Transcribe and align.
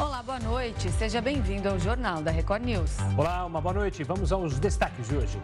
Olá, 0.00 0.22
boa 0.22 0.38
noite. 0.38 0.92
Seja 0.92 1.20
bem-vindo 1.20 1.68
ao 1.68 1.76
Jornal 1.76 2.22
da 2.22 2.30
Record 2.30 2.62
News. 2.62 2.98
Olá, 3.16 3.44
uma 3.44 3.60
boa 3.60 3.74
noite. 3.74 4.04
Vamos 4.04 4.30
aos 4.30 4.56
destaques 4.56 5.08
de 5.08 5.16
hoje. 5.16 5.40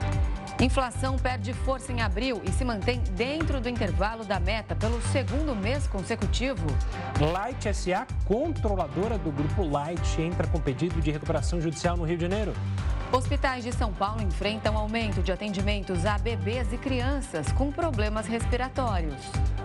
Inflação 0.61 1.17
perde 1.17 1.53
força 1.53 1.91
em 1.91 2.01
abril 2.01 2.41
e 2.45 2.53
se 2.53 2.65
mantém 2.65 3.01
dentro 3.17 3.61
do 3.61 3.69
intervalo 3.69 4.25
da 4.25 4.39
meta 4.39 4.77
pelo 4.77 5.03
segundo 5.03 5.57
mês 5.57 5.89
consecutivo. 5.89 6.69
Light 7.21 7.75
SA, 7.75 8.07
controladora 8.25 9.19
do 9.19 9.33
grupo 9.33 9.65
Light, 9.65 10.23
entra 10.23 10.47
com 10.47 10.61
pedido 10.61 11.01
de 11.01 11.11
recuperação 11.11 11.61
judicial 11.61 11.97
no 11.97 12.05
Rio 12.05 12.17
de 12.17 12.23
Janeiro. 12.23 12.53
Hospitais 13.13 13.63
de 13.63 13.73
São 13.73 13.93
Paulo 13.93 14.23
enfrentam 14.23 14.77
aumento 14.77 15.23
de 15.23 15.31
atendimentos 15.31 16.05
a 16.05 16.19
bebês 16.19 16.73
e 16.73 16.77
crianças 16.77 17.53
com 17.53 17.71
problemas 17.71 18.27
respiratórios. 18.27 19.21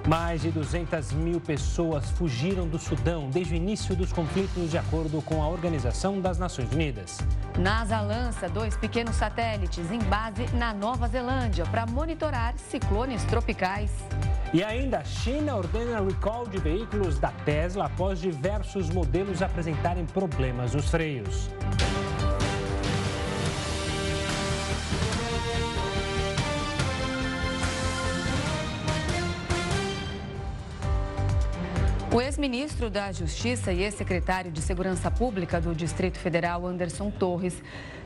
Mais 0.08 0.42
de 0.42 0.52
200 0.52 1.14
mil 1.14 1.42
pessoas 1.42 2.10
fugiram 2.12 2.68
do 2.68 2.78
Sudão 2.78 3.30
desde 3.30 3.54
o 3.54 3.58
início 3.58 3.96
dos 3.96 4.14
conflitos, 4.14 4.72
de 4.72 4.78
acordo 4.78 5.22
com 5.22 5.42
a 5.42 5.48
Organização 5.48 6.20
das 6.20 6.38
Nações 6.38 6.72
Unidas. 6.72 7.18
NASA 7.58 8.00
lança 8.02 8.48
dois 8.48 8.78
pequenos 8.78 9.16
satélites 9.16 9.92
em 9.92 10.00
base 10.00 10.46
na 10.56 10.74
Nova 10.74 11.08
Zelândia 11.08 11.66
para 11.66 11.86
monitorar 11.86 12.54
ciclones 12.58 13.24
tropicais. 13.26 13.92
E 14.54 14.64
ainda, 14.64 15.00
a 15.00 15.04
China 15.04 15.56
ordena 15.56 16.02
recall 16.02 16.48
de 16.48 16.58
veículos 16.58 17.20
da 17.20 17.32
Tesla 17.46 17.86
após 17.86 18.20
diversos 18.20 18.90
modelos 18.90 19.42
apresentarem 19.42 20.06
problemas 20.06 20.74
nos 20.74 20.90
freios. 20.90 21.50
O 32.12 32.20
ex-ministro 32.20 32.90
da 32.90 33.12
Justiça 33.12 33.72
e 33.72 33.84
ex-secretário 33.84 34.52
de 34.52 34.64
Segurança 34.64 35.12
Pública 35.12 35.62
do 35.62 35.76
Distrito 35.76 36.18
Federal, 36.18 36.66
Anderson 36.66 37.12
Torres, 37.12 37.62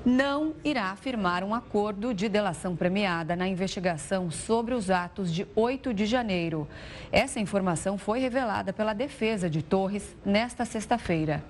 não 0.05 0.53
irá 0.61 0.93
firmar 0.97 1.41
um 1.41 1.55
acordo 1.55 2.13
de 2.13 2.27
delação 2.27 2.75
premiada 2.75 3.33
na 3.33 3.47
investigação 3.47 4.29
sobre 4.29 4.73
os 4.73 4.91
atos 4.91 5.33
de 5.33 5.47
8 5.55 5.93
de 5.93 6.05
janeiro. 6.05 6.67
Essa 7.13 7.39
informação 7.39 7.97
foi 7.97 8.19
revelada 8.19 8.73
pela 8.73 8.91
defesa 8.91 9.49
de 9.49 9.61
Torres 9.61 10.13
nesta 10.25 10.65
sexta-feira. 10.65 11.41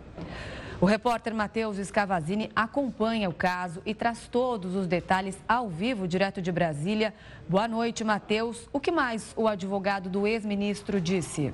O 0.79 0.85
repórter 0.85 1.33
Matheus 1.33 1.77
Scavazini 1.77 2.51
acompanha 2.55 3.29
o 3.29 3.33
caso 3.33 3.81
e 3.83 3.95
traz 3.95 4.27
todos 4.27 4.75
os 4.75 4.85
detalhes 4.85 5.41
ao 5.47 5.69
vivo, 5.69 6.07
direto 6.07 6.39
de 6.39 6.51
Brasília. 6.51 7.15
Boa 7.49 7.67
noite, 7.67 8.03
Matheus. 8.03 8.69
O 8.71 8.79
que 8.79 8.91
mais 8.91 9.33
o 9.35 9.47
advogado 9.47 10.07
do 10.07 10.27
ex-ministro 10.27 11.01
disse? 11.01 11.51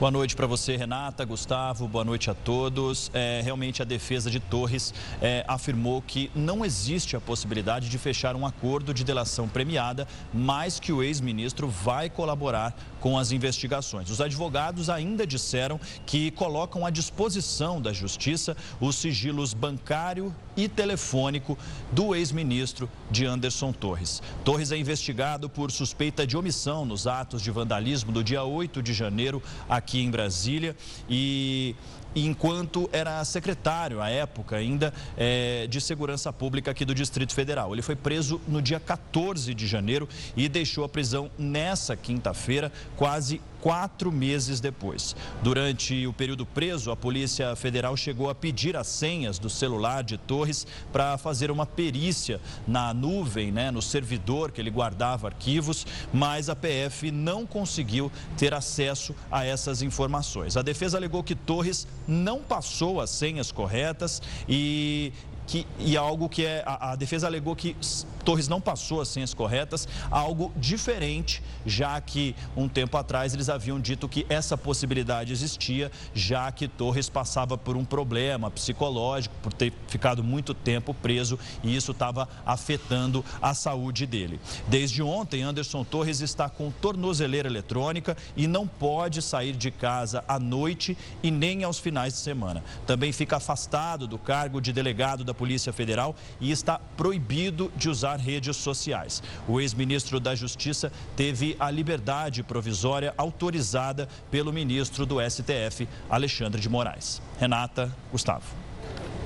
Boa 0.00 0.10
noite 0.10 0.34
para 0.34 0.46
você, 0.46 0.78
Renata, 0.78 1.26
Gustavo, 1.26 1.86
boa 1.86 2.02
noite 2.02 2.30
a 2.30 2.34
todos. 2.34 3.10
É, 3.12 3.42
realmente 3.44 3.82
a 3.82 3.84
defesa 3.84 4.30
de 4.30 4.40
Torres 4.40 4.94
é, 5.20 5.44
afirmou 5.46 6.00
que 6.00 6.30
não 6.34 6.64
existe 6.64 7.16
a 7.16 7.20
possibilidade 7.20 7.90
de 7.90 7.98
fechar 7.98 8.34
um 8.34 8.46
acordo 8.46 8.94
de 8.94 9.04
delação 9.04 9.46
premiada, 9.46 10.08
mas 10.32 10.80
que 10.80 10.90
o 10.90 11.02
ex-ministro 11.02 11.68
vai 11.68 12.08
colaborar 12.08 12.74
com 12.98 13.18
as 13.18 13.30
investigações. 13.30 14.08
Os 14.08 14.22
advogados 14.22 14.88
ainda 14.88 15.26
disseram 15.26 15.78
que 16.06 16.30
colocam 16.30 16.86
à 16.86 16.88
disposição 16.88 17.78
da 17.78 17.92
Justiça 17.92 18.56
os 18.80 18.96
sigilos 18.96 19.52
bancário 19.52 20.34
e 20.64 20.68
telefônico 20.68 21.56
do 21.90 22.14
ex-ministro 22.14 22.88
de 23.10 23.24
Anderson 23.24 23.72
Torres. 23.72 24.22
Torres 24.44 24.70
é 24.72 24.76
investigado 24.76 25.48
por 25.48 25.70
suspeita 25.70 26.26
de 26.26 26.36
omissão 26.36 26.84
nos 26.84 27.06
atos 27.06 27.40
de 27.40 27.50
vandalismo 27.50 28.12
do 28.12 28.22
dia 28.22 28.44
8 28.44 28.82
de 28.82 28.92
janeiro 28.92 29.42
aqui 29.68 30.00
em 30.00 30.10
Brasília 30.10 30.76
e 31.08 31.74
enquanto 32.14 32.88
era 32.92 33.24
secretário, 33.24 34.00
à 34.00 34.08
época 34.08 34.56
ainda, 34.56 34.92
é, 35.16 35.66
de 35.68 35.80
Segurança 35.80 36.32
Pública 36.32 36.70
aqui 36.70 36.84
do 36.84 36.94
Distrito 36.94 37.34
Federal. 37.34 37.72
Ele 37.72 37.82
foi 37.82 37.96
preso 37.96 38.40
no 38.48 38.60
dia 38.60 38.80
14 38.80 39.54
de 39.54 39.66
janeiro 39.66 40.08
e 40.36 40.48
deixou 40.48 40.84
a 40.84 40.88
prisão 40.88 41.30
nessa 41.38 41.96
quinta-feira, 41.96 42.72
quase 42.96 43.40
quatro 43.60 44.10
meses 44.10 44.60
depois. 44.60 45.14
Durante 45.42 46.06
o 46.06 46.12
período 46.12 46.46
preso, 46.46 46.90
a 46.90 46.96
Polícia 46.96 47.54
Federal 47.54 47.96
chegou 47.96 48.30
a 48.30 48.34
pedir 48.34 48.76
as 48.76 48.86
senhas 48.86 49.38
do 49.38 49.50
celular 49.50 50.02
de 50.02 50.16
Torres 50.16 50.66
para 50.92 51.18
fazer 51.18 51.50
uma 51.50 51.66
perícia 51.66 52.40
na 52.66 52.92
nuvem, 52.94 53.52
né, 53.52 53.70
no 53.70 53.82
servidor 53.82 54.50
que 54.50 54.60
ele 54.60 54.70
guardava 54.70 55.28
arquivos, 55.28 55.86
mas 56.12 56.48
a 56.48 56.56
PF 56.56 57.10
não 57.10 57.46
conseguiu 57.46 58.10
ter 58.36 58.54
acesso 58.54 59.14
a 59.30 59.44
essas 59.44 59.82
informações. 59.82 60.56
A 60.56 60.62
defesa 60.62 60.96
alegou 60.96 61.22
que 61.22 61.34
Torres 61.34 61.86
não 62.06 62.40
passou 62.40 63.00
as 63.00 63.10
senhas 63.10 63.52
corretas 63.52 64.22
e 64.48 65.12
que, 65.50 65.66
e 65.80 65.96
algo 65.96 66.28
que 66.28 66.46
é, 66.46 66.62
a, 66.64 66.92
a, 66.92 66.96
defesa 66.96 67.26
alegou 67.26 67.56
que 67.56 67.76
Torres 68.24 68.46
não 68.46 68.60
passou 68.60 69.00
as 69.00 69.08
senhas 69.08 69.34
corretas, 69.34 69.88
algo 70.08 70.52
diferente, 70.56 71.42
já 71.66 72.00
que 72.00 72.36
um 72.56 72.68
tempo 72.68 72.96
atrás 72.96 73.34
eles 73.34 73.48
haviam 73.48 73.80
dito 73.80 74.08
que 74.08 74.24
essa 74.28 74.56
possibilidade 74.56 75.32
existia, 75.32 75.90
já 76.14 76.52
que 76.52 76.68
Torres 76.68 77.08
passava 77.08 77.58
por 77.58 77.76
um 77.76 77.84
problema 77.84 78.48
psicológico, 78.48 79.34
por 79.42 79.52
ter 79.52 79.72
ficado 79.88 80.22
muito 80.22 80.54
tempo 80.54 80.94
preso 80.94 81.36
e 81.64 81.74
isso 81.74 81.90
estava 81.90 82.28
afetando 82.46 83.24
a 83.42 83.52
saúde 83.52 84.06
dele. 84.06 84.38
Desde 84.68 85.02
ontem, 85.02 85.42
Anderson 85.42 85.82
Torres 85.82 86.20
está 86.20 86.48
com 86.48 86.70
tornozeleira 86.70 87.48
eletrônica 87.48 88.16
e 88.36 88.46
não 88.46 88.68
pode 88.68 89.20
sair 89.20 89.56
de 89.56 89.72
casa 89.72 90.22
à 90.28 90.38
noite 90.38 90.96
e 91.24 91.30
nem 91.32 91.64
aos 91.64 91.80
finais 91.80 92.12
de 92.12 92.20
semana. 92.20 92.62
Também 92.86 93.10
fica 93.10 93.38
afastado 93.38 94.06
do 94.06 94.16
cargo 94.16 94.60
de 94.60 94.72
delegado 94.72 95.24
da 95.24 95.39
Polícia 95.40 95.72
Federal 95.72 96.14
e 96.38 96.50
está 96.50 96.78
proibido 96.98 97.72
de 97.74 97.88
usar 97.88 98.18
redes 98.18 98.58
sociais. 98.58 99.22
O 99.48 99.58
ex-ministro 99.58 100.20
da 100.20 100.34
Justiça 100.34 100.92
teve 101.16 101.56
a 101.58 101.70
liberdade 101.70 102.42
provisória 102.42 103.14
autorizada 103.16 104.06
pelo 104.30 104.52
ministro 104.52 105.06
do 105.06 105.16
STF, 105.18 105.88
Alexandre 106.10 106.60
de 106.60 106.68
Moraes. 106.68 107.22
Renata, 107.38 107.90
Gustavo. 108.12 108.44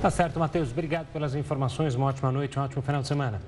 Tá 0.01 0.09
certo, 0.09 0.39
Matheus. 0.39 0.71
Obrigado 0.71 1.07
pelas 1.07 1.35
informações. 1.35 1.95
Uma 1.95 2.05
ótima 2.05 2.31
noite, 2.31 2.57
um 2.57 2.63
ótimo 2.63 2.81
final 2.81 3.01
de 3.01 3.09
semana. 3.09 3.41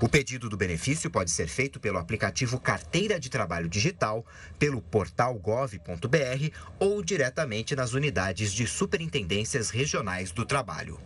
O 0.01 0.07
pedido 0.07 0.47
do 0.47 0.55
benefício 0.55 1.09
pode 1.09 1.29
ser 1.31 1.47
feito 1.47 1.79
pelo 1.79 1.97
aplicativo 1.97 2.59
Carteira 2.59 3.19
de 3.19 3.29
Trabalho 3.29 3.67
Digital, 3.67 4.23
pelo 4.57 4.81
portal 4.81 5.33
gov.br 5.33 6.55
ou 6.79 7.03
diretamente 7.03 7.75
nas 7.75 7.91
unidades 7.93 8.53
de 8.53 8.65
superintendências 8.65 9.69
regionais 9.71 10.31
do 10.31 10.45
trabalho. 10.45 10.97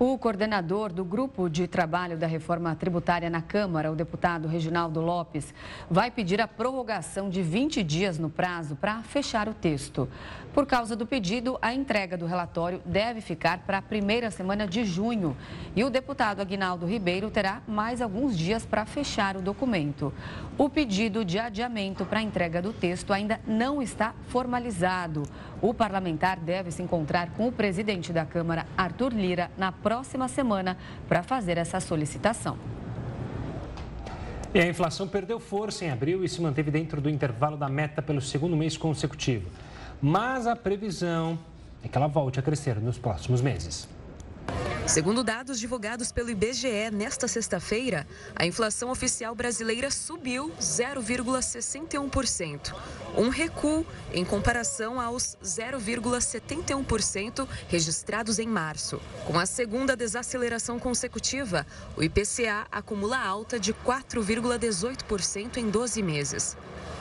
O 0.00 0.16
coordenador 0.16 0.92
do 0.92 1.04
Grupo 1.04 1.50
de 1.50 1.66
Trabalho 1.66 2.16
da 2.16 2.28
Reforma 2.28 2.72
Tributária 2.76 3.28
na 3.28 3.42
Câmara, 3.42 3.90
o 3.90 3.96
deputado 3.96 4.46
Reginaldo 4.46 5.00
Lopes, 5.00 5.52
vai 5.90 6.08
pedir 6.08 6.40
a 6.40 6.46
prorrogação 6.46 7.28
de 7.28 7.42
20 7.42 7.82
dias 7.82 8.16
no 8.16 8.30
prazo 8.30 8.76
para 8.76 9.02
fechar 9.02 9.48
o 9.48 9.54
texto. 9.54 10.08
Por 10.54 10.66
causa 10.66 10.94
do 10.94 11.04
pedido, 11.04 11.58
a 11.60 11.74
entrega 11.74 12.16
do 12.16 12.26
relatório 12.26 12.80
deve 12.84 13.20
ficar 13.20 13.58
para 13.66 13.78
a 13.78 13.82
primeira 13.82 14.30
semana 14.30 14.68
de 14.68 14.84
junho. 14.84 15.36
E 15.74 15.82
o 15.82 15.90
deputado 15.90 16.40
Aguinaldo 16.40 16.86
Ribeiro 16.86 17.28
terá 17.28 17.60
mais 17.66 18.00
alguns 18.00 18.38
dias 18.38 18.64
para 18.64 18.86
fechar 18.86 19.36
o 19.36 19.42
documento. 19.42 20.14
O 20.56 20.68
pedido 20.68 21.24
de 21.24 21.40
adiamento 21.40 22.04
para 22.04 22.20
a 22.20 22.22
entrega 22.22 22.62
do 22.62 22.72
texto 22.72 23.12
ainda 23.12 23.40
não 23.44 23.82
está 23.82 24.14
formalizado. 24.28 25.24
O 25.60 25.74
parlamentar 25.74 26.38
deve 26.38 26.70
se 26.70 26.82
encontrar 26.82 27.30
com 27.30 27.48
o 27.48 27.52
presidente 27.52 28.12
da 28.12 28.24
Câmara, 28.24 28.64
Arthur 28.76 29.12
Lira, 29.12 29.50
na 29.58 29.72
próxima 29.72 30.28
semana 30.28 30.76
para 31.08 31.22
fazer 31.22 31.58
essa 31.58 31.80
solicitação. 31.80 32.56
E 34.54 34.60
a 34.60 34.66
inflação 34.66 35.08
perdeu 35.08 35.40
força 35.40 35.84
em 35.84 35.90
abril 35.90 36.24
e 36.24 36.28
se 36.28 36.40
manteve 36.40 36.70
dentro 36.70 37.00
do 37.00 37.10
intervalo 37.10 37.56
da 37.56 37.68
meta 37.68 38.00
pelo 38.00 38.20
segundo 38.20 38.56
mês 38.56 38.76
consecutivo. 38.76 39.50
Mas 40.00 40.46
a 40.46 40.54
previsão 40.54 41.38
é 41.82 41.88
que 41.88 41.98
ela 41.98 42.06
volte 42.06 42.38
a 42.38 42.42
crescer 42.42 42.80
nos 42.80 42.96
próximos 42.96 43.42
meses. 43.42 43.88
Segundo 44.88 45.22
dados 45.22 45.60
divulgados 45.60 46.10
pelo 46.10 46.30
IBGE 46.30 46.90
nesta 46.90 47.28
sexta-feira, 47.28 48.08
a 48.34 48.46
inflação 48.46 48.90
oficial 48.90 49.34
brasileira 49.34 49.90
subiu 49.90 50.50
0,61%, 50.58 52.74
um 53.14 53.28
recuo 53.28 53.84
em 54.14 54.24
comparação 54.24 54.98
aos 54.98 55.36
0,71% 55.44 57.46
registrados 57.68 58.38
em 58.38 58.48
março. 58.48 58.98
Com 59.26 59.38
a 59.38 59.44
segunda 59.44 59.94
desaceleração 59.94 60.78
consecutiva, 60.78 61.66
o 61.94 62.02
IPCA 62.02 62.66
acumula 62.72 63.18
alta 63.18 63.60
de 63.60 63.74
4,18% 63.74 65.58
em 65.58 65.68
12 65.68 66.02
meses. 66.02 66.56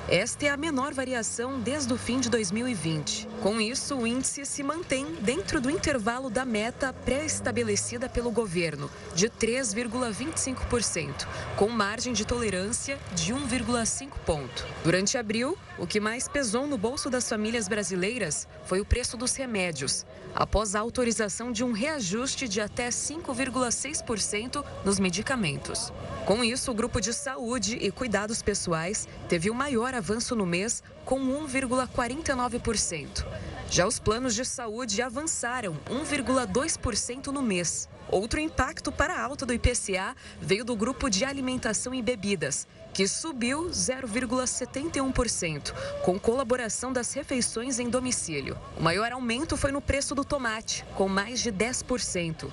Esta 0.10 0.46
é 0.46 0.50
a 0.50 0.56
menor 0.56 0.94
variação 0.94 1.60
desde 1.60 1.92
o 1.92 1.98
fim 1.98 2.22
de 2.22 2.30
2020. 2.30 3.28
Com 3.42 3.60
isso, 3.60 3.94
o 3.94 4.08
índice 4.08 4.46
se 4.46 4.64
mantém 4.64 5.06
dentro 5.20 5.60
do 5.60 5.70
intervalo 5.70 6.30
da 6.30 6.46
meta 6.46 6.94
pré-estabelecida 6.94 8.08
pelo 8.08 8.32
governo, 8.32 8.90
de 9.14 9.30
3,25%, 9.30 11.28
com 11.58 11.68
margem 11.68 12.14
de 12.14 12.24
tolerância 12.24 12.98
de 13.16 13.34
1,5 13.34 14.12
ponto. 14.26 14.66
Durante 14.82 15.18
abril, 15.18 15.58
o 15.78 15.86
que 15.86 16.00
mais 16.00 16.28
pesou 16.28 16.66
no 16.66 16.78
bolso 16.78 17.10
das 17.10 17.30
famílias 17.30 17.68
brasileiras 17.68 18.48
foi 18.66 18.80
o 18.80 18.86
preço 18.86 19.16
dos 19.16 19.36
remédios, 19.36 20.06
após 20.34 20.76
a 20.76 20.80
autorização 20.80 21.52
de 21.52 21.64
um 21.64 21.72
reajuste 21.72 22.48
de 22.48 22.60
até 22.60 22.90
5,6% 22.90 24.64
nos 24.84 25.00
medicamentos. 25.00 25.94
Com 26.26 26.44
isso, 26.44 26.72
o 26.72 26.74
grupo 26.74 27.00
de 27.00 27.14
saúde 27.14 27.78
e 27.80 27.92
cuidados 27.92 28.42
pessoais 28.42 29.08
teve 29.30 29.50
o 29.50 29.56
maior 29.56 29.94
avanço 29.94 30.36
no 30.36 30.46
mês, 30.46 30.84
com 31.08 31.20
1,49%. 31.48 33.26
Já 33.72 33.88
os 33.88 33.98
planos 33.98 34.36
de 34.36 34.44
saúde 34.44 35.02
avançaram 35.02 35.78
1,2% 35.90 37.28
no 37.28 37.42
mês. 37.42 37.88
Outro 38.10 38.42
impacto 38.42 38.92
para 38.92 39.14
a 39.14 39.22
alta 39.22 39.46
do 39.46 39.54
IPCA 39.54 40.14
veio 40.42 40.66
do 40.66 40.76
grupo 40.76 41.10
de 41.10 41.24
alimentação 41.24 41.94
e 41.94 42.02
bebidas, 42.02 42.68
que 42.94 43.08
subiu 43.08 43.70
0,71%, 43.70 45.74
com 46.04 46.20
colaboração 46.20 46.92
das 46.92 47.14
refeições 47.14 47.80
em 47.80 47.90
domicílio. 47.90 48.58
O 48.78 48.84
maior 48.84 49.14
aumento 49.14 49.56
foi 49.56 49.72
no 49.72 49.82
preço 49.82 50.14
do 50.14 50.26
tomate, 50.26 50.84
com 50.96 51.08
mais 51.08 51.40
de 51.40 51.52
10%, 51.52 52.50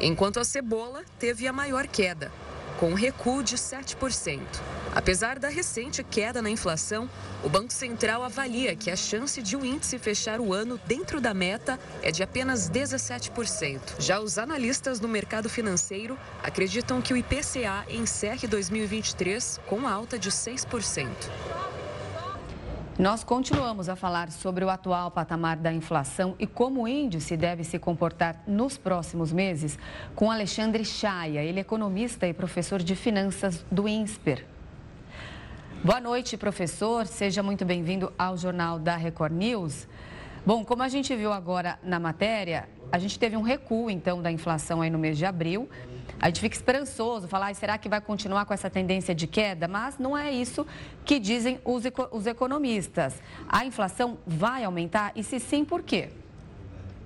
enquanto 0.00 0.38
a 0.38 0.44
cebola 0.44 1.02
teve 1.18 1.48
a 1.48 1.52
maior 1.52 1.88
queda, 1.88 2.30
com 2.78 2.90
um 2.90 2.94
recuo 2.94 3.42
de 3.42 3.56
7%. 3.56 4.40
Apesar 4.94 5.38
da 5.38 5.48
recente 5.48 6.02
queda 6.02 6.40
na 6.40 6.48
inflação, 6.48 7.10
o 7.44 7.48
Banco 7.48 7.72
Central 7.72 8.22
avalia 8.22 8.74
que 8.74 8.90
a 8.90 8.96
chance 8.96 9.42
de 9.42 9.56
o 9.56 9.64
índice 9.64 9.98
fechar 9.98 10.40
o 10.40 10.52
ano 10.52 10.80
dentro 10.86 11.20
da 11.20 11.34
meta 11.34 11.78
é 12.02 12.10
de 12.10 12.22
apenas 12.22 12.70
17%. 12.70 13.80
Já 13.98 14.20
os 14.20 14.38
analistas 14.38 14.98
do 14.98 15.08
mercado 15.08 15.48
financeiro 15.48 16.16
acreditam 16.42 17.02
que 17.02 17.12
o 17.12 17.16
IPCA 17.16 17.84
encerre 17.90 18.46
2023 18.46 19.60
com 19.66 19.86
alta 19.86 20.18
de 20.18 20.30
6%. 20.30 21.08
Nós 22.98 23.22
continuamos 23.22 23.88
a 23.88 23.94
falar 23.94 24.28
sobre 24.32 24.64
o 24.64 24.68
atual 24.68 25.08
patamar 25.08 25.56
da 25.56 25.72
inflação 25.72 26.34
e 26.36 26.48
como 26.48 26.82
o 26.82 26.88
índice 26.88 27.36
deve 27.36 27.62
se 27.62 27.78
comportar 27.78 28.42
nos 28.44 28.76
próximos 28.76 29.32
meses 29.32 29.78
com 30.16 30.32
Alexandre 30.32 30.84
Chaia, 30.84 31.44
ele 31.44 31.58
é 31.58 31.60
economista 31.60 32.26
e 32.26 32.34
professor 32.34 32.82
de 32.82 32.96
finanças 32.96 33.64
do 33.70 33.86
INSPER. 33.86 34.44
Boa 35.84 36.00
noite, 36.00 36.36
professor. 36.36 37.06
Seja 37.06 37.40
muito 37.40 37.64
bem-vindo 37.64 38.12
ao 38.18 38.36
Jornal 38.36 38.80
da 38.80 38.96
Record 38.96 39.32
News. 39.32 39.86
Bom, 40.44 40.64
como 40.64 40.82
a 40.82 40.88
gente 40.88 41.14
viu 41.14 41.32
agora 41.32 41.78
na 41.84 42.00
matéria, 42.00 42.68
a 42.90 42.98
gente 42.98 43.18
teve 43.18 43.36
um 43.36 43.42
recuo, 43.42 43.90
então, 43.90 44.22
da 44.22 44.30
inflação 44.30 44.80
aí 44.80 44.90
no 44.90 44.98
mês 44.98 45.18
de 45.18 45.24
abril. 45.24 45.68
A 46.20 46.26
gente 46.26 46.40
fica 46.40 46.56
esperançoso, 46.56 47.28
falar, 47.28 47.54
será 47.54 47.78
que 47.78 47.88
vai 47.88 48.00
continuar 48.00 48.44
com 48.44 48.52
essa 48.52 48.68
tendência 48.68 49.14
de 49.14 49.26
queda? 49.26 49.68
Mas 49.68 49.98
não 49.98 50.16
é 50.16 50.32
isso 50.32 50.66
que 51.04 51.18
dizem 51.18 51.60
os, 51.64 51.84
os 52.10 52.26
economistas. 52.26 53.22
A 53.48 53.64
inflação 53.64 54.18
vai 54.26 54.64
aumentar 54.64 55.12
e 55.14 55.22
se 55.22 55.38
sim, 55.38 55.64
por 55.64 55.82
quê? 55.82 56.08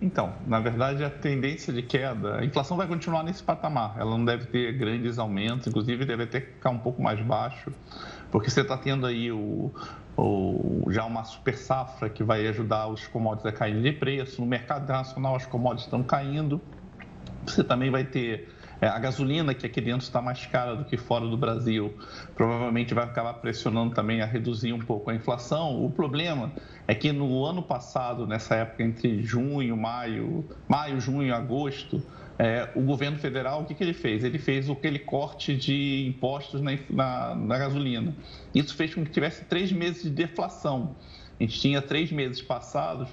Então, 0.01 0.35
na 0.47 0.59
verdade, 0.59 1.05
a 1.05 1.11
tendência 1.11 1.73
de 1.73 1.83
queda, 1.83 2.39
a 2.39 2.45
inflação 2.45 2.77
vai 2.77 2.89
continuar 2.89 3.23
nesse 3.23 3.43
patamar. 3.43 3.95
Ela 3.99 4.11
não 4.11 4.25
deve 4.25 4.47
ter 4.47 4.73
grandes 4.73 5.17
aumentos, 5.19 5.67
inclusive 5.67 6.05
deve 6.05 6.25
até 6.25 6.41
ficar 6.41 6.71
um 6.71 6.79
pouco 6.79 7.01
mais 7.01 7.21
baixo, 7.21 7.71
porque 8.31 8.51
você 8.51 8.62
está 8.62 8.77
tendo 8.77 9.07
aí 9.07 9.31
o, 9.31 9.73
o, 10.16 10.90
já 10.90 11.04
uma 11.04 11.25
super 11.25 11.57
safra 11.57 12.09
que 12.09 12.23
vai 12.23 12.47
ajudar 12.49 12.88
os 12.88 13.07
commodities 13.07 13.47
a 13.47 13.52
caírem 13.52 13.83
de 13.83 13.92
preço. 13.92 14.40
No 14.40 14.47
mercado 14.47 14.85
internacional, 14.85 15.37
as 15.37 15.47
commodities 15.47 15.87
estão 15.87 16.02
caindo. 16.02 16.61
Você 17.47 17.64
também 17.64 17.90
vai 17.90 18.04
ter 18.04 18.49
é, 18.83 18.88
a 18.88 18.99
gasolina, 18.99 19.54
que 19.54 19.64
aqui 19.64 19.81
dentro 19.81 20.02
está 20.02 20.21
mais 20.21 20.45
cara 20.45 20.75
do 20.75 20.85
que 20.85 20.97
fora 20.97 21.25
do 21.25 21.37
Brasil, 21.37 21.97
provavelmente 22.35 22.92
vai 22.92 23.04
acabar 23.04 23.35
pressionando 23.35 23.95
também 23.95 24.21
a 24.21 24.26
reduzir 24.26 24.73
um 24.73 24.81
pouco 24.81 25.09
a 25.09 25.14
inflação. 25.14 25.85
O 25.85 25.88
problema 25.88 26.50
é 26.88 26.95
que 26.95 27.12
no 27.12 27.45
ano 27.45 27.62
passado, 27.62 28.26
nessa 28.26 28.57
época 28.57 28.83
entre 28.83 29.23
junho, 29.23 29.76
maio, 29.76 30.45
maio, 30.69 31.00
junho, 31.00 31.33
agosto, 31.33 32.02
é, 32.39 32.69
o 32.75 32.81
governo 32.81 33.19
federal, 33.19 33.62
o 33.62 33.65
que, 33.65 33.75
que 33.75 33.85
ele 33.85 33.93
fez? 33.93 34.25
Ele 34.25 34.39
fez 34.39 34.69
aquele 34.69 34.99
corte 34.99 35.55
de 35.55 36.07
impostos 36.07 36.61
na, 36.61 36.73
na, 36.89 37.35
na 37.35 37.59
gasolina. 37.59 38.15
Isso 38.55 38.75
fez 38.75 38.95
com 38.95 39.05
que 39.05 39.11
tivesse 39.11 39.45
três 39.45 39.71
meses 39.71 40.03
de 40.03 40.11
deflação. 40.11 40.97
A 41.39 41.43
gente 41.43 41.61
tinha 41.61 41.83
três 41.83 42.11
meses 42.11 42.41
passados 42.41 43.09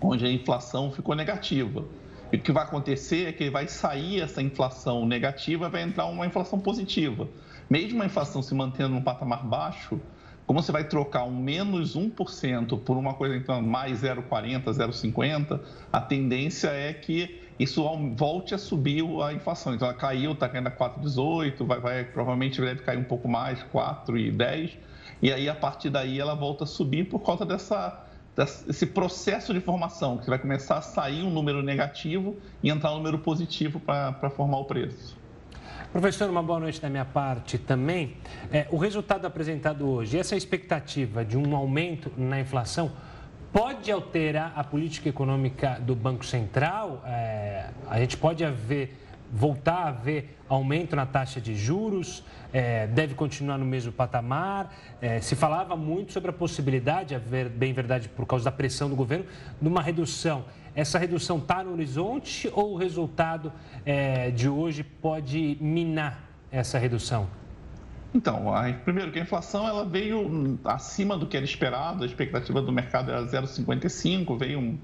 onde 0.00 0.24
a 0.24 0.30
inflação 0.30 0.92
ficou 0.92 1.14
negativa. 1.14 1.84
E 2.32 2.36
o 2.36 2.40
que 2.40 2.52
vai 2.52 2.64
acontecer 2.64 3.28
é 3.28 3.32
que 3.32 3.48
vai 3.48 3.68
sair 3.68 4.20
essa 4.20 4.42
inflação 4.42 5.06
negativa, 5.06 5.68
vai 5.68 5.82
entrar 5.82 6.06
uma 6.06 6.26
inflação 6.26 6.58
positiva. 6.58 7.28
Mesmo 7.70 8.02
a 8.02 8.06
inflação 8.06 8.42
se 8.42 8.54
mantendo 8.54 8.90
num 8.90 9.02
patamar 9.02 9.44
baixo, 9.46 10.00
como 10.46 10.62
você 10.62 10.70
vai 10.70 10.84
trocar 10.84 11.24
um 11.24 11.36
menos 11.36 11.96
1% 11.96 12.80
por 12.80 12.96
uma 12.96 13.14
coisa 13.14 13.36
então 13.36 13.60
mais 13.60 14.02
0,40, 14.02 14.64
0,50, 14.64 15.60
a 15.92 16.00
tendência 16.00 16.68
é 16.68 16.92
que 16.92 17.45
isso 17.58 17.84
volte 18.14 18.54
a 18.54 18.58
subir 18.58 19.04
a 19.22 19.32
inflação. 19.32 19.74
Então 19.74 19.88
ela 19.88 19.96
caiu, 19.96 20.32
está 20.32 20.48
caindo 20.48 20.66
a 20.66 20.70
4,18, 20.70 21.64
vai, 21.64 21.80
vai, 21.80 22.04
provavelmente 22.04 22.60
deve 22.60 22.82
cair 22.82 22.98
um 22.98 23.04
pouco 23.04 23.28
mais, 23.28 23.62
4,10, 23.72 24.76
e 25.22 25.32
aí 25.32 25.48
a 25.48 25.54
partir 25.54 25.90
daí 25.90 26.20
ela 26.20 26.34
volta 26.34 26.64
a 26.64 26.66
subir 26.66 27.04
por 27.04 27.20
conta 27.20 27.44
dessa 27.44 28.02
desse 28.36 28.84
processo 28.84 29.54
de 29.54 29.60
formação, 29.60 30.18
que 30.18 30.28
vai 30.28 30.38
começar 30.38 30.76
a 30.76 30.82
sair 30.82 31.22
um 31.22 31.30
número 31.30 31.62
negativo 31.62 32.36
e 32.62 32.68
entrar 32.68 32.92
um 32.92 32.96
número 32.96 33.18
positivo 33.18 33.80
para 33.80 34.28
formar 34.28 34.58
o 34.58 34.64
preço. 34.66 35.16
Professor, 35.90 36.28
uma 36.28 36.42
boa 36.42 36.60
noite 36.60 36.78
da 36.78 36.90
minha 36.90 37.06
parte 37.06 37.56
também. 37.56 38.18
É, 38.52 38.66
o 38.70 38.76
resultado 38.76 39.26
apresentado 39.26 39.88
hoje, 39.88 40.18
essa 40.18 40.36
expectativa 40.36 41.24
de 41.24 41.38
um 41.38 41.56
aumento 41.56 42.12
na 42.18 42.38
inflação, 42.38 42.92
pode 43.56 43.90
alterar 43.90 44.52
a 44.54 44.62
política 44.62 45.08
econômica 45.08 45.80
do 45.80 45.94
Banco 45.94 46.26
Central? 46.26 47.02
É, 47.06 47.70
a 47.88 47.98
gente 47.98 48.14
pode 48.14 48.44
haver, 48.44 48.94
voltar 49.32 49.86
a 49.86 49.90
ver 49.90 50.36
aumento 50.46 50.94
na 50.94 51.06
taxa 51.06 51.40
de 51.40 51.56
juros? 51.56 52.22
É, 52.52 52.86
deve 52.86 53.14
continuar 53.14 53.56
no 53.56 53.64
mesmo 53.64 53.90
patamar? 53.90 54.74
É, 55.00 55.22
se 55.22 55.34
falava 55.34 55.74
muito 55.74 56.12
sobre 56.12 56.28
a 56.28 56.34
possibilidade, 56.34 57.18
bem 57.56 57.72
verdade, 57.72 58.10
por 58.10 58.26
causa 58.26 58.44
da 58.44 58.52
pressão 58.52 58.90
do 58.90 58.94
governo, 58.94 59.24
de 59.58 59.66
uma 59.66 59.80
redução. 59.80 60.44
Essa 60.74 60.98
redução 60.98 61.38
está 61.38 61.64
no 61.64 61.72
horizonte 61.72 62.50
ou 62.52 62.74
o 62.74 62.76
resultado 62.76 63.50
é, 63.86 64.30
de 64.30 64.50
hoje 64.50 64.84
pode 64.84 65.56
minar 65.62 66.28
essa 66.52 66.76
redução? 66.78 67.26
Então, 68.16 68.54
a, 68.54 68.72
primeiro 68.72 69.12
que 69.12 69.18
a 69.18 69.22
inflação 69.22 69.68
ela 69.68 69.84
veio 69.84 70.58
acima 70.64 71.18
do 71.18 71.26
que 71.26 71.36
era 71.36 71.44
esperado, 71.44 72.02
a 72.02 72.06
expectativa 72.06 72.62
do 72.62 72.72
mercado 72.72 73.10
era 73.10 73.22
0,55, 73.26 74.38
veio 74.38 74.58
um, 74.58 74.78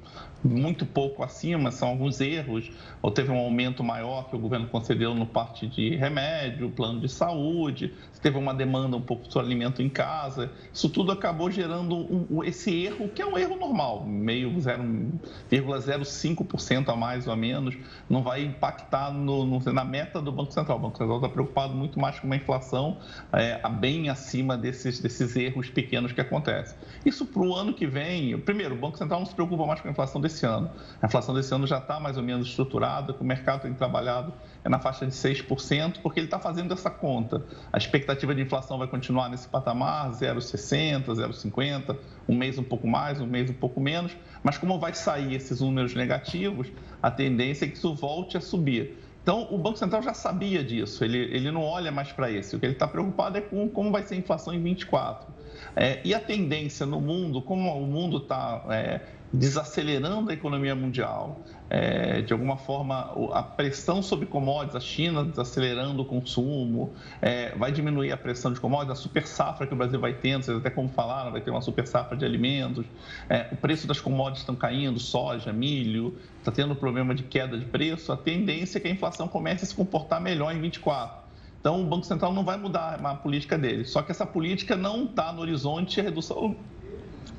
muito 0.45 0.85
pouco 0.85 1.23
acima, 1.23 1.71
são 1.71 1.89
alguns 1.89 2.21
erros, 2.21 2.71
ou 3.01 3.11
teve 3.11 3.31
um 3.31 3.39
aumento 3.39 3.85
maior 3.85 4.29
que 4.29 4.37
o 4.37 4.39
governo 4.39 4.67
concedeu 4.69 5.15
no 5.15 5.27
parte 5.27 5.67
de 5.67 5.97
remédio, 5.97 6.71
plano 6.71 7.01
de 7.01 7.09
saúde, 7.09 7.93
teve 8.23 8.39
uma 8.39 8.55
demanda 8.55 8.97
um 8.97 9.03
pouco 9.03 9.29
do 9.29 9.39
alimento 9.39 9.83
em 9.83 9.89
casa, 9.89 10.53
isso 10.73 10.89
tudo 10.89 11.11
acabou 11.11 11.51
gerando 11.51 11.97
um, 11.97 12.45
esse 12.45 12.85
erro, 12.85 13.09
que 13.09 13.21
é 13.21 13.27
um 13.27 13.37
erro 13.37 13.57
normal, 13.57 14.07
meio 14.07 14.53
0,05% 14.53 16.89
a 16.89 16.97
mais 16.97 17.27
ou 17.27 17.33
a 17.33 17.37
menos, 17.37 17.77
não 18.09 18.23
vai 18.23 18.45
impactar 18.45 19.13
no, 19.13 19.45
no, 19.45 19.59
na 19.73 19.85
meta 19.85 20.23
do 20.23 20.31
Banco 20.31 20.53
Central. 20.53 20.79
O 20.79 20.81
Banco 20.81 20.99
Central 20.99 21.17
está 21.17 21.29
preocupado 21.29 21.75
muito 21.75 21.99
mais 21.99 22.21
com 22.21 22.27
uma 22.27 22.37
inflação 22.37 22.99
é, 23.33 23.61
bem 23.69 24.09
acima 24.09 24.57
desses, 24.57 25.01
desses 25.01 25.35
erros 25.35 25.69
pequenos 25.69 26.13
que 26.13 26.21
acontecem. 26.21 26.79
Isso 27.05 27.27
para 27.27 27.43
o 27.43 27.53
ano 27.55 27.75
que 27.75 27.87
vem, 27.87 28.39
primeiro, 28.39 28.75
o 28.75 28.79
Banco 28.79 28.97
Central 28.97 29.19
não 29.21 29.27
se 29.27 29.35
preocupa 29.35 29.67
mais 29.67 29.81
com 29.81 29.89
a 29.89 29.91
inflação 29.91 30.21
desse 30.21 30.32
desse 30.33 30.47
ano. 30.47 30.71
A 31.01 31.07
inflação 31.07 31.35
desse 31.35 31.55
ano 31.55 31.67
já 31.67 31.79
está 31.79 32.01
mais 32.01 32.17
ou 32.17 32.23
menos 32.23 32.49
estruturada, 32.49 33.15
o 33.21 33.25
mercado 33.25 33.63
tem 33.63 33.75
trabalhado 33.75 34.33
é 34.65 34.69
na 34.69 34.79
faixa 34.79 35.05
de 35.05 35.13
6%, 35.13 35.99
porque 36.03 36.21
ele 36.21 36.27
está 36.27 36.39
fazendo 36.39 36.73
essa 36.73 36.91
conta. 36.91 37.45
A 37.73 37.77
expectativa 37.77 38.35
de 38.35 38.43
inflação 38.43 38.79
vai 38.79 38.87
continuar 38.87 39.29
nesse 39.29 39.49
patamar, 39.49 40.11
0,60, 40.13 41.07
0,50, 41.07 41.97
um 42.29 42.37
mês 42.37 42.59
um 42.59 42.63
pouco 42.63 42.87
mais, 42.87 43.21
um 43.21 43.27
mês 43.27 43.51
um 43.51 43.55
pouco 43.55 43.81
menos, 43.81 44.17
mas 44.43 44.57
como 44.57 44.79
vai 44.79 44.95
sair 44.95 45.35
esses 45.35 45.61
números 45.61 45.95
negativos, 45.95 46.69
a 47.03 47.11
tendência 47.11 47.65
é 47.65 47.69
que 47.69 47.77
isso 47.77 47.95
volte 47.95 48.37
a 48.37 48.41
subir. 48.41 48.99
Então, 49.23 49.47
o 49.51 49.59
Banco 49.59 49.79
Central 49.79 50.03
já 50.03 50.15
sabia 50.15 50.65
disso, 50.65 51.05
ele, 51.05 51.19
ele 51.19 51.51
não 51.51 51.63
olha 51.63 51.93
mais 51.93 52.11
para 52.11 52.29
isso. 52.29 52.57
O 52.57 52.61
que 52.61 52.67
ele 52.67 52.73
está 52.73 52.89
preocupado 52.89 53.39
é 53.39 53.41
com 53.41 53.69
como 53.69 53.93
vai 53.93 54.03
ser 54.03 54.15
a 54.15 54.19
inflação 54.19 54.53
em 54.53 54.61
24. 54.61 55.33
É, 55.77 56.01
e 56.05 56.13
a 56.13 56.21
tendência 56.21 56.85
no 56.85 57.01
mundo, 57.01 57.41
como 57.41 57.71
o 57.73 57.87
mundo 57.87 58.19
está 58.19 58.65
é, 58.71 59.01
desacelerando 59.33 60.31
a 60.31 60.35
economia 60.35 60.75
mundial. 60.75 61.41
É, 61.71 62.21
de 62.21 62.35
alguma 62.35 62.59
forma, 62.59 63.15
a 63.33 63.43
pressão 63.43 64.03
sobre 64.03 64.27
commodities, 64.27 64.77
a 64.77 64.81
China 64.81 65.25
desacelerando 65.25 66.03
o 66.03 66.05
consumo, 66.05 66.93
é, 67.23 67.57
vai 67.57 67.73
diminuir 67.73 68.13
a 68.13 68.17
pressão 68.17 68.53
de 68.53 68.61
commodities, 68.61 68.99
a 68.99 69.03
super 69.03 69.27
safra 69.27 69.67
que 69.67 69.73
o 69.73 69.77
Brasil 69.77 69.99
vai 69.99 70.13
tendo, 70.13 70.45
vocês 70.45 70.59
até 70.59 70.69
como 70.69 70.91
falaram, 70.91 71.33
vai 71.33 71.41
ter 71.41 71.51
uma 71.51 71.63
super 71.63 71.87
safra 71.87 72.15
de 72.15 72.27
alimentos, 72.27 72.85
é, 73.27 73.49
o 73.51 73.57
preço 73.57 73.87
das 73.87 73.99
commodities 73.99 74.43
estão 74.43 74.55
caindo, 74.55 75.01
soja, 75.01 75.51
milho, 75.51 76.15
está 76.39 76.53
tendo 76.53 76.77
problema 76.77 77.15
de 77.15 77.23
queda 77.23 77.57
de 77.57 77.65
preço, 77.65 78.13
a 78.13 78.19
tendência 78.19 78.77
é 78.77 78.81
que 78.83 78.89
a 78.89 78.91
inflação 78.91 79.27
comece 79.27 79.65
a 79.65 79.67
se 79.67 79.75
comportar 79.75 80.21
melhor 80.21 80.55
em 80.55 80.61
24. 80.61 81.23
Então, 81.59 81.81
o 81.81 81.85
Banco 81.87 82.05
Central 82.05 82.35
não 82.35 82.45
vai 82.45 82.59
mudar 82.59 83.01
a 83.03 83.15
política 83.15 83.57
dele. 83.57 83.85
Só 83.85 84.03
que 84.03 84.11
essa 84.11 84.27
política 84.27 84.75
não 84.75 85.05
está 85.05 85.33
no 85.33 85.41
horizonte 85.41 85.95
de 85.95 86.01
redução 86.01 86.57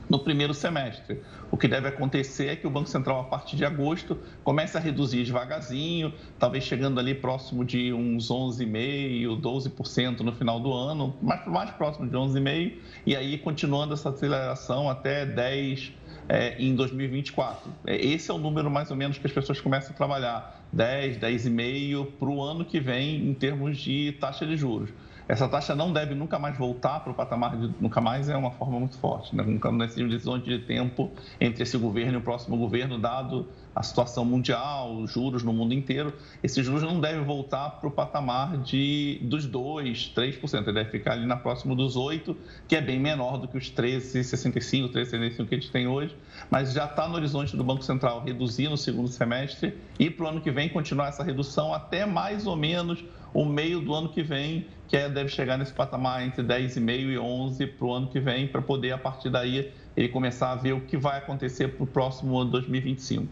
no 0.09 0.19
primeiro 0.19 0.53
semestre. 0.53 1.21
O 1.49 1.57
que 1.57 1.67
deve 1.67 1.87
acontecer 1.87 2.47
é 2.47 2.55
que 2.55 2.67
o 2.67 2.69
Banco 2.69 2.89
Central, 2.89 3.21
a 3.21 3.23
partir 3.23 3.55
de 3.55 3.65
agosto, 3.65 4.19
comece 4.43 4.77
a 4.77 4.79
reduzir 4.79 5.23
devagarzinho, 5.23 6.13
talvez 6.37 6.63
chegando 6.63 6.99
ali 6.99 7.15
próximo 7.15 7.63
de 7.63 7.93
uns 7.93 8.29
11,5%, 8.29 9.41
12% 9.41 10.19
no 10.19 10.31
final 10.33 10.59
do 10.59 10.73
ano, 10.73 11.15
mais, 11.21 11.45
mais 11.47 11.71
próximo 11.71 12.07
de 12.07 12.15
11,5%, 12.15 12.73
e 13.05 13.15
aí 13.15 13.37
continuando 13.37 13.93
essa 13.93 14.09
aceleração 14.09 14.89
até 14.89 15.25
10% 15.25 15.93
é, 16.29 16.55
em 16.61 16.75
2024. 16.75 17.71
É, 17.85 17.95
esse 17.95 18.31
é 18.31 18.33
o 18.33 18.37
número 18.37 18.69
mais 18.69 18.89
ou 18.91 18.97
menos 18.97 19.17
que 19.17 19.27
as 19.27 19.33
pessoas 19.33 19.59
começam 19.59 19.91
a 19.91 19.93
trabalhar, 19.93 20.63
10, 20.71 21.17
10,5% 21.17 22.11
para 22.19 22.29
o 22.29 22.41
ano 22.41 22.65
que 22.65 22.79
vem 22.79 23.29
em 23.29 23.33
termos 23.33 23.77
de 23.77 24.13
taxa 24.19 24.45
de 24.45 24.55
juros. 24.57 24.89
Essa 25.27 25.47
taxa 25.47 25.73
não 25.73 25.93
deve 25.93 26.13
nunca 26.13 26.37
mais 26.37 26.57
voltar 26.57 26.99
para 26.99 27.11
o 27.11 27.15
patamar 27.15 27.55
de 27.55 27.73
nunca 27.79 28.01
mais 28.01 28.27
é 28.27 28.35
uma 28.35 28.51
forma 28.51 28.79
muito 28.79 28.97
forte, 28.97 29.35
né? 29.35 29.43
nunca 29.43 29.71
nesse 29.71 30.03
horizonte 30.03 30.45
de 30.45 30.59
tempo 30.59 31.11
entre 31.39 31.63
esse 31.63 31.77
governo 31.77 32.13
e 32.13 32.17
o 32.17 32.21
próximo 32.21 32.57
governo, 32.57 32.97
dado 32.97 33.47
a 33.75 33.81
situação 33.81 34.23
mundial, 34.23 34.95
os 34.95 35.11
juros 35.11 35.41
no 35.41 35.51
mundo 35.51 35.73
inteiro, 35.73 36.13
esses 36.43 36.63
juros 36.63 36.83
não 36.83 36.99
devem 36.99 37.23
voltar 37.23 37.71
para 37.71 37.87
o 37.87 37.91
patamar 37.91 38.57
de, 38.57 39.19
dos 39.23 39.47
2%, 39.47 40.13
3%, 40.13 40.61
ele 40.61 40.73
deve 40.73 40.91
ficar 40.91 41.13
ali 41.13 41.25
na 41.25 41.37
próxima 41.37 41.75
dos 41.75 41.97
8%, 41.97 42.35
que 42.67 42.75
é 42.75 42.81
bem 42.81 42.99
menor 42.99 43.37
do 43.37 43.47
que 43.47 43.57
os 43.57 43.71
13,65%, 43.71 44.91
13,65% 44.91 45.47
que 45.47 45.55
a 45.55 45.57
gente 45.57 45.71
tem 45.71 45.87
hoje, 45.87 46.15
mas 46.51 46.73
já 46.73 46.85
está 46.85 47.07
no 47.07 47.15
horizonte 47.15 47.57
do 47.57 47.63
Banco 47.63 47.83
Central 47.83 48.23
reduzir 48.23 48.69
no 48.69 48.77
segundo 48.77 49.07
semestre 49.07 49.75
e 49.97 50.09
para 50.09 50.25
o 50.25 50.27
ano 50.29 50.41
que 50.41 50.51
vem 50.51 50.69
continuar 50.69 51.07
essa 51.07 51.23
redução 51.23 51.73
até 51.73 52.05
mais 52.05 52.45
ou 52.45 52.55
menos 52.55 53.03
o 53.33 53.43
meio 53.43 53.81
do 53.81 53.93
ano 53.93 54.09
que 54.09 54.21
vem, 54.21 54.67
que 54.93 54.97
é, 54.97 55.09
deve 55.09 55.29
chegar 55.29 55.57
nesse 55.57 55.73
patamar 55.73 56.23
entre 56.23 56.43
10,5 56.43 57.13
e 57.13 57.17
11 57.17 57.65
para 57.65 57.87
o 57.87 57.91
ano 57.91 58.07
que 58.09 58.19
vem, 58.19 58.47
para 58.47 58.61
poder, 58.61 58.91
a 58.91 58.97
partir 58.99 59.27
daí, 59.31 59.73
ele 59.97 60.07
começar 60.07 60.51
a 60.51 60.55
ver 60.55 60.73
o 60.73 60.81
que 60.81 60.95
vai 60.95 61.17
acontecer 61.17 61.69
para 61.69 61.83
o 61.83 61.87
próximo 61.87 62.37
ano 62.37 62.51
2025. 62.51 63.27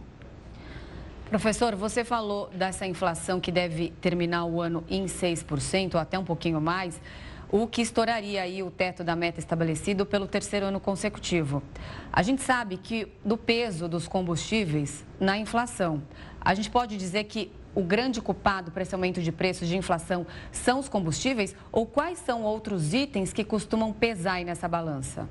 Professor, 1.30 1.76
você 1.76 2.04
falou 2.04 2.50
dessa 2.50 2.88
inflação 2.88 3.40
que 3.40 3.52
deve 3.52 3.94
terminar 4.02 4.46
o 4.46 4.60
ano 4.60 4.84
em 4.90 5.06
6%, 5.06 5.94
ou 5.94 6.00
até 6.00 6.18
um 6.18 6.26
pouquinho 6.26 6.60
mais, 6.60 7.00
o 7.52 7.68
que 7.68 7.84
estouraria 7.84 8.42
aí 8.42 8.64
o 8.64 8.72
teto 8.72 9.04
da 9.04 9.16
meta 9.16 9.40
estabelecido 9.40 10.04
pelo 10.04 10.26
terceiro 10.26 10.66
ano 10.66 10.80
consecutivo. 10.80 11.62
A 12.12 12.24
gente 12.24 12.42
sabe 12.42 12.76
que 12.76 13.08
do 13.24 13.38
peso 13.38 13.88
dos 13.88 14.08
combustíveis 14.08 15.06
na 15.20 15.38
inflação, 15.38 16.02
a 16.44 16.56
gente 16.56 16.72
pode 16.72 16.98
dizer 16.98 17.26
que 17.26 17.52
o 17.74 17.82
grande 17.82 18.22
culpado 18.22 18.72
para 18.72 18.84
esse 18.84 18.94
aumento 18.94 19.22
de 19.22 19.32
preços 19.32 19.68
de 19.68 19.78
inflação 19.78 20.26
são 20.52 20.80
os 20.80 20.90
combustíveis 20.90 21.56
ou 21.72 21.86
quais 21.86 22.20
são 22.20 22.44
outros 22.44 22.94
itens 22.94 23.32
que 23.34 23.44
costumam 23.44 23.94
pesar 23.94 24.44
nessa 24.44 24.68
balança? 24.68 25.28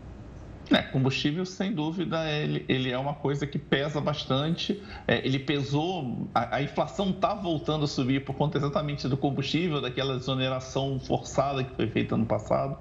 É, 0.71 0.83
combustível, 0.83 1.45
sem 1.45 1.73
dúvida, 1.73 2.31
ele, 2.31 2.65
ele, 2.69 2.91
é 2.93 2.99
uma 2.99 3.15
coisa 3.15 3.45
que 3.45 3.59
pesa 3.59 4.01
bastante. 4.01 4.81
É, 5.07 5.19
ele 5.27 5.41
pesou, 5.41 6.29
a, 6.33 6.57
a 6.57 6.63
inflação 6.63 7.11
está 7.11 7.35
voltando 7.35 7.85
a 7.85 7.89
subir 7.89 8.25
por 8.25 8.37
conta 8.37 8.57
exatamente 8.57 9.09
do 9.09 9.17
combustível, 9.17 9.81
daquela 9.81 10.17
desoneração 10.17 11.01
forçada 11.01 11.65
que 11.65 11.75
foi 11.75 11.89
feita 11.89 12.17
no 12.17 12.25
passado. 12.25 12.79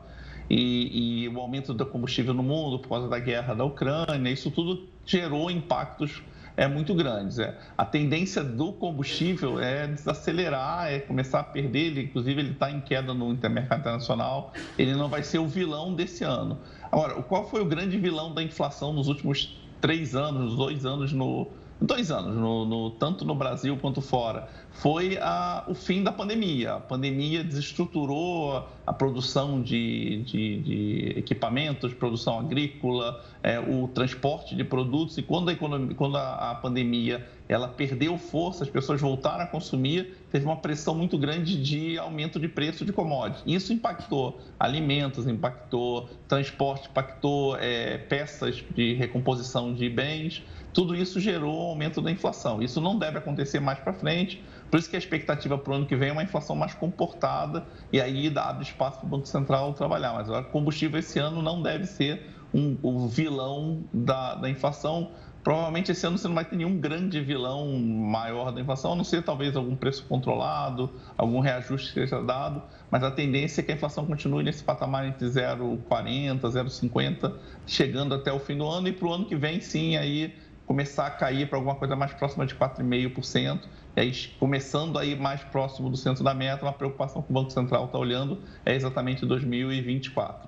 E, 0.47 1.23
e 1.23 1.29
o 1.29 1.39
aumento 1.39 1.73
do 1.73 1.83
combustível 1.83 2.33
no 2.33 2.43
mundo 2.43 2.77
por 2.77 2.89
causa 2.89 3.07
da 3.07 3.19
guerra 3.19 3.55
da 3.55 3.63
Ucrânia, 3.63 4.29
isso 4.29 4.51
tudo 4.51 4.87
gerou 5.03 5.49
impactos 5.49 6.21
é 6.59 6.67
muito 6.67 6.93
grande. 6.93 7.41
É. 7.41 7.57
A 7.77 7.85
tendência 7.85 8.43
do 8.43 8.73
combustível 8.73 9.61
é 9.61 9.87
desacelerar, 9.87 10.91
é 10.91 10.99
começar 10.99 11.39
a 11.39 11.43
perder. 11.43 11.87
Ele, 11.87 12.01
inclusive, 12.01 12.41
ele 12.41 12.51
está 12.51 12.69
em 12.69 12.81
queda 12.81 13.13
no 13.13 13.33
mercado 13.33 13.79
internacional. 13.79 14.51
Ele 14.77 14.93
não 14.93 15.07
vai 15.07 15.23
ser 15.23 15.39
o 15.39 15.47
vilão 15.47 15.93
desse 15.93 16.25
ano. 16.25 16.59
Agora, 16.91 17.13
qual 17.23 17.49
foi 17.49 17.61
o 17.61 17.65
grande 17.65 17.97
vilão 17.97 18.33
da 18.33 18.43
inflação 18.43 18.91
nos 18.91 19.07
últimos 19.07 19.57
três 19.79 20.15
anos, 20.15 20.57
dois 20.57 20.85
anos 20.85 21.13
no, 21.13 21.47
dois 21.81 22.11
anos, 22.11 22.35
no, 22.35 22.65
no, 22.65 22.91
tanto 22.91 23.23
no 23.23 23.33
Brasil 23.33 23.77
quanto 23.77 24.01
fora, 24.01 24.49
foi 24.71 25.17
a, 25.21 25.63
o 25.67 25.73
fim 25.73 26.03
da 26.03 26.11
pandemia. 26.11 26.73
A 26.75 26.79
pandemia 26.79 27.43
desestruturou 27.43 28.67
a 28.85 28.93
produção 28.93 29.61
de, 29.61 30.23
de, 30.23 30.61
de 30.61 31.13
equipamentos, 31.17 31.93
produção 31.93 32.39
agrícola, 32.39 33.23
é, 33.41 33.59
o 33.59 33.87
transporte 33.87 34.55
de 34.55 34.63
produtos 34.63 35.17
e 35.17 35.21
quando 35.21 35.49
a, 35.49 35.53
economia, 35.53 35.95
quando 35.95 36.17
a, 36.17 36.51
a 36.51 36.55
pandemia 36.55 37.25
ela 37.47 37.67
perdeu 37.67 38.15
força, 38.17 38.63
as 38.63 38.69
pessoas 38.69 39.01
voltaram 39.01 39.43
a 39.43 39.47
consumir, 39.47 40.15
teve 40.31 40.45
uma 40.45 40.57
pressão 40.57 40.93
muito 40.93 41.17
grande 41.17 41.59
de 41.61 41.97
aumento 41.97 42.39
de 42.39 42.47
preço 42.47 42.85
de 42.85 42.93
commodities. 42.93 43.43
Isso 43.47 43.73
impactou 43.73 44.39
alimentos, 44.59 45.27
impactou 45.27 46.07
transporte, 46.27 46.87
impactou 46.89 47.57
é, 47.57 47.97
peças 47.97 48.63
de 48.75 48.93
recomposição 48.93 49.73
de 49.73 49.89
bens. 49.89 50.43
Tudo 50.73 50.95
isso 50.95 51.19
gerou 51.19 51.69
aumento 51.69 52.01
da 52.01 52.11
inflação. 52.11 52.61
Isso 52.61 52.79
não 52.79 52.97
deve 52.97 53.17
acontecer 53.17 53.59
mais 53.59 53.79
para 53.79 53.93
frente. 53.93 54.43
Por 54.69 54.79
isso 54.79 54.89
que 54.89 54.95
a 54.95 54.99
expectativa 54.99 55.57
para 55.57 55.71
o 55.71 55.75
ano 55.75 55.85
que 55.85 55.95
vem 55.95 56.09
é 56.09 56.11
uma 56.11 56.23
inflação 56.23 56.55
mais 56.55 56.73
comportada 56.73 57.65
e 57.91 57.99
aí 57.99 58.31
abre 58.35 58.63
espaço 58.63 58.99
para 58.99 59.07
o 59.07 59.09
Banco 59.09 59.27
Central 59.27 59.73
trabalhar. 59.73 60.13
Mas 60.13 60.29
o 60.29 60.43
combustível 60.45 60.99
esse 60.99 61.19
ano 61.19 61.41
não 61.41 61.61
deve 61.61 61.85
ser 61.85 62.27
um, 62.53 62.77
o 62.81 63.07
vilão 63.07 63.83
da, 63.93 64.35
da 64.35 64.49
inflação 64.49 65.11
Provavelmente 65.43 65.91
esse 65.91 66.05
ano 66.05 66.17
você 66.17 66.27
não 66.27 66.35
vai 66.35 66.43
ter 66.43 66.57
nenhum 66.57 66.77
grande 66.77 67.21
vilão 67.21 67.71
maior 67.79 68.51
da 68.51 68.59
inflação, 68.59 68.91
a 68.91 68.95
não 68.95 69.05
ser 69.05 69.23
talvez 69.23 69.55
algum 69.55 69.73
preço 69.75 70.05
controlado, 70.07 70.91
algum 71.17 71.39
reajuste 71.39 71.93
que 71.93 72.01
seja 72.01 72.21
dado, 72.21 72.61
mas 72.91 73.03
a 73.03 73.11
tendência 73.11 73.61
é 73.61 73.63
que 73.63 73.71
a 73.71 73.75
inflação 73.75 74.05
continue 74.05 74.43
nesse 74.43 74.63
patamar 74.63 75.05
entre 75.07 75.25
0,40, 75.27 76.41
0,50, 76.41 77.33
chegando 77.65 78.13
até 78.13 78.33
o 78.33 78.39
fim 78.39 78.57
do 78.57 78.67
ano 78.67 78.89
e 78.89 78.91
para 78.91 79.07
o 79.07 79.13
ano 79.13 79.25
que 79.25 79.35
vem 79.35 79.61
sim 79.61 79.95
aí 79.95 80.35
começar 80.69 81.07
a 81.07 81.09
cair 81.09 81.49
para 81.49 81.57
alguma 81.57 81.73
coisa 81.73 81.95
mais 81.95 82.13
próxima 82.13 82.45
de 82.45 82.53
4,5%, 82.53 83.61
e 83.95 83.99
aí 83.99 84.13
começando 84.39 84.99
aí 84.99 85.15
mais 85.15 85.41
próximo 85.41 85.89
do 85.89 85.97
centro 85.97 86.23
da 86.23 86.31
meta, 86.31 86.63
uma 86.63 86.71
preocupação 86.71 87.23
que 87.23 87.31
o 87.31 87.33
Banco 87.33 87.49
Central 87.49 87.85
está 87.85 87.97
olhando 87.97 88.43
é 88.63 88.75
exatamente 88.75 89.25
2024. 89.25 90.47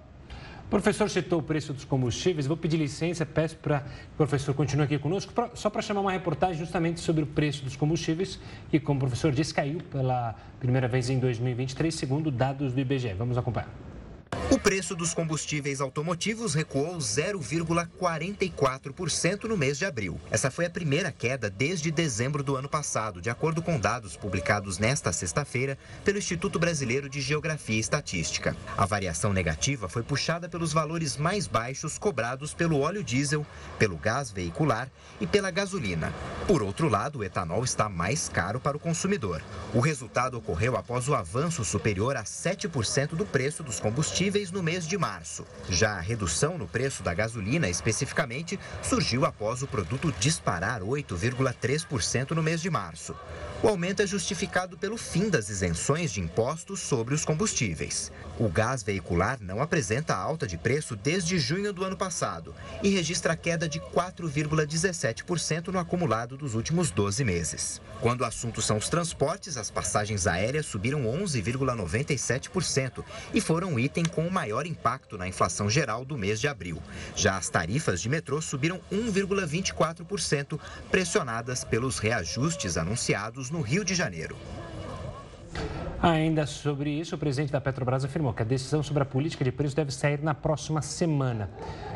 O 0.68 0.70
professor 0.70 1.10
citou 1.10 1.40
o 1.40 1.44
preço 1.44 1.74
dos 1.74 1.84
combustíveis. 1.84 2.46
Vou 2.46 2.56
pedir 2.56 2.78
licença, 2.78 3.26
peço 3.26 3.58
para 3.58 3.84
o 4.14 4.16
professor 4.16 4.54
continue 4.54 4.86
aqui 4.86 5.00
conosco, 5.00 5.34
só 5.56 5.72
para 5.72 5.82
chamar 5.82 6.02
uma 6.02 6.12
reportagem 6.12 6.56
justamente 6.56 7.00
sobre 7.00 7.24
o 7.24 7.28
preço 7.28 7.64
dos 7.64 7.76
combustíveis, 7.76 8.40
que, 8.70 8.80
como 8.80 8.98
o 8.98 9.02
professor 9.02 9.32
disse, 9.32 9.52
caiu 9.52 9.80
pela 9.92 10.36
primeira 10.60 10.88
vez 10.88 11.10
em 11.10 11.18
2023, 11.18 11.96
segundo 11.96 12.30
dados 12.30 12.74
do 12.74 12.80
IBGE. 12.80 13.16
Vamos 13.16 13.40
acompanhar. 13.40 13.91
O 14.52 14.60
preço 14.60 14.96
dos 14.98 15.14
combustíveis 15.14 15.80
automotivos 15.80 16.54
recuou 16.54 16.98
0,44% 16.98 19.46
no 19.46 19.56
mês 19.56 19.78
de 19.78 19.86
abril. 19.86 20.20
Essa 20.30 20.52
foi 20.52 20.66
a 20.66 20.70
primeira 20.70 21.10
queda 21.10 21.50
desde 21.50 21.90
dezembro 21.90 22.44
do 22.44 22.58
ano 22.58 22.68
passado, 22.68 23.22
de 23.22 23.30
acordo 23.30 23.62
com 23.62 23.80
dados 23.80 24.18
publicados 24.18 24.78
nesta 24.78 25.14
sexta-feira 25.14 25.78
pelo 26.04 26.18
Instituto 26.18 26.60
Brasileiro 26.60 27.08
de 27.08 27.22
Geografia 27.22 27.78
e 27.78 27.80
Estatística. 27.80 28.54
A 28.78 28.86
variação 28.86 29.32
negativa 29.32 29.88
foi 29.88 30.04
puxada 30.04 30.50
pelos 30.50 30.74
valores 30.74 31.16
mais 31.16 31.48
baixos 31.48 31.98
cobrados 31.98 32.54
pelo 32.54 32.82
óleo 32.82 33.06
diesel, 33.06 33.46
pelo 33.80 33.96
gás 33.96 34.32
veicular 34.32 34.92
e 35.22 35.28
pela 35.28 35.50
gasolina. 35.50 36.14
Por 36.46 36.62
outro 36.62 36.90
lado, 36.90 37.20
o 37.20 37.24
etanol 37.24 37.64
está 37.64 37.88
mais 37.88 38.28
caro 38.28 38.60
para 38.60 38.76
o 38.76 38.82
consumidor. 38.82 39.42
O 39.74 39.80
resultado 39.80 40.38
ocorreu 40.38 40.76
após 40.76 41.08
o 41.08 41.16
avanço 41.16 41.64
superior 41.64 42.18
a 42.18 42.26
7% 42.26 43.16
do 43.16 43.26
preço 43.26 43.64
dos 43.64 43.80
combustíveis 43.80 44.41
no 44.50 44.64
mês 44.64 44.88
de 44.88 44.98
março. 44.98 45.46
Já 45.70 45.98
a 45.98 46.00
redução 46.00 46.58
no 46.58 46.68
preço 46.68 47.04
da 47.04 47.14
gasolina, 47.14 47.68
especificamente, 47.68 48.58
surgiu 48.82 49.26
após 49.26 49.62
o 49.62 49.68
produto 49.68 50.14
disparar 50.20 50.82
8,3% 50.82 52.32
no 52.32 52.42
mês 52.42 52.62
de 52.62 52.70
março. 52.70 53.14
O 53.62 53.68
aumento 53.68 54.02
é 54.02 54.08
justificado 54.08 54.78
pelo 54.78 54.98
fim 54.98 55.30
das 55.30 55.50
isenções 55.50 56.12
de 56.12 56.20
impostos 56.20 56.80
sobre 56.80 57.14
os 57.14 57.24
combustíveis. 57.24 58.12
O 58.40 58.50
gás 58.50 58.82
veicular 58.82 59.38
não 59.40 59.62
apresenta 59.62 60.16
alta 60.16 60.48
de 60.48 60.58
preço 60.58 60.96
desde 60.96 61.38
junho 61.38 61.72
do 61.72 61.84
ano 61.84 61.96
passado 61.96 62.56
e 62.82 62.90
registra 62.90 63.36
queda 63.36 63.70
de 63.70 63.80
4,17% 63.80 65.68
no 65.68 65.78
acumulado 65.78 66.38
dos 66.38 66.56
últimos 66.56 66.90
12 66.90 67.24
meses. 67.24 67.80
Quando 68.00 68.22
o 68.22 68.26
assunto 68.26 68.64
são 68.64 68.78
os 68.78 68.90
transportes, 68.90 69.58
as 69.58 69.70
passagens 69.70 70.26
aéreas 70.26 70.66
subiram 70.66 71.04
11,97% 71.04 73.04
e 73.34 73.40
foram 73.40 73.80
item 73.80 74.06
com 74.06 74.28
maior 74.32 74.66
impacto 74.66 75.18
na 75.18 75.28
inflação 75.28 75.70
geral 75.70 76.04
do 76.04 76.18
mês 76.18 76.40
de 76.40 76.48
abril. 76.48 76.82
Já 77.16 77.38
as 77.38 77.50
tarifas 77.50 78.02
de 78.02 78.10
metrô 78.10 78.42
subiram 78.42 78.80
1,24%, 78.92 80.60
pressionadas 80.90 81.64
pelos 81.64 82.00
reajustes 82.00 82.78
anunciados 82.78 83.50
no 83.50 83.62
Rio 83.62 83.86
de 83.86 83.94
Janeiro. 83.94 84.38
Ainda 86.02 86.48
sobre 86.48 86.90
isso, 86.90 87.14
o 87.14 87.18
presidente 87.18 87.52
da 87.52 87.62
Petrobras 87.62 88.04
afirmou 88.04 88.34
que 88.34 88.42
a 88.42 88.46
decisão 88.46 88.82
sobre 88.82 89.04
a 89.04 89.06
política 89.06 89.44
de 89.44 89.52
preços 89.52 89.76
deve 89.76 89.92
sair 89.92 90.20
na 90.24 90.34
próxima 90.34 90.82
semana. 90.82 91.48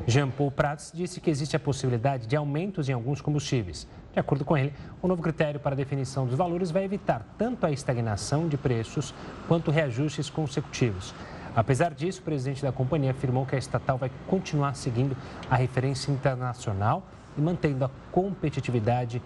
Jean 0.05 0.29
Paul 0.29 0.51
Prats 0.51 0.91
disse 0.93 1.19
que 1.19 1.27
existe 1.27 1.55
a 1.55 1.59
possibilidade 1.59 2.27
de 2.27 2.35
aumentos 2.35 2.87
em 2.87 2.93
alguns 2.93 3.19
combustíveis. 3.19 3.87
De 4.13 4.19
acordo 4.19 4.45
com 4.45 4.55
ele, 4.55 4.71
o 5.01 5.07
novo 5.07 5.23
critério 5.23 5.59
para 5.59 5.73
a 5.73 5.75
definição 5.75 6.27
dos 6.27 6.37
valores 6.37 6.69
vai 6.69 6.83
evitar 6.83 7.25
tanto 7.35 7.65
a 7.65 7.71
estagnação 7.71 8.47
de 8.47 8.57
preços 8.57 9.11
quanto 9.47 9.71
reajustes 9.71 10.29
consecutivos. 10.29 11.11
Apesar 11.55 11.93
disso, 11.93 12.19
o 12.19 12.23
presidente 12.23 12.61
da 12.61 12.71
companhia 12.71 13.11
afirmou 13.11 13.45
que 13.45 13.55
a 13.55 13.59
estatal 13.59 13.97
vai 13.97 14.11
continuar 14.27 14.75
seguindo 14.75 15.15
a 15.49 15.55
referência 15.55 16.11
internacional 16.11 17.07
e 17.37 17.41
mantendo 17.41 17.85
a 17.85 17.89
competitividade 18.11 19.21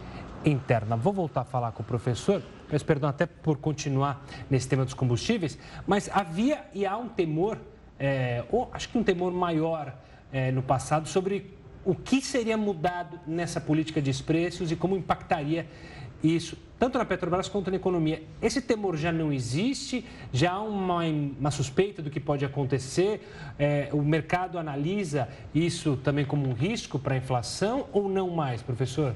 interna. 0.46 0.96
Vou 0.96 1.12
voltar 1.12 1.42
a 1.42 1.46
falar 1.46 1.72
com 1.72 1.82
o 1.82 1.86
professor, 1.86 2.42
peço 2.70 2.86
perdão 2.86 3.10
até 3.10 3.26
por 3.26 3.58
continuar 3.58 4.24
nesse 4.50 4.68
tema 4.68 4.86
dos 4.86 4.94
combustíveis, 4.94 5.58
mas 5.88 6.10
havia 6.14 6.66
e 6.74 6.86
há 6.86 6.96
um 6.98 7.10
temor, 7.10 7.58
é, 8.00 8.44
ou 8.52 8.70
acho 8.72 8.90
que 8.90 8.98
um 8.98 9.04
temor 9.04 9.32
maior 9.32 9.94
é, 10.32 10.52
no 10.52 10.62
passado 10.62 11.08
sobre 11.08 11.58
o 11.84 11.96
que 11.96 12.22
seria 12.22 12.58
mudado 12.58 13.20
nessa 13.26 13.60
política 13.60 14.02
de 14.02 14.14
preços 14.22 14.72
e 14.72 14.76
como 14.76 14.96
impactaria 14.96 15.66
isso, 16.24 16.58
tanto 16.78 16.98
na 16.98 17.06
Petrobras 17.06 17.50
quanto 17.50 17.70
na 17.70 17.76
economia. 17.76 18.24
Esse 18.42 18.62
temor 18.62 18.96
já 18.96 19.12
não 19.12 19.34
existe? 19.34 20.06
Já 20.32 20.54
há 20.54 20.62
uma, 20.62 21.04
uma 21.04 21.52
suspeita 21.52 22.02
do 22.02 22.10
que 22.10 22.20
pode 22.20 22.46
acontecer? 22.46 23.28
É, 23.58 23.90
o 23.92 24.02
mercado 24.02 24.58
analisa 24.58 25.28
isso 25.54 25.98
também 25.98 26.26
como 26.26 26.48
um 26.48 26.54
risco 26.54 26.98
para 26.98 27.16
a 27.16 27.18
inflação 27.18 27.88
ou 27.92 28.08
não 28.08 28.30
mais, 28.30 28.62
professor? 28.62 29.14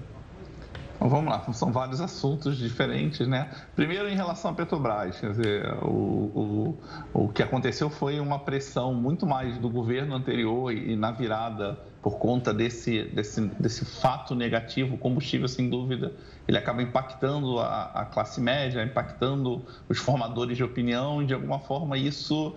Vamos 1.00 1.26
lá, 1.26 1.52
são 1.52 1.72
vários 1.72 2.00
assuntos 2.00 2.58
diferentes, 2.58 3.28
né? 3.28 3.50
Primeiro, 3.76 4.08
em 4.08 4.16
relação 4.16 4.52
à 4.52 4.54
Petrobras, 4.54 5.20
quer 5.20 5.32
dizer, 5.32 5.74
o, 5.84 6.78
o, 7.14 7.24
o 7.26 7.28
que 7.30 7.44
aconteceu 7.44 7.90
foi 7.90 8.20
uma 8.20 8.40
pressão 8.40 8.94
muito 8.94 9.26
mais 9.26 9.58
do 9.58 9.70
governo 9.70 10.16
anterior 10.16 10.72
e, 10.72 10.94
e 10.94 10.96
na 10.96 11.12
virada 11.12 11.78
por 12.04 12.18
conta 12.18 12.54
desse, 12.54 13.04
desse, 13.04 13.40
desse 13.58 13.86
fato 13.86 14.36
negativo, 14.36 14.96
o 14.96 14.98
combustível, 14.98 15.48
sem 15.48 15.70
dúvida, 15.70 16.12
ele 16.46 16.58
acaba 16.58 16.84
impactando 16.84 17.58
a, 17.60 17.86
a, 17.86 18.06
classe 18.06 18.42
média, 18.42 18.84
impactando 18.84 19.66
os 19.88 19.98
formadores 19.98 20.58
de 20.58 20.64
opinião, 20.66 21.24
e 21.24 21.26
de 21.26 21.34
alguma 21.34 21.60
forma 21.60 21.98
isso, 21.98 22.54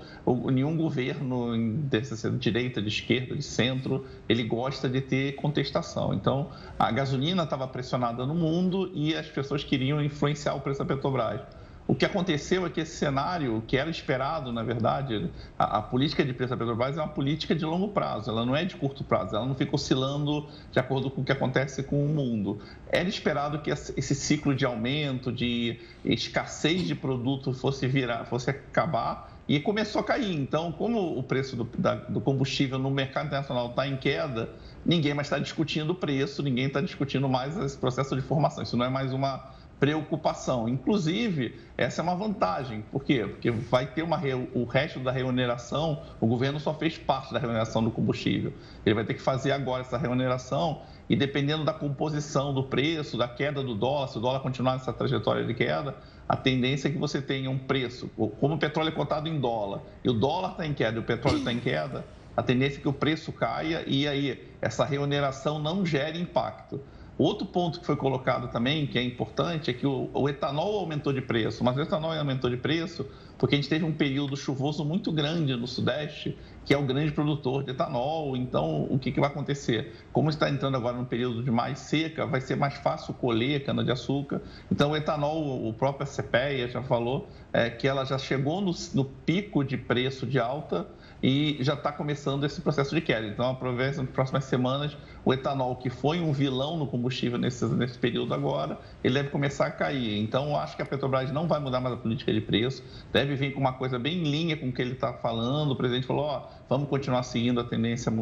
nenhum 0.51 0.77
governo, 0.77 1.53
de 1.89 2.39
direita, 2.39 2.83
de 2.83 2.89
esquerda, 2.89 3.37
de 3.37 3.43
centro, 3.43 4.05
ele 4.29 4.43
gosta 4.43 4.89
de 4.89 5.01
ter 5.01 5.37
contestação. 5.37 6.13
Então, 6.13 6.51
a 6.77 6.91
gasolina 6.91 7.45
estava 7.45 7.69
pressionada 7.69 8.27
no 8.27 8.35
mundo 8.35 8.91
e 8.93 9.15
as 9.15 9.29
pessoas 9.29 9.63
queriam 9.63 10.03
influenciar 10.03 10.55
o 10.55 10.61
preço 10.61 10.81
da 10.81 10.85
Petrobras. 10.85 11.41
O 11.89 11.95
que 11.95 12.05
aconteceu 12.05 12.67
é 12.67 12.71
que 12.71 12.81
esse 12.81 12.97
cenário, 12.97 13.63
que 13.65 13.77
era 13.77 13.89
esperado, 13.89 14.53
na 14.53 14.65
verdade, 14.65 15.31
a, 15.57 15.79
a, 15.79 15.83
política 15.83 16.25
de 16.25 16.33
preço 16.33 16.51
da 16.51 16.57
Petrobras 16.57 16.99
é 16.99 17.01
uma 17.01 17.09
política 17.09 17.55
de 17.55 17.65
longo 17.65 17.89
prazo, 17.89 18.29
ela 18.29 18.45
não 18.45 18.57
é 18.57 18.65
de 18.65 18.75
curto 18.75 19.05
prazo, 19.05 19.37
ela 19.37 19.47
não 19.47 19.55
fica 19.55 19.73
oscilando 19.75 20.49
de 20.73 20.81
acordo 20.81 21.09
com 21.09 21.21
o 21.21 21.25
que 21.25 21.31
acontece 21.31 21.85
com 21.85 22.05
o 22.05 22.09
mundo. 22.09 22.61
Era 22.91 23.09
esperado 23.09 23.61
que 23.61 23.71
esse 23.71 24.15
ciclo 24.17 24.53
de 24.53 24.65
aumento, 24.65 25.31
de 25.31 25.79
escassez 26.05 26.83
de 26.83 26.95
produto 26.95 27.53
fosse 27.53 27.87
virar, 27.87 28.25
fosse 28.25 28.51
acabar 28.51 29.33
e 29.49 29.61
começou 29.61 30.01
a 30.01 30.05
cair. 30.05 30.35
Então, 30.35 30.73
como 30.73 31.17
o 31.17 31.23
preço 31.23 31.55
do, 31.55 31.65
da, 31.79 31.95
do 31.95 32.21
combustível 32.21 32.81
no 32.81 32.91
mercado 32.91 33.27
internacional 33.27 33.71
está 33.71 33.87
em 33.87 33.97
queda, 33.97 34.51
ninguém 34.85 35.15
mais 35.15 35.29
está 35.29 35.39
discutindo 35.39 35.91
o 35.91 35.95
preço, 35.95 36.43
ninguém 36.43 36.67
está 36.67 36.81
discutindo 36.81 37.29
mais 37.29 37.57
esse 37.57 37.79
processo 37.79 38.17
de 38.17 38.23
formação. 38.23 38.65
Isso 38.65 38.77
não 38.77 38.85
é 38.85 38.89
mais 38.89 39.13
uma 39.13 39.55
preocupação. 39.79 40.69
Inclusive, 40.69 41.55
essa 41.77 42.01
é 42.01 42.03
uma 42.03 42.15
vantagem. 42.15 42.83
Por 42.91 43.05
quê? 43.05 43.27
Porque 43.27 43.51
vai 43.51 43.87
ter 43.87 44.03
uma 44.03 44.21
o 44.55 44.65
resto 44.65 45.01
da 45.01 45.13
remuneração, 45.13 46.03
o 46.21 46.27
governo 46.27 46.59
só 46.59 46.75
fez 46.75 46.97
parte 46.97 47.33
da 47.33 47.39
remuneração 47.39 47.85
do 47.85 47.91
combustível. 47.91 48.53
Ele 48.85 48.95
vai 48.95 49.05
ter 49.05 49.15
que 49.15 49.23
fazer 49.23 49.53
agora 49.53 49.83
essa 49.83 49.99
remuneração 49.99 50.83
e 51.09 51.15
dependendo 51.15 51.65
da 51.65 51.73
composição 51.73 52.53
do 52.53 52.65
preço, 52.65 53.17
da 53.17 53.29
queda 53.29 53.63
do 53.63 53.75
dólar, 53.75 54.09
se 54.09 54.19
o 54.19 54.21
dólar 54.21 54.41
continuar 54.41 54.73
nessa 54.73 54.93
trajetória 54.93 55.45
de 55.45 55.55
queda, 55.55 55.95
a 56.29 56.37
tendência 56.37 56.89
é 56.89 56.91
que 56.91 56.99
você 56.99 57.23
tenha 57.23 57.49
um 57.49 57.59
preço, 57.59 58.09
como 58.41 58.55
o 58.55 58.59
petróleo 58.59 58.89
é 58.89 58.93
cotado 58.93 59.29
em 59.29 59.39
dólar 59.39 59.83
e 60.03 60.11
o 60.11 60.13
dólar 60.13 60.53
está 60.53 60.67
em 60.67 60.75
queda 60.75 60.97
e 60.97 61.01
o 61.01 61.05
petróleo 61.05 61.39
está 61.39 61.53
em 61.53 61.61
queda, 61.61 62.05
a 62.37 62.43
tendência 62.43 62.79
é 62.79 62.81
que 62.81 62.89
o 62.89 62.93
preço 62.93 63.33
caia 63.33 63.85
e 63.87 64.09
aí 64.09 64.53
essa 64.61 64.85
remuneração 64.85 65.59
não 65.59 65.87
gere 65.87 66.21
impacto. 66.21 66.81
Outro 67.19 67.47
ponto 67.47 67.81
que 67.81 67.87
foi 67.87 67.97
colocado 67.97 68.49
também, 68.49 68.87
que 68.87 68.99
é 68.99 69.03
importante, 69.03 69.71
é 69.71 69.75
que 69.75 69.87
o, 69.87 70.11
o 70.13 70.29
etanol 70.29 70.81
aumentou 70.81 71.13
de 71.13 71.23
preço, 71.23 71.65
mas 71.65 71.77
o 71.77 71.81
etanol 71.81 72.13
aumentou 72.13 72.51
de 72.51 72.59
preço 72.59 73.07
porque 73.39 73.55
a 73.55 73.59
gente 73.59 73.69
teve 73.69 73.85
um 73.85 73.93
período 73.93 74.37
chuvoso 74.37 74.85
muito 74.85 75.13
grande 75.13 75.55
no 75.55 75.67
Sudeste, 75.67 76.37
que 76.65 76.73
é 76.73 76.79
o 76.79 76.83
grande 76.83 77.13
produtor 77.13 77.63
de 77.63 77.71
etanol. 77.71 78.37
Então, 78.37 78.85
o 78.91 78.99
que, 78.99 79.13
que 79.13 79.21
vai 79.21 79.29
acontecer? 79.29 79.95
Como 80.13 80.31
está 80.31 80.49
entrando 80.49 80.77
agora 80.77 80.97
no 80.97 81.05
período 81.05 81.43
de 81.43 81.51
mais 81.51 81.79
seca, 81.79 82.27
vai 82.27 82.41
ser 82.41 82.57
mais 82.57 82.75
fácil 82.75 83.13
colher 83.15 83.65
cana-de-açúcar. 83.65 84.41
Então, 84.71 84.93
o 84.93 84.97
etanol, 84.97 85.69
o 85.69 85.73
próprio 85.73 86.07
CPEA 86.07 86.69
já 86.69 86.83
falou, 86.83 87.29
é, 87.53 87.69
que 87.69 87.87
ela 87.87 88.05
já 88.05 88.19
chegou 88.19 88.61
no, 88.61 88.73
no 88.95 89.05
pico 89.05 89.63
de 89.63 89.77
preço 89.77 90.27
de 90.27 90.39
alta 90.39 90.87
e 91.27 91.57
já 91.59 91.75
está 91.75 91.91
começando 91.91 92.45
esse 92.45 92.61
processo 92.61 92.95
de 92.95 93.01
queda. 93.01 93.27
Então, 93.27 93.51
aproveita 93.51 94.01
nas 94.01 94.09
próximas 94.11 94.45
semanas, 94.45 94.97
o 95.25 95.35
etanol, 95.35 95.75
que 95.75 95.91
foi 95.91 96.21
um 96.21 96.33
vilão 96.33 96.77
no 96.77 96.87
combustível 96.87 97.37
nesse, 97.37 97.65
nesse 97.67 97.99
período 97.99 98.33
agora, 98.33 98.79
ele 99.03 99.15
deve 99.15 99.31
começar 99.31 99.67
a 99.67 99.71
cair. 99.73 100.21
Então, 100.21 100.57
acho 100.57 100.77
que 100.77 100.83
a 100.83 100.87
Petrobras 100.87 101.33
não 101.33 101.49
vai 101.49 101.59
mudar 101.59 101.81
mais 101.81 101.97
a 101.97 101.99
política 101.99 102.33
de 102.33 102.41
preço, 102.41 102.81
deve 103.13 103.35
vir 103.35 103.53
com 103.53 103.59
uma 103.59 103.73
coisa 103.73 103.99
bem 103.99 104.19
em 104.19 104.31
linha 104.31 104.57
com 104.57 104.69
o 104.69 104.73
que 104.73 104.81
ele 104.81 104.93
está 104.93 105.15
falando. 105.15 105.73
O 105.73 105.77
presidente 105.77 106.07
falou: 106.07 106.27
ó, 106.27 106.47
vamos 106.69 106.89
continuar 106.89 107.25
seguindo 107.25 107.59
a 107.59 107.65
tendência 107.65 108.13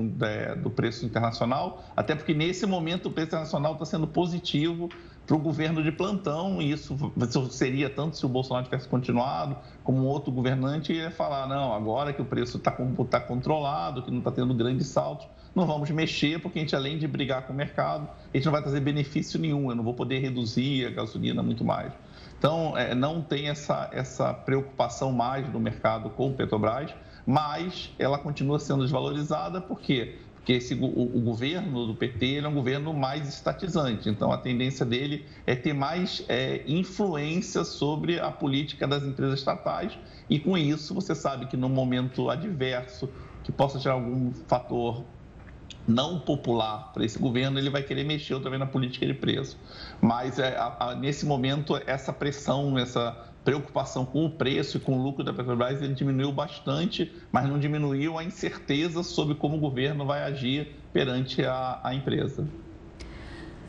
do 0.56 0.70
preço 0.70 1.04
internacional, 1.04 1.84
até 1.94 2.14
porque 2.14 2.32
nesse 2.32 2.64
momento 2.64 3.10
o 3.10 3.12
preço 3.12 3.28
internacional 3.28 3.74
está 3.74 3.84
sendo 3.84 4.06
positivo 4.06 4.88
para 5.26 5.36
o 5.36 5.38
governo 5.38 5.82
de 5.82 5.90
plantão, 5.90 6.60
isso 6.60 6.96
seria 7.50 7.88
tanto 7.88 8.16
se 8.16 8.26
o 8.26 8.28
Bolsonaro 8.28 8.64
tivesse 8.66 8.86
continuado, 8.86 9.56
como 9.82 9.98
um 9.98 10.06
outro 10.06 10.30
governante 10.30 10.92
ia 10.92 11.10
falar, 11.10 11.48
não, 11.48 11.72
agora 11.72 12.12
que 12.12 12.20
o 12.20 12.24
preço 12.24 12.58
está 12.58 12.70
tá 13.08 13.20
controlado, 13.20 14.02
que 14.02 14.10
não 14.10 14.18
está 14.18 14.30
tendo 14.30 14.52
grandes 14.52 14.88
saltos, 14.88 15.26
não 15.54 15.66
vamos 15.66 15.88
mexer, 15.90 16.40
porque 16.40 16.58
a 16.58 16.62
gente, 16.62 16.76
além 16.76 16.98
de 16.98 17.06
brigar 17.06 17.46
com 17.46 17.52
o 17.52 17.56
mercado, 17.56 18.08
a 18.32 18.36
gente 18.36 18.44
não 18.44 18.52
vai 18.52 18.60
trazer 18.60 18.80
benefício 18.80 19.38
nenhum, 19.40 19.70
eu 19.70 19.76
não 19.76 19.84
vou 19.84 19.94
poder 19.94 20.18
reduzir 20.18 20.86
a 20.86 20.90
gasolina 20.90 21.42
muito 21.42 21.64
mais. 21.64 21.92
Então, 22.36 22.76
é, 22.76 22.94
não 22.94 23.22
tem 23.22 23.48
essa, 23.48 23.88
essa 23.92 24.34
preocupação 24.34 25.12
mais 25.12 25.48
do 25.48 25.58
mercado 25.58 26.10
com 26.10 26.28
o 26.28 26.34
Petrobras, 26.34 26.92
mas 27.26 27.90
ela 27.98 28.18
continua 28.18 28.58
sendo 28.58 28.82
desvalorizada, 28.82 29.60
por 29.60 29.80
porque 30.44 30.52
esse, 30.52 30.74
o, 30.74 30.84
o, 30.84 31.20
governo 31.22 31.86
do 31.86 31.94
PT 31.94 32.36
é 32.36 32.46
um 32.46 32.52
governo 32.52 32.92
mais 32.92 33.26
estatizante, 33.26 34.10
então 34.10 34.30
a 34.30 34.36
tendência 34.36 34.84
dele 34.84 35.24
é 35.46 35.56
ter 35.56 35.72
mais 35.72 36.22
é, 36.28 36.62
influência 36.66 37.64
sobre 37.64 38.20
a 38.20 38.30
política 38.30 38.86
das 38.86 39.02
empresas 39.04 39.38
estatais 39.38 39.98
e 40.28 40.38
com 40.38 40.58
isso 40.58 40.92
você 40.92 41.14
sabe 41.14 41.46
que 41.46 41.56
no 41.56 41.70
momento 41.70 42.28
adverso 42.28 43.08
que 43.42 43.50
possa 43.50 43.78
gerar 43.78 43.94
algum 43.94 44.32
fator 44.46 45.02
não 45.88 46.20
popular 46.20 46.92
para 46.92 47.06
esse 47.06 47.18
governo, 47.18 47.58
ele 47.58 47.70
vai 47.70 47.82
querer 47.82 48.04
mexer 48.04 48.38
também 48.40 48.58
na 48.58 48.66
política 48.66 49.06
de 49.06 49.14
preço. 49.14 49.58
Mas 50.00 50.38
é, 50.38 50.56
a, 50.56 50.76
a, 50.78 50.94
nesse 50.94 51.24
momento, 51.24 51.78
essa 51.86 52.12
pressão, 52.12 52.78
essa 52.78 53.33
preocupação 53.44 54.06
com 54.06 54.24
o 54.24 54.30
preço 54.30 54.78
e 54.78 54.80
com 54.80 54.98
o 54.98 55.02
lucro 55.02 55.22
da 55.22 55.32
Petrobras, 55.32 55.82
ele 55.82 55.94
diminuiu 55.94 56.32
bastante, 56.32 57.12
mas 57.30 57.48
não 57.48 57.58
diminuiu 57.58 58.18
a 58.18 58.24
incerteza 58.24 59.02
sobre 59.02 59.34
como 59.34 59.56
o 59.56 59.60
governo 59.60 60.06
vai 60.06 60.22
agir 60.22 60.74
perante 60.92 61.44
a, 61.44 61.80
a 61.82 61.94
empresa. 61.94 62.46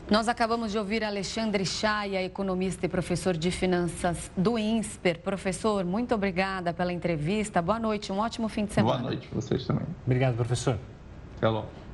Nós 0.08 0.28
acabamos 0.28 0.70
de 0.70 0.78
ouvir 0.78 1.02
Alexandre 1.02 1.66
Chaia, 1.66 2.22
economista 2.22 2.86
e 2.86 2.88
professor 2.88 3.36
de 3.36 3.50
finanças 3.50 4.30
do 4.36 4.56
INSPER. 4.56 5.18
Professor, 5.18 5.84
muito 5.84 6.14
obrigada 6.14 6.72
pela 6.72 6.92
entrevista. 6.92 7.60
Boa 7.60 7.80
noite, 7.80 8.12
um 8.12 8.18
ótimo 8.18 8.48
fim 8.48 8.66
de 8.66 8.72
semana. 8.72 8.98
Boa 9.00 9.10
noite, 9.10 9.28
vocês 9.32 9.66
também. 9.66 9.84
Obrigado, 10.04 10.36
professor. 10.36 10.78
Até 11.36 11.48
logo. 11.48 11.85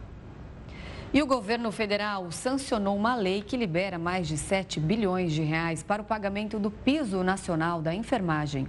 E 1.15 1.23
o 1.23 1.27
governo 1.27 1.71
federal 1.71 2.33
sancionou 2.33 2.97
uma 2.97 3.15
lei 3.15 3.43
que 3.43 3.55
libera 3.55 3.99
mais 3.99 4.27
de 4.27 4.39
7 4.39 4.81
bilhões 4.81 5.35
de 5.35 5.43
reais 5.43 5.83
para 5.83 6.01
o 6.01 6.05
pagamento 6.07 6.59
do 6.59 6.71
piso 6.71 7.23
nacional 7.23 7.83
da 7.83 7.95
enfermagem. 7.95 8.67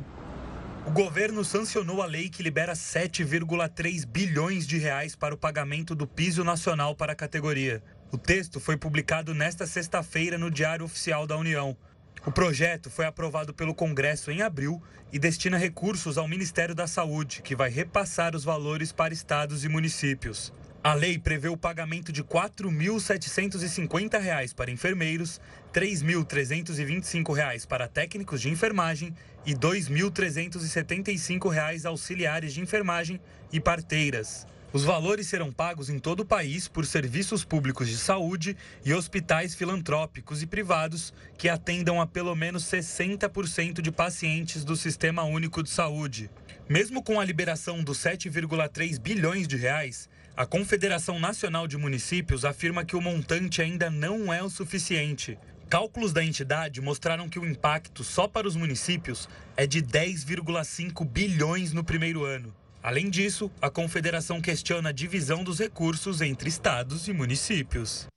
O 0.86 0.92
governo 0.92 1.46
sancionou 1.46 2.02
a 2.02 2.06
lei 2.06 2.28
que 2.28 2.44
libera 2.44 2.74
7,3 2.74 4.06
bilhões 4.06 4.68
de 4.68 4.78
reais 4.78 5.16
para 5.16 5.34
o 5.34 5.38
pagamento 5.38 5.96
do 5.96 6.06
piso 6.06 6.44
nacional 6.44 6.94
para 6.94 7.14
a 7.14 7.16
categoria. 7.16 7.82
O 8.12 8.18
texto 8.18 8.60
foi 8.60 8.76
publicado 8.76 9.34
nesta 9.34 9.66
sexta-feira 9.66 10.38
no 10.38 10.52
Diário 10.52 10.84
Oficial 10.84 11.26
da 11.26 11.38
União. 11.38 11.78
O 12.26 12.32
projeto 12.32 12.90
foi 12.90 13.06
aprovado 13.06 13.54
pelo 13.54 13.74
Congresso 13.74 14.30
em 14.30 14.42
abril 14.42 14.84
e 15.14 15.18
destina 15.18 15.58
recursos 15.58 16.18
ao 16.18 16.28
Ministério 16.28 16.76
da 16.76 16.88
Saúde, 16.88 17.42
que 17.42 17.56
vai 17.56 17.70
repassar 17.70 18.36
os 18.36 18.44
valores 18.44 18.92
para 18.92 19.14
estados 19.14 19.64
e 19.64 19.70
municípios. 19.70 20.52
A 20.84 20.94
lei 20.94 21.18
prevê 21.18 21.48
o 21.48 21.56
pagamento 21.56 22.12
de 22.12 22.20
R$ 22.20 22.28
4.750 22.28 24.54
para 24.54 24.70
enfermeiros, 24.70 25.40
R$ 25.74 25.80
3.325 25.80 27.66
para 27.66 27.88
técnicos 27.88 28.42
de 28.42 28.50
enfermagem 28.50 29.16
e 29.46 29.52
R$ 29.52 29.60
2.375 29.60 31.86
auxiliares 31.86 32.54
de 32.54 32.60
enfermagem 32.60 33.22
e 33.50 33.62
parteiras. 33.62 34.46
Os 34.74 34.84
valores 34.84 35.28
serão 35.28 35.54
pagos 35.54 35.90
em 35.90 36.00
todo 36.00 36.20
o 36.20 36.26
país 36.26 36.68
por 36.68 36.86
serviços 36.86 37.46
públicos 37.46 37.88
de 37.88 37.96
saúde 37.96 38.58
e 38.84 38.94
hospitais 38.94 39.56
filantrópicos 39.56 40.42
e 40.42 40.48
privados 40.48 41.14
que 41.38 41.48
atendam 41.48 42.02
a 42.02 42.08
pelo 42.08 42.36
menos 42.36 42.66
60% 42.66 43.80
de 43.80 43.90
pacientes 43.90 44.66
do 44.66 44.76
Sistema 44.76 45.24
Único 45.24 45.64
de 45.64 45.70
Saúde. 45.70 46.30
Mesmo 46.68 47.02
com 47.02 47.22
a 47.22 47.26
liberação 47.26 47.82
dos 47.82 48.00
7,3 48.00 49.00
bilhões 49.00 49.48
de 49.48 49.56
reais, 49.56 50.10
a 50.36 50.48
Confederação 50.48 51.20
Nacional 51.20 51.68
de 51.68 51.78
Municípios 51.78 52.44
afirma 52.44 52.84
que 52.84 52.96
o 52.96 53.02
montante 53.02 53.62
ainda 53.62 53.92
não 53.92 54.34
é 54.34 54.42
o 54.42 54.50
suficiente. 54.50 55.38
Cálculos 55.70 56.12
da 56.12 56.24
entidade 56.24 56.82
mostraram 56.82 57.30
que 57.30 57.38
o 57.38 57.46
impacto 57.46 58.04
só 58.04 58.28
para 58.28 58.48
os 58.48 58.56
municípios 58.56 59.30
é 59.56 59.68
de 59.68 59.80
10,5 59.82 61.06
bilhões 61.06 61.72
no 61.72 61.84
primeiro 61.84 62.24
ano. 62.24 62.54
Além 62.82 63.12
disso, 63.12 63.52
a 63.62 63.70
Confederação 63.70 64.42
questiona 64.42 64.90
a 64.90 64.92
divisão 64.92 65.44
dos 65.44 65.60
recursos 65.60 66.20
entre 66.20 66.50
estados 66.50 67.08
e 67.08 67.14
municípios. 67.14 68.08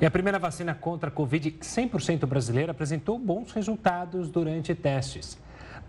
E 0.00 0.04
a 0.04 0.10
primeira 0.10 0.38
vacina 0.38 0.74
contra 0.74 1.08
a 1.08 1.12
Covid 1.12 1.52
100% 1.52 2.26
brasileira 2.26 2.72
apresentou 2.72 3.18
bons 3.18 3.50
resultados 3.52 4.30
durante 4.30 4.74
testes. 4.74 5.38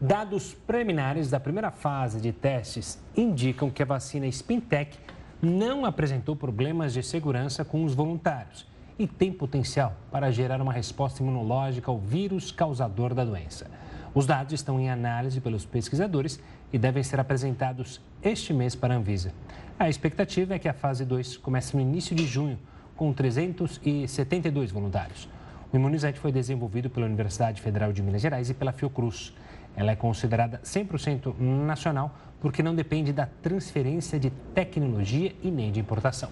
Dados 0.02 0.54
preliminares 0.54 1.30
da 1.30 1.42
primeira 1.42 1.72
fase 1.72 2.22
de 2.22 2.32
testes 2.32 2.98
indicam 3.18 3.70
que 3.70 3.84
a 3.84 3.86
vacina 3.86 4.26
Spintec 4.28 4.98
não 5.42 5.84
apresentou 5.84 6.38
problemas 6.38 6.94
de 6.94 7.04
segurança 7.04 7.66
com 7.66 7.84
os 7.84 7.94
voluntários 7.94 8.66
e 8.98 9.06
tem 9.06 9.30
potencial 9.30 9.94
para 10.10 10.32
gerar 10.32 10.62
uma 10.62 10.72
resposta 10.72 11.22
imunológica 11.22 11.92
ao 11.92 12.00
vírus 12.00 12.50
causador 12.50 13.14
da 13.14 13.26
doença. 13.26 13.70
Os 14.16 14.26
dados 14.26 14.54
estão 14.54 14.80
em 14.80 14.90
análise 14.90 15.42
pelos 15.42 15.66
pesquisadores 15.66 16.40
e 16.72 16.78
devem 16.78 17.04
ser 17.04 17.20
apresentados 17.20 18.00
este 18.24 18.54
mês 18.54 18.76
para 18.76 18.94
a 18.94 18.98
Anvisa. 18.98 19.34
A 19.78 19.90
expectativa 19.90 20.56
é 20.56 20.60
que 20.60 20.70
a 20.70 20.74
fase 20.74 21.04
2 21.04 21.36
comece 21.36 21.76
no 21.76 21.82
início 21.82 22.16
de 22.16 22.26
junho, 22.26 22.58
com 22.96 23.12
372 23.12 24.72
voluntários. 24.72 25.28
O 25.74 25.76
imunizante 25.76 26.20
foi 26.20 26.32
desenvolvido 26.32 26.90
pela 26.90 27.06
Universidade 27.06 27.62
Federal 27.62 27.92
de 27.92 28.02
Minas 28.02 28.22
Gerais 28.22 28.50
e 28.50 28.54
pela 28.54 28.72
Fiocruz. 28.72 29.34
Ela 29.80 29.92
é 29.92 29.96
considerada 29.96 30.60
100% 30.62 31.40
nacional 31.40 32.14
porque 32.42 32.62
não 32.62 32.76
depende 32.76 33.14
da 33.14 33.26
transferência 33.42 34.20
de 34.20 34.30
tecnologia 34.54 35.34
e 35.42 35.50
nem 35.50 35.72
de 35.72 35.80
importação. 35.80 36.30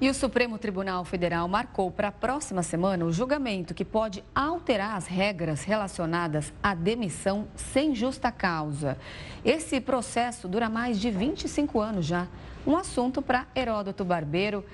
E 0.00 0.08
o 0.08 0.14
Supremo 0.14 0.56
Tribunal 0.56 1.04
Federal 1.04 1.46
marcou 1.46 1.90
para 1.90 2.08
a 2.08 2.12
próxima 2.12 2.62
semana 2.62 3.04
o 3.04 3.12
julgamento 3.12 3.74
que 3.74 3.84
pode 3.84 4.24
alterar 4.34 4.96
as 4.96 5.06
regras 5.06 5.62
relacionadas 5.62 6.54
à 6.62 6.74
demissão 6.74 7.46
sem 7.54 7.94
justa 7.94 8.32
causa. 8.32 8.96
Esse 9.44 9.78
processo 9.78 10.48
dura 10.48 10.70
mais 10.70 10.98
de 10.98 11.10
25 11.10 11.78
anos 11.82 12.06
já. 12.06 12.28
Um 12.66 12.78
assunto 12.78 13.20
para 13.20 13.46
Heródoto 13.54 14.06
Barbeiro. 14.06 14.64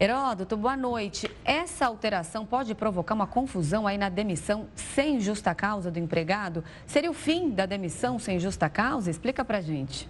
Heródoto, 0.00 0.56
boa 0.56 0.76
noite. 0.76 1.28
Essa 1.44 1.86
alteração 1.86 2.46
pode 2.46 2.72
provocar 2.72 3.16
uma 3.16 3.26
confusão 3.26 3.84
aí 3.84 3.98
na 3.98 4.08
demissão 4.08 4.68
sem 4.76 5.18
justa 5.18 5.52
causa 5.56 5.90
do 5.90 5.98
empregado? 5.98 6.62
Seria 6.86 7.10
o 7.10 7.14
fim 7.14 7.50
da 7.50 7.66
demissão 7.66 8.16
sem 8.16 8.38
justa 8.38 8.68
causa? 8.68 9.10
Explica 9.10 9.44
pra 9.44 9.60
gente. 9.60 10.08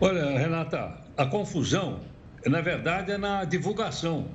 Olha, 0.00 0.38
Renata, 0.38 0.96
a 1.16 1.26
confusão, 1.26 2.02
na 2.46 2.60
verdade, 2.60 3.10
é 3.10 3.18
na 3.18 3.42
divulgação. 3.42 4.28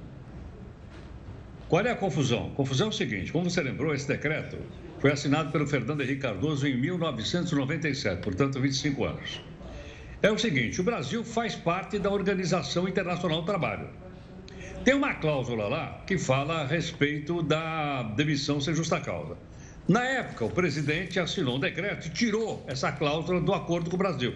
Qual 1.70 1.82
é 1.82 1.92
a 1.92 1.96
confusão? 1.96 2.50
Confusão 2.50 2.88
é 2.88 2.90
o 2.90 2.94
seguinte: 2.94 3.32
como 3.32 3.50
você 3.50 3.62
lembrou, 3.62 3.96
esse 3.96 4.10
decreto 4.10 4.58
foi 5.00 5.10
assinado 5.10 5.54
pelo 5.54 5.66
Fernando 5.66 6.02
Henrique 6.02 6.24
Cardoso 6.24 6.68
em 6.68 6.76
1997, 6.76 8.22
portanto, 8.22 8.60
25 8.60 9.06
anos. 9.06 9.42
É 10.22 10.30
o 10.30 10.38
seguinte: 10.38 10.82
o 10.82 10.84
Brasil 10.84 11.24
faz 11.24 11.56
parte 11.56 11.98
da 11.98 12.10
Organização 12.10 12.90
Internacional 12.90 13.40
do 13.40 13.46
Trabalho. 13.46 14.04
Tem 14.86 14.94
uma 14.94 15.16
cláusula 15.16 15.68
lá 15.68 16.04
que 16.06 16.16
fala 16.16 16.62
a 16.62 16.68
respeito 16.68 17.42
da 17.42 18.04
demissão 18.04 18.62
sem 18.62 18.76
justa 18.76 19.02
causa. 19.02 19.36
Na 19.88 20.06
época, 20.06 20.46
o 20.46 20.50
presidente 20.52 21.20
assinou 21.20 21.56
um 21.56 21.60
decreto 21.60 22.06
e 22.06 22.12
tirou 22.12 22.64
essa 22.68 22.92
cláusula 22.92 23.42
do 23.42 23.52
acordo 23.52 23.90
com 23.90 23.96
o 23.96 23.98
Brasil. 23.98 24.36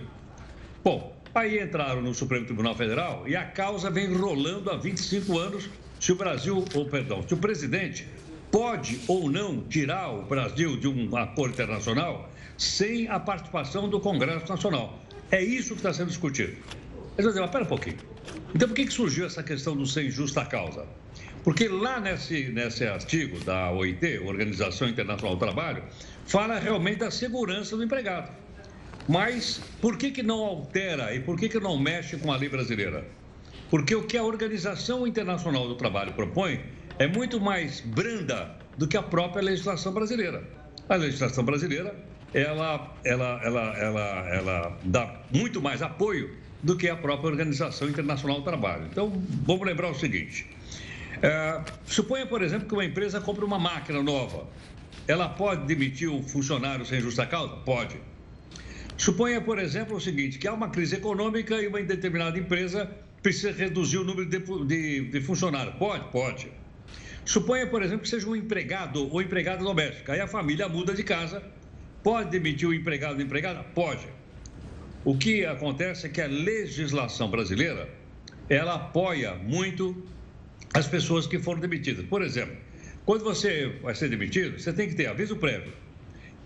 Bom, 0.84 1.16
aí 1.36 1.62
entraram 1.62 2.02
no 2.02 2.16
Supremo 2.16 2.48
Tribunal 2.48 2.74
Federal 2.74 3.28
e 3.28 3.36
a 3.36 3.46
causa 3.46 3.92
vem 3.92 4.12
rolando 4.12 4.72
há 4.72 4.76
25 4.76 5.38
anos 5.38 5.70
se 6.00 6.12
o 6.12 6.16
Brasil, 6.16 6.66
ou 6.74 6.86
perdão, 6.90 7.22
se 7.28 7.32
o 7.36 7.38
presidente 7.38 8.08
pode 8.52 9.02
ou 9.08 9.30
não 9.30 9.62
tirar 9.62 10.10
o 10.10 10.24
Brasil 10.24 10.78
de 10.78 10.88
um 10.88 11.16
acordo 11.16 11.54
internacional 11.54 12.28
sem 12.58 13.08
a 13.08 13.20
participação 13.20 13.88
do 13.88 14.00
Congresso 14.00 14.50
Nacional. 14.50 14.98
É 15.30 15.44
isso 15.44 15.76
que 15.76 15.82
está 15.82 15.94
sendo 15.94 16.08
discutido. 16.08 16.58
Mas, 17.16 17.24
mas 17.24 17.36
espera 17.36 17.64
um 17.64 17.68
pouquinho. 17.68 18.09
Então, 18.54 18.68
por 18.68 18.76
que, 18.76 18.86
que 18.86 18.94
surgiu 18.94 19.26
essa 19.26 19.44
questão 19.44 19.76
do 19.76 19.86
sem 19.86 20.10
justa 20.10 20.44
causa? 20.44 20.86
Porque 21.44 21.68
lá 21.68 22.00
nesse, 22.00 22.50
nesse 22.50 22.86
artigo 22.86 23.40
da 23.42 23.72
OIT, 23.72 24.20
Organização 24.20 24.90
Internacional 24.90 25.36
do 25.36 25.40
Trabalho, 25.40 25.84
fala 26.26 26.60
realmente 26.60 27.00
da 27.00 27.12
segurança 27.12 27.78
do 27.78 27.84
empregado. 27.84 28.32
Mas 29.08 29.62
por 29.82 29.98
que, 29.98 30.12
que 30.12 30.22
não 30.22 30.40
altera 30.40 31.14
e 31.16 31.20
por 31.20 31.38
que, 31.38 31.48
que 31.48 31.60
não 31.60 31.80
mexe 31.80 32.18
com 32.18 32.32
a 32.32 32.38
lei 32.38 32.50
brasileira? 32.50 33.06
Porque 33.70 33.96
o 33.96 34.04
que 34.06 34.18
a 34.18 34.24
Organização 34.24 35.08
Internacional 35.08 35.68
do 35.68 35.76
Trabalho 35.76 36.14
propõe 36.14 36.60
é 36.98 37.08
muito 37.08 37.40
mais 37.40 37.82
branda 37.82 38.56
do 38.78 38.88
que 38.88 38.98
a 38.98 39.04
própria 39.04 39.42
legislação 39.42 39.94
brasileira. 39.94 40.44
A 40.88 40.96
legislação 40.96 41.44
brasileira, 41.44 41.96
ela, 42.34 42.96
ela, 43.04 43.42
ela, 43.44 43.78
ela, 43.78 44.30
ela 44.30 44.78
dá 44.84 45.22
muito 45.32 45.62
mais 45.62 45.82
apoio 45.82 46.36
do 46.62 46.76
que 46.76 46.90
a 46.90 46.96
própria 46.96 47.30
Organização 47.30 47.88
Internacional 47.88 48.40
do 48.40 48.44
Trabalho. 48.44 48.88
Então, 48.92 49.10
vamos 49.46 49.66
lembrar 49.66 49.90
o 49.90 49.96
seguinte: 49.96 50.46
é, 51.22 51.62
suponha, 51.86 52.26
por 52.26 52.42
exemplo, 52.42 52.68
que 52.68 52.74
uma 52.74 52.86
empresa 52.86 53.20
compra 53.20 53.46
uma 53.46 53.60
máquina 53.60 54.02
nova. 54.02 54.48
Ela 55.08 55.28
pode 55.28 55.66
demitir 55.66 56.12
o 56.12 56.22
funcionário 56.22 56.86
sem 56.86 57.02
justa 57.02 57.26
causa? 57.26 57.56
Pode. 57.58 57.98
Suponha, 58.98 59.42
por 59.42 59.60
exemplo, 59.60 59.96
o 59.96 60.02
seguinte: 60.02 60.38
que 60.38 60.48
há 60.48 60.54
uma 60.54 60.70
crise 60.70 60.96
econômica 60.96 61.56
e 61.62 61.68
uma 61.68 61.82
determinada 61.82 62.38
empresa 62.38 62.90
precisa 63.22 63.52
reduzir 63.52 63.98
o 63.98 64.04
número 64.04 64.30
de, 64.30 64.40
de, 64.66 65.02
de 65.10 65.22
funcionários. 65.22 65.76
Pode? 65.76 66.12
Pode. 66.12 66.48
Suponha, 67.26 67.68
por 67.68 67.84
exemplo, 67.84 68.02
que 68.02 68.10
seja 68.10 68.28
um 68.28 68.36
empregado 68.36 69.12
ou 69.12 69.22
empregada 69.22 69.64
doméstica. 69.64 70.14
Aí 70.14 70.20
a 70.20 70.28
família 70.28 70.68
muda 70.68 70.94
de 70.94 71.04
casa. 71.04 71.44
Pode 72.02 72.30
demitir 72.30 72.68
o 72.68 72.74
empregado 72.74 73.16
ou 73.16 73.22
empregada? 73.22 73.64
Pode. 73.76 74.08
O 75.06 75.18
que 75.18 75.46
acontece 75.46 76.08
é 76.08 76.10
que 76.10 76.22
a 76.22 76.28
legislação 76.28 77.30
brasileira, 77.32 77.90
ela 78.50 78.76
apoia 78.76 79.36
muito 79.36 80.04
as 80.74 80.88
pessoas 80.88 81.26
que 81.26 81.40
foram 81.40 81.62
demitidas. 81.62 82.06
Por 82.06 82.22
exemplo, 82.22 82.56
quando 83.06 83.24
você 83.24 83.68
vai 83.82 83.96
ser 83.96 84.10
demitido, 84.10 84.60
você 84.60 84.74
tem 84.74 84.90
que 84.90 84.96
ter 84.96 85.08
aviso 85.08 85.38
prévio, 85.38 85.74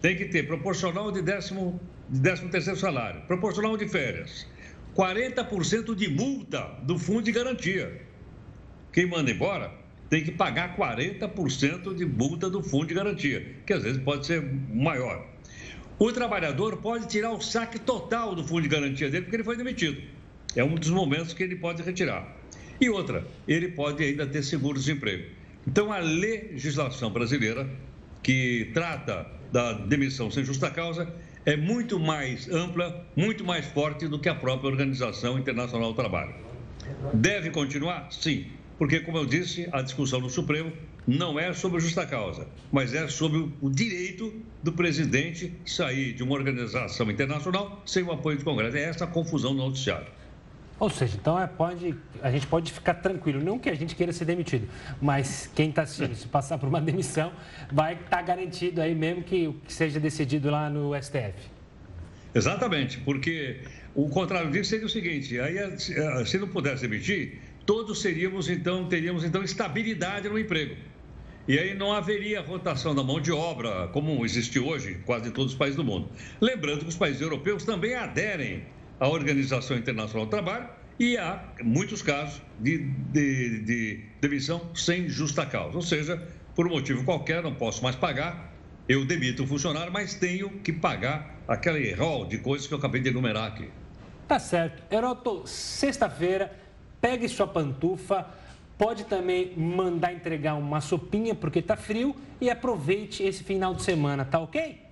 tem 0.02 0.16
que 0.16 0.26
ter 0.26 0.46
proporcional 0.46 1.12
de 1.12 1.22
décimo, 1.22 1.82
de 2.08 2.20
décimo 2.20 2.50
terceiro 2.50 2.80
salário, 2.80 3.22
proporcional 3.22 3.76
de 3.76 3.88
férias, 3.88 4.48
40% 4.96 5.96
de 5.96 6.10
multa 6.10 6.78
do 6.84 7.00
fundo 7.00 7.24
de 7.24 7.32
garantia. 7.32 8.02
Quem 8.92 9.08
manda 9.08 9.32
embora 9.32 9.72
tem 10.12 10.24
que 10.24 10.32
pagar 10.32 10.78
40% 10.78 11.96
de 11.96 12.06
multa 12.06 12.52
do 12.52 12.62
fundo 12.62 12.86
de 12.86 12.94
garantia, 12.94 13.56
que 13.66 13.74
às 13.74 13.82
vezes 13.82 14.00
pode 14.04 14.28
ser 14.28 14.44
maior. 14.70 15.33
O 16.00 16.12
trabalhador 16.12 16.78
pode 16.78 17.08
tirar 17.08 17.32
o 17.32 17.42
saque 17.42 17.80
total 17.80 18.34
do 18.34 18.44
fundo 18.44 18.64
de 18.64 18.68
garantia 18.68 19.10
dele 19.10 19.24
porque 19.24 19.36
ele 19.36 19.44
foi 19.44 19.56
demitido. 19.56 20.02
É 20.56 20.64
um 20.64 20.76
dos 20.76 20.90
momentos 20.90 21.34
que 21.34 21.44
ele 21.44 21.56
pode 21.56 21.82
retirar. 21.82 22.36
E 22.82 22.90
outra, 22.90 23.26
ele 23.48 23.70
pode 23.70 24.04
ainda 24.04 24.26
ter 24.26 24.44
seguro-desemprego. 24.44 25.30
Então, 25.68 25.92
a 25.92 26.00
legislação 26.00 27.12
brasileira, 27.12 27.70
que 28.22 28.72
trata 28.74 29.26
da 29.52 29.74
demissão 29.74 30.30
sem 30.30 30.44
justa 30.44 30.70
causa, 30.70 31.14
é 31.46 31.56
muito 31.56 32.00
mais 32.00 32.50
ampla, 32.50 33.06
muito 33.16 33.46
mais 33.46 33.66
forte 33.66 34.08
do 34.08 34.20
que 34.20 34.28
a 34.28 34.36
própria 34.36 34.70
Organização 34.70 35.38
Internacional 35.38 35.92
do 35.92 35.96
Trabalho. 35.96 36.34
Deve 37.14 37.50
continuar? 37.50 38.08
Sim, 38.12 38.48
porque, 38.78 39.00
como 39.00 39.18
eu 39.18 39.26
disse, 39.26 39.68
a 39.72 39.82
discussão 39.82 40.20
no 40.20 40.30
Supremo 40.30 40.74
não 41.06 41.40
é 41.40 41.54
sobre 41.54 41.80
justa 41.80 42.06
causa, 42.06 42.48
mas 42.72 42.94
é 42.94 43.08
sobre 43.08 43.50
o 43.62 43.70
direito 43.70 44.34
do 44.62 44.72
presidente 44.72 45.54
sair 45.66 46.14
de 46.14 46.24
uma 46.24 46.34
organização 46.34 47.10
internacional 47.12 47.82
sem 47.86 48.04
o 48.04 48.12
apoio 48.12 48.38
do 48.38 48.44
Congresso. 48.44 48.78
É 48.78 48.84
essa 48.84 49.04
a 49.04 49.08
confusão 49.08 49.54
no 49.54 49.66
noticiário. 49.66 50.08
Ou 50.80 50.90
seja, 50.90 51.16
então 51.16 51.40
é, 51.40 51.48
pode, 51.48 51.96
a 52.22 52.32
gente 52.32 52.48
pode 52.48 52.72
ficar 52.72 52.96
tranquilo, 52.96 53.42
não 53.42 53.60
que 53.60 53.70
a 53.70 53.76
gente 53.76 53.96
queira 53.96 54.12
ser 54.12 54.26
demitido, 54.26 54.68
mas 55.02 55.50
quem 55.56 55.70
está 55.70 55.84
assistindo, 55.84 56.16
se 56.16 56.28
passar 56.28 56.58
por 56.58 56.68
uma 56.68 56.82
demissão, 56.82 57.32
vai 57.72 57.94
estar 57.94 58.10
tá 58.10 58.22
garantido 58.22 58.82
aí 58.82 58.96
mesmo 58.96 59.24
que, 59.24 59.54
que 59.66 59.72
seja 59.72 60.00
decidido 60.00 60.50
lá 60.50 60.70
no 60.70 60.92
STF. 61.02 61.34
Exatamente, 62.36 63.00
porque 63.00 63.62
o 63.94 64.10
contrário 64.10 64.50
disso 64.52 64.72
seria 64.72 64.86
o 64.86 64.90
seguinte, 64.90 65.40
aí 65.40 65.56
se 66.26 66.38
não 66.40 66.48
pudesse 66.48 66.82
demitir, 66.82 67.40
todos 67.66 68.02
seríamos 68.02 68.50
então, 68.50 68.88
teríamos 68.88 69.24
então 69.24 69.44
estabilidade 69.44 70.28
no 70.28 70.40
emprego. 70.40 70.76
E 71.46 71.60
aí 71.60 71.74
não 71.74 71.92
haveria 71.92 72.40
rotação 72.42 72.96
da 72.96 73.04
mão 73.04 73.20
de 73.20 73.32
obra, 73.32 73.90
como 73.90 74.24
existe 74.24 74.60
hoje 74.60 74.92
em 74.92 75.02
quase 75.02 75.30
todos 75.30 75.52
os 75.52 75.58
países 75.58 75.76
do 75.76 75.84
mundo. 75.84 76.10
Lembrando 76.40 76.80
que 76.80 76.90
os 76.90 76.96
países 76.96 77.22
europeus 77.22 77.66
também 77.66 77.96
aderem 77.96 78.64
à 78.98 79.10
Organização 79.10 79.76
Internacional 79.76 80.26
do 80.26 80.30
Trabalho 80.30 80.70
e 80.98 81.18
há 81.18 81.44
muitos 81.62 82.02
casos 82.02 82.42
de, 82.60 82.78
de, 83.12 83.60
de 83.60 84.06
demissão 84.22 84.74
sem 84.74 85.10
justa 85.10 85.46
causa. 85.46 85.76
Ou 85.76 85.82
seja, 85.82 86.26
por 86.56 86.66
um 86.66 86.70
motivo 86.70 87.04
qualquer, 87.04 87.44
não 87.44 87.54
posso 87.54 87.84
mais 87.84 87.98
pagar, 87.98 88.54
eu 88.88 89.04
demito 89.04 89.44
o 89.44 89.48
funcionário, 89.48 89.92
mas 89.92 90.14
tenho 90.14 90.50
que 90.50 90.72
pagar 90.72 91.42
aquele 91.46 91.94
rol 91.94 92.26
de 92.26 92.38
coisas 92.38 92.68
que 92.68 92.74
eu 92.74 92.78
acabei 92.78 93.02
de 93.02 93.10
enumerar 93.10 93.50
aqui. 93.50 93.70
Tá 94.30 94.40
certo. 94.40 94.82
Heroto, 94.90 95.46
sexta-feira, 95.46 96.58
pegue 97.02 97.28
sua 97.28 97.48
pantufa, 97.48 98.28
pode 98.84 99.06
também 99.06 99.54
mandar 99.56 100.12
entregar 100.12 100.56
uma 100.56 100.82
sopinha 100.82 101.34
porque 101.34 101.62
tá 101.62 101.78
frio 101.78 102.14
e 102.42 102.50
aproveite 102.50 103.24
esse 103.24 103.42
final 103.42 103.74
de 103.74 103.82
semana, 103.82 104.26
tá 104.26 104.40
ok? 104.40 104.84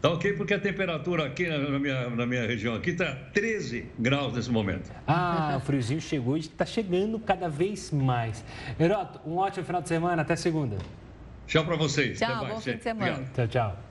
Tá 0.00 0.10
ok, 0.10 0.32
porque 0.32 0.54
a 0.54 0.58
temperatura 0.58 1.26
aqui 1.26 1.46
na, 1.46 1.78
minha, 1.78 2.08
na 2.08 2.24
minha 2.24 2.46
região 2.46 2.74
aqui 2.74 2.90
está 2.90 3.14
13 3.34 3.90
graus 3.98 4.32
nesse 4.32 4.50
momento. 4.50 4.90
Ah, 5.06 5.58
o 5.58 5.60
friozinho 5.60 6.00
chegou 6.00 6.38
e 6.38 6.40
está 6.40 6.64
chegando 6.64 7.18
cada 7.18 7.46
vez 7.46 7.90
mais. 7.90 8.42
Heroto, 8.80 9.20
um 9.26 9.36
ótimo 9.36 9.66
final 9.66 9.82
de 9.82 9.88
semana, 9.88 10.22
até 10.22 10.34
segunda. 10.34 10.78
Tchau 11.46 11.64
para 11.64 11.76
vocês. 11.76 12.18
Tchau, 12.18 12.46
bom 12.46 12.58
fim 12.58 12.76
de 12.76 12.82
semana. 12.82 13.12
Obrigado. 13.12 13.34
Tchau, 13.34 13.48
tchau. 13.48 13.86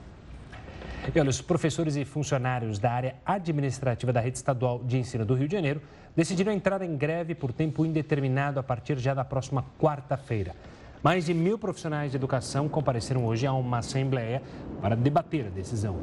E 1.14 1.20
olha, 1.20 1.30
os 1.30 1.40
professores 1.40 1.94
e 1.94 2.04
funcionários 2.04 2.80
da 2.80 2.90
área 2.90 3.14
administrativa 3.24 4.12
da 4.12 4.20
rede 4.20 4.38
estadual 4.38 4.82
de 4.82 4.98
ensino 4.98 5.24
do 5.24 5.34
Rio 5.34 5.46
de 5.46 5.54
Janeiro 5.54 5.80
decidiram 6.16 6.52
entrar 6.52 6.80
em 6.82 6.96
greve 6.96 7.34
por 7.34 7.52
tempo 7.52 7.84
indeterminado 7.84 8.58
a 8.58 8.62
partir 8.62 8.98
já 8.98 9.12
da 9.12 9.24
próxima 9.24 9.64
quarta-feira. 9.78 10.54
Mais 11.02 11.26
de 11.26 11.34
mil 11.34 11.58
profissionais 11.58 12.10
de 12.10 12.16
educação 12.16 12.68
compareceram 12.68 13.26
hoje 13.26 13.46
a 13.46 13.52
uma 13.52 13.78
assembleia 13.78 14.42
para 14.80 14.96
debater 14.96 15.46
a 15.46 15.50
decisão. 15.50 15.96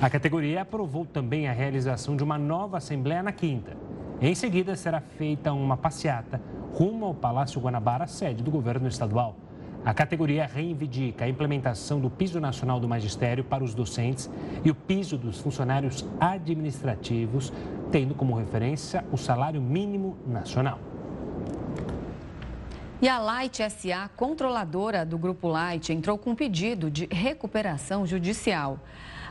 A 0.00 0.08
categoria 0.08 0.62
aprovou 0.62 1.04
também 1.04 1.46
a 1.46 1.52
realização 1.52 2.16
de 2.16 2.24
uma 2.24 2.38
nova 2.38 2.78
assembleia 2.78 3.22
na 3.22 3.32
quinta. 3.32 3.76
Em 4.20 4.34
seguida, 4.34 4.74
será 4.74 5.00
feita 5.00 5.52
uma 5.52 5.76
passeata 5.76 6.40
rumo 6.74 7.06
ao 7.06 7.14
Palácio 7.14 7.60
Guanabara, 7.60 8.06
sede 8.06 8.42
do 8.42 8.50
governo 8.50 8.88
estadual. 8.88 9.36
A 9.82 9.94
categoria 9.94 10.46
reivindica 10.46 11.24
a 11.24 11.28
implementação 11.28 11.98
do 12.00 12.10
piso 12.10 12.38
nacional 12.38 12.78
do 12.78 12.86
magistério 12.86 13.42
para 13.42 13.64
os 13.64 13.72
docentes 13.72 14.30
e 14.62 14.70
o 14.70 14.74
piso 14.74 15.16
dos 15.16 15.40
funcionários 15.40 16.06
administrativos, 16.20 17.50
tendo 17.90 18.14
como 18.14 18.36
referência 18.36 19.02
o 19.10 19.16
salário 19.16 19.60
mínimo 19.60 20.18
nacional. 20.26 20.78
E 23.00 23.08
a 23.08 23.18
Light 23.18 23.62
SA, 23.70 24.10
controladora 24.14 25.06
do 25.06 25.16
Grupo 25.16 25.48
Light, 25.48 25.90
entrou 25.90 26.18
com 26.18 26.32
um 26.32 26.34
pedido 26.34 26.90
de 26.90 27.06
recuperação 27.10 28.06
judicial. 28.06 28.78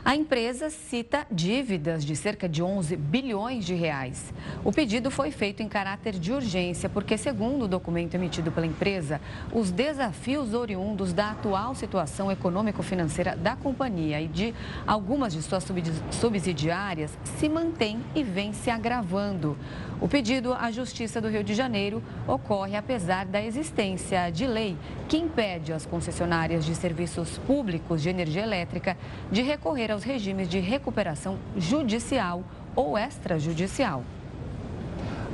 A 0.02 0.16
empresa 0.16 0.70
cita 0.70 1.26
dívidas 1.30 2.04
de 2.06 2.16
cerca 2.16 2.48
de 2.48 2.62
11 2.62 2.96
bilhões 2.96 3.66
de 3.66 3.74
reais. 3.74 4.32
O 4.64 4.72
pedido 4.72 5.10
foi 5.10 5.30
feito 5.30 5.62
em 5.62 5.68
caráter 5.68 6.18
de 6.18 6.32
urgência, 6.32 6.88
porque, 6.88 7.18
segundo 7.18 7.64
o 7.64 7.68
documento 7.68 8.14
emitido 8.14 8.50
pela 8.50 8.66
empresa, 8.66 9.20
os 9.52 9.70
desafios 9.70 10.54
oriundos 10.54 11.12
da 11.12 11.32
atual 11.32 11.74
situação 11.74 12.32
econômico-financeira 12.32 13.36
da 13.36 13.54
companhia 13.56 14.22
e 14.22 14.26
de 14.26 14.54
algumas 14.86 15.34
de 15.34 15.42
suas 15.42 15.66
subsidiárias 16.12 17.16
se 17.38 17.48
mantêm 17.48 18.00
e 18.14 18.24
vêm 18.24 18.54
se 18.54 18.70
agravando. 18.70 19.54
O 20.00 20.08
pedido 20.08 20.54
à 20.54 20.70
Justiça 20.70 21.20
do 21.20 21.28
Rio 21.28 21.44
de 21.44 21.52
Janeiro 21.52 22.02
ocorre 22.26 22.74
apesar 22.74 23.26
da 23.26 23.42
existência 23.42 24.30
de 24.30 24.46
lei 24.46 24.74
que 25.06 25.18
impede 25.18 25.74
as 25.74 25.84
concessionárias 25.84 26.64
de 26.64 26.74
serviços 26.74 27.36
públicos 27.46 28.00
de 28.00 28.08
energia 28.08 28.42
elétrica 28.42 28.96
de 29.30 29.42
recorrer 29.42 29.92
aos 29.92 30.02
regimes 30.02 30.48
de 30.48 30.58
recuperação 30.58 31.38
judicial 31.54 32.42
ou 32.74 32.96
extrajudicial. 32.96 34.02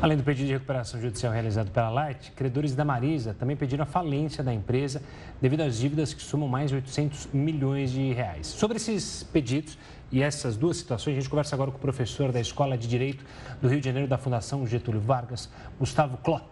Além 0.00 0.18
do 0.18 0.22
pedido 0.22 0.48
de 0.48 0.52
recuperação 0.52 1.00
judicial 1.00 1.32
realizado 1.32 1.70
pela 1.70 1.88
Light, 1.88 2.30
credores 2.32 2.74
da 2.74 2.84
Marisa 2.84 3.32
também 3.32 3.56
pediram 3.56 3.82
a 3.82 3.86
falência 3.86 4.44
da 4.44 4.52
empresa 4.52 5.02
devido 5.40 5.62
às 5.62 5.78
dívidas 5.78 6.12
que 6.12 6.22
somam 6.22 6.46
mais 6.46 6.68
de 6.68 6.76
800 6.76 7.28
milhões 7.32 7.90
de 7.92 8.12
reais. 8.12 8.46
Sobre 8.46 8.76
esses 8.76 9.22
pedidos 9.22 9.78
e 10.12 10.22
essas 10.22 10.54
duas 10.54 10.76
situações, 10.76 11.14
a 11.14 11.20
gente 11.20 11.30
conversa 11.30 11.56
agora 11.56 11.70
com 11.70 11.78
o 11.78 11.80
professor 11.80 12.30
da 12.30 12.38
Escola 12.38 12.76
de 12.76 12.86
Direito 12.86 13.24
do 13.60 13.68
Rio 13.68 13.80
de 13.80 13.86
Janeiro 13.86 14.06
da 14.06 14.18
Fundação 14.18 14.66
Getúlio 14.66 15.00
Vargas, 15.00 15.48
Gustavo 15.78 16.18
Cló. 16.18 16.42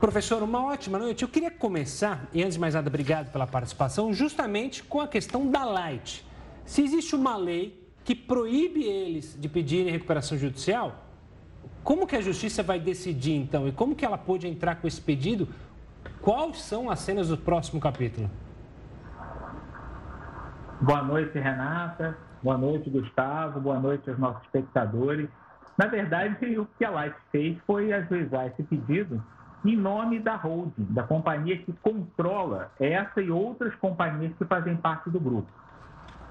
Professor, 0.00 0.42
uma 0.42 0.64
ótima 0.64 0.98
noite. 0.98 1.22
Eu 1.22 1.28
queria 1.28 1.50
começar, 1.50 2.28
e 2.32 2.42
antes 2.42 2.54
de 2.54 2.60
mais 2.60 2.74
nada, 2.74 2.88
obrigado 2.88 3.30
pela 3.30 3.46
participação, 3.46 4.12
justamente 4.12 4.82
com 4.82 5.00
a 5.00 5.06
questão 5.06 5.48
da 5.48 5.64
Light. 5.64 6.26
Se 6.64 6.82
existe 6.82 7.14
uma 7.14 7.36
lei 7.36 7.88
que 8.02 8.16
proíbe 8.16 8.82
eles 8.82 9.36
de 9.38 9.48
pedirem 9.48 9.92
recuperação 9.92 10.36
judicial, 10.36 11.11
como 11.84 12.06
que 12.06 12.16
a 12.16 12.20
justiça 12.20 12.62
vai 12.62 12.78
decidir 12.78 13.34
então? 13.34 13.66
E 13.66 13.72
como 13.72 13.94
que 13.94 14.04
ela 14.04 14.18
pode 14.18 14.46
entrar 14.46 14.76
com 14.76 14.86
esse 14.86 15.00
pedido? 15.00 15.48
Quais 16.20 16.60
são 16.62 16.90
as 16.90 17.00
cenas 17.00 17.28
do 17.28 17.36
próximo 17.36 17.80
capítulo? 17.80 18.30
Boa 20.80 21.02
noite, 21.02 21.38
Renata. 21.38 22.16
Boa 22.42 22.58
noite, 22.58 22.90
Gustavo. 22.90 23.60
Boa 23.60 23.78
noite 23.78 24.08
aos 24.10 24.18
nossos 24.18 24.42
espectadores. 24.42 25.28
Na 25.76 25.86
verdade, 25.86 26.58
o 26.58 26.66
que 26.78 26.84
a 26.84 26.90
Light 26.90 27.16
fez 27.30 27.56
foi 27.66 27.92
ajuizar 27.92 28.46
esse 28.46 28.62
pedido 28.62 29.22
em 29.64 29.76
nome 29.76 30.18
da 30.18 30.34
holding, 30.34 30.86
da 30.90 31.04
companhia 31.04 31.56
que 31.56 31.72
controla 31.74 32.70
essa 32.80 33.20
e 33.20 33.30
outras 33.30 33.74
companhias 33.76 34.32
que 34.36 34.44
fazem 34.44 34.76
parte 34.76 35.08
do 35.08 35.20
grupo. 35.20 35.48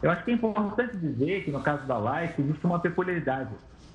Eu 0.02 0.12
acho 0.12 0.24
que 0.26 0.32
é 0.32 0.34
importante 0.34 0.98
dizer 0.98 1.46
que 1.46 1.52
no 1.52 1.62
caso 1.62 1.86
da 1.86 1.98
Light 1.98 2.40
existe 2.42 2.66
uma 2.66 2.80
peculiaridade, 2.80 3.52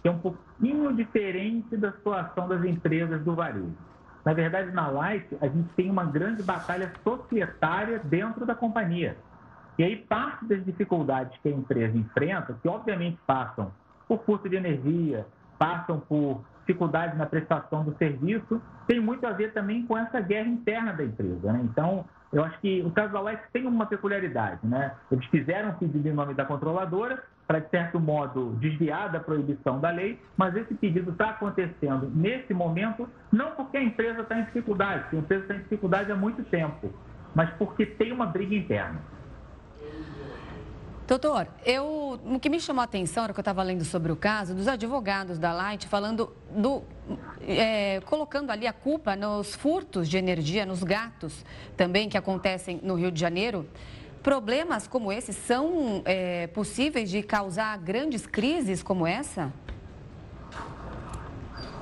que 0.06 0.08
é 0.08 0.12
um 0.12 0.18
pouquinho 0.18 0.94
diferente 0.94 1.76
da 1.76 1.90
situação 1.90 2.46
das 2.46 2.64
empresas 2.64 3.24
do 3.24 3.34
varejo. 3.34 3.74
Na 4.24 4.32
verdade, 4.32 4.70
na 4.70 4.86
Light, 4.86 5.26
a 5.40 5.48
gente 5.48 5.68
tem 5.74 5.90
uma 5.90 6.04
grande 6.04 6.44
batalha 6.44 6.92
societária 7.02 7.98
dentro 8.04 8.46
da 8.46 8.54
companhia. 8.54 9.16
E 9.76 9.82
aí, 9.82 9.96
parte 9.96 10.44
das 10.44 10.64
dificuldades 10.64 11.36
que 11.42 11.48
a 11.48 11.52
empresa 11.52 11.98
enfrenta, 11.98 12.56
que 12.62 12.68
obviamente 12.68 13.18
passam 13.26 13.72
por 14.06 14.18
custo 14.20 14.48
de 14.48 14.54
energia, 14.54 15.26
passam 15.58 15.98
por 15.98 16.40
dificuldades 16.60 17.18
na 17.18 17.26
prestação 17.26 17.82
do 17.82 17.96
serviço, 17.96 18.62
tem 18.86 19.00
muito 19.00 19.26
a 19.26 19.32
ver 19.32 19.52
também 19.54 19.84
com 19.86 19.98
essa 19.98 20.20
guerra 20.20 20.48
interna 20.48 20.92
da 20.92 21.02
empresa. 21.02 21.52
Né? 21.52 21.62
Então, 21.64 22.04
eu 22.32 22.44
acho 22.44 22.56
que 22.60 22.80
o 22.82 22.92
caso 22.92 23.12
da 23.12 23.18
Alex 23.18 23.42
tem 23.52 23.66
uma 23.66 23.86
peculiaridade. 23.86 24.60
Né? 24.62 24.94
Eles 25.10 25.26
fizeram 25.26 25.74
pedido 25.74 26.06
em 26.08 26.12
nome 26.12 26.32
da 26.32 26.44
controladora 26.44 27.20
para, 27.46 27.60
de 27.60 27.70
certo 27.70 28.00
modo, 28.00 28.56
desviar 28.60 29.10
da 29.10 29.20
proibição 29.20 29.78
da 29.78 29.90
lei, 29.90 30.20
mas 30.36 30.56
esse 30.56 30.74
pedido 30.74 31.12
está 31.12 31.30
acontecendo 31.30 32.10
nesse 32.14 32.52
momento, 32.52 33.08
não 33.30 33.52
porque 33.52 33.76
a 33.76 33.82
empresa 33.82 34.22
está 34.22 34.38
em 34.38 34.44
dificuldade, 34.44 35.02
porque 35.02 35.16
a 35.16 35.18
empresa 35.20 35.42
está 35.42 35.54
em 35.54 35.58
dificuldade 35.58 36.10
há 36.10 36.16
muito 36.16 36.42
tempo, 36.44 36.92
mas 37.34 37.48
porque 37.50 37.86
tem 37.86 38.12
uma 38.12 38.26
briga 38.26 38.54
interna. 38.54 39.00
Doutor, 41.06 41.46
eu, 41.64 42.18
o 42.24 42.40
que 42.40 42.48
me 42.48 42.58
chamou 42.58 42.80
a 42.80 42.84
atenção, 42.84 43.22
era 43.22 43.32
que 43.32 43.38
eu 43.38 43.42
estava 43.42 43.62
lendo 43.62 43.84
sobre 43.84 44.10
o 44.10 44.16
caso, 44.16 44.52
dos 44.56 44.66
advogados 44.66 45.38
da 45.38 45.52
Light 45.52 45.86
falando 45.86 46.32
do. 46.50 46.82
É, 47.46 48.00
colocando 48.06 48.50
ali 48.50 48.66
a 48.66 48.72
culpa 48.72 49.14
nos 49.14 49.54
furtos 49.54 50.08
de 50.08 50.16
energia, 50.16 50.66
nos 50.66 50.82
gatos 50.82 51.44
também 51.76 52.08
que 52.08 52.18
acontecem 52.18 52.80
no 52.82 52.96
Rio 52.96 53.12
de 53.12 53.20
Janeiro. 53.20 53.68
Problemas 54.22 54.86
como 54.86 55.12
esse 55.12 55.32
são 55.32 56.02
é, 56.04 56.46
possíveis 56.48 57.10
de 57.10 57.22
causar 57.22 57.78
grandes 57.78 58.26
crises 58.26 58.82
como 58.82 59.06
essa? 59.06 59.52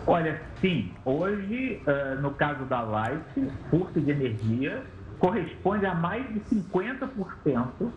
Olha, 0.07 0.41
sim. 0.61 0.93
Hoje, 1.05 1.81
uh, 1.87 2.21
no 2.21 2.33
caso 2.33 2.65
da 2.67 2.83
Light, 2.83 3.25
furto 3.71 4.01
de 4.01 4.11
energia 4.11 4.83
corresponde 5.19 5.87
a 5.87 5.95
mais 5.95 6.27
de 6.29 6.41
50% 6.41 7.09
uh, 7.81 7.91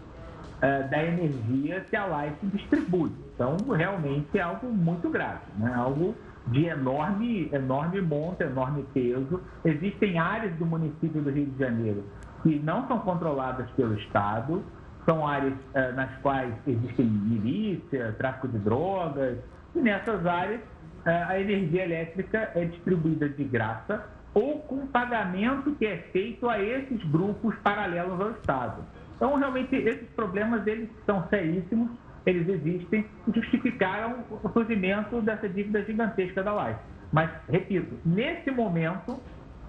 da 0.62 1.04
energia 1.04 1.82
que 1.90 1.96
a 1.98 2.06
Light 2.06 2.38
distribui. 2.44 3.12
Então, 3.36 3.58
realmente 3.76 4.38
é 4.38 4.42
algo 4.42 4.68
muito 4.68 5.10
grave, 5.10 5.42
né? 5.58 5.74
algo 5.76 6.16
de 6.48 6.66
enorme, 6.66 7.50
enorme 7.52 8.00
monta, 8.00 8.46
enorme 8.46 8.86
peso. 8.94 9.42
Existem 9.66 10.18
áreas 10.18 10.56
do 10.56 10.66
município 10.66 11.22
do 11.22 11.30
Rio 11.30 11.48
de 11.48 11.60
Janeiro 11.60 12.06
que 12.44 12.60
não 12.60 12.88
são 12.88 13.00
controladas 13.00 13.70
pelo 13.72 13.94
Estado, 13.96 14.64
são 15.06 15.26
áreas 15.26 15.54
uh, 15.54 15.96
nas 15.96 16.10
quais 16.22 16.54
existem 16.68 17.06
milícia, 17.06 18.14
tráfico 18.18 18.48
de 18.50 18.58
drogas, 18.60 19.38
e 19.76 19.80
nessas 19.80 20.26
áreas 20.26 20.62
uh, 20.62 21.30
a 21.30 21.40
energia 21.40 21.86
elétrica 21.86 22.52
é 22.56 22.66
distribuída 22.66 23.30
de 23.30 23.44
graça 23.44 24.06
ou 24.34 24.60
com 24.60 24.86
pagamento 24.88 25.72
que 25.76 25.86
é 25.86 25.98
feito 26.12 26.48
a 26.48 26.62
esses 26.62 27.04
grupos 27.06 27.56
paralelos 27.64 28.20
ao 28.20 28.32
Estado. 28.32 28.84
Então, 29.16 29.36
realmente, 29.36 29.76
esses 29.76 30.08
problemas 30.10 30.66
eles 30.68 30.90
são 31.06 31.28
seríssimos, 31.30 31.90
eles 32.24 32.48
existem 32.48 33.06
e 33.28 33.32
justificaram 33.34 34.18
o 34.44 34.50
surgimento 34.50 35.22
dessa 35.22 35.50
dívida 35.50 35.84
gigantesca 35.84 36.44
da 36.44 36.68
Life. 36.68 36.80
Mas, 37.12 37.32
repito, 37.50 37.98
nesse 38.06 38.52
momento, 38.52 39.20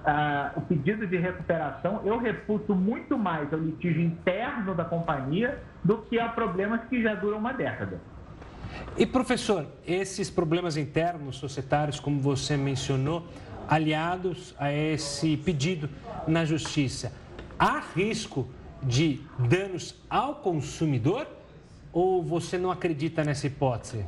ah, 0.04 0.52
o 0.56 0.61
pedido 0.62 1.06
de 1.06 1.16
recuperação 1.16 2.00
eu 2.04 2.18
reputo 2.18 2.74
muito 2.74 3.18
mais 3.18 3.52
ao 3.52 3.58
litígio 3.58 4.00
interno 4.00 4.74
da 4.74 4.84
companhia 4.84 5.62
do 5.84 5.98
que 5.98 6.18
a 6.18 6.28
problemas 6.28 6.82
que 6.88 7.02
já 7.02 7.14
duram 7.14 7.38
uma 7.38 7.52
década. 7.52 8.00
E, 8.96 9.06
professor, 9.06 9.66
esses 9.87 10.30
problemas 10.30 10.76
internos 10.76 11.37
societários, 11.37 11.98
como 11.98 12.20
você 12.20 12.56
mencionou, 12.56 13.26
aliados 13.68 14.54
a 14.58 14.72
esse 14.72 15.37
pedido 15.37 15.88
na 16.26 16.44
justiça, 16.44 17.12
há 17.58 17.80
risco 17.94 18.48
de 18.82 19.20
danos 19.38 19.94
ao 20.08 20.37
consumidor 20.37 21.26
ou 21.92 22.22
você 22.22 22.56
não 22.56 22.70
acredita 22.70 23.24
nessa 23.24 23.46
hipótese? 23.46 24.04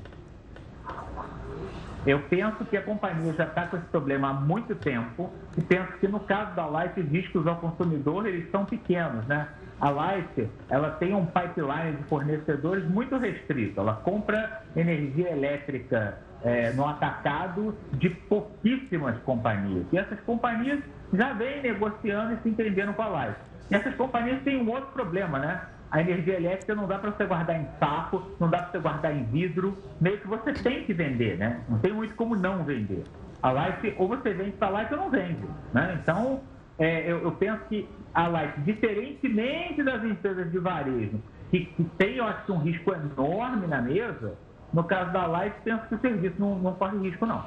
Eu 2.07 2.21
penso 2.23 2.65
que 2.65 2.77
a 2.77 2.83
companhia 2.83 3.33
já 3.35 3.45
está 3.45 3.67
com 3.67 3.77
esse 3.77 3.87
problema 3.87 4.31
há 4.31 4.33
muito 4.33 4.75
tempo 4.75 5.31
e 5.57 5.61
penso 5.61 5.93
que 5.99 6.09
no 6.09 6.21
caso 6.21 6.55
da 6.55 6.67
os 6.67 7.09
riscos 7.09 7.47
ao 7.47 7.57
consumidor 7.57 8.27
eles 8.27 8.51
são 8.51 8.65
pequenos, 8.65 9.27
né? 9.27 9.49
A 9.81 9.91
Light, 9.91 10.49
ela 10.69 10.91
tem 10.93 11.15
um 11.15 11.27
pipeline 11.27 11.97
de 11.97 12.03
fornecedores 12.05 12.87
muito 12.89 13.17
restrito. 13.17 13.81
Ela 13.81 13.95
compra 13.95 14.63
energia 14.77 15.31
elétrica 15.31 16.19
é, 16.43 16.73
no 16.73 16.87
atacado 16.87 17.77
de 17.93 18.11
pouquíssimas 18.11 19.19
companhias. 19.23 19.87
E 19.91 19.99
essas 19.99 20.21
companhias 20.21 20.81
já 21.13 21.33
vêm 21.33 21.63
negociando 21.63 22.35
e 22.35 22.37
se 22.43 22.49
entendendo 22.51 22.95
com 22.95 23.03
a 23.03 23.09
Light. 23.09 23.37
E 23.71 23.75
essas 23.75 23.95
companhias 23.95 24.43
têm 24.43 24.61
um 24.61 24.71
outro 24.71 24.91
problema, 24.93 25.39
né? 25.39 25.63
A 25.91 26.01
energia 26.01 26.37
elétrica 26.37 26.75
não 26.75 26.87
dá 26.87 26.99
para 26.99 27.11
você 27.11 27.27
guardar 27.27 27.61
em 27.61 27.67
saco, 27.81 28.23
não 28.39 28.49
dá 28.49 28.59
para 28.59 28.71
você 28.71 28.79
guardar 28.79 29.17
em 29.17 29.25
vidro, 29.25 29.77
meio 30.01 30.19
que 30.19 30.29
você 30.29 30.53
tem 30.53 30.85
que 30.85 30.93
vender, 30.93 31.37
né? 31.37 31.63
Não 31.69 31.79
tem 31.79 31.93
muito 31.93 32.15
como 32.15 32.37
não 32.37 32.63
vender. 32.63 33.03
A 33.43 33.51
Light, 33.51 33.95
ou 33.99 34.07
você 34.07 34.33
vende 34.33 34.53
para 34.53 34.69
a 34.69 34.71
Light 34.71 34.93
ou 34.93 35.01
não 35.01 35.11
vende, 35.11 35.45
né? 35.73 35.99
Então, 36.01 36.43
é, 36.79 37.11
eu, 37.11 37.23
eu, 37.23 37.33
penso 37.33 37.65
que 37.69 37.89
a 38.15 38.29
Light, 38.29 38.61
diferentemente 38.61 39.83
das 39.83 40.05
empresas 40.05 40.51
de 40.53 40.59
varejo, 40.59 41.21
que, 41.51 41.65
que 41.65 41.85
tem, 41.99 42.17
eu 42.17 42.25
acho, 42.25 42.53
um 42.53 42.59
risco 42.59 42.93
enorme 42.95 43.67
na 43.67 43.83
mesa, 43.83 44.39
no 44.73 44.85
caso 44.85 45.13
da 45.13 45.27
Light, 45.27 45.57
penso 45.65 45.83
que 45.89 45.97
o 45.97 46.01
serviço 46.01 46.37
não, 46.39 46.57
não 46.57 46.75
corre 46.75 46.99
risco, 46.99 47.27
não. 47.27 47.45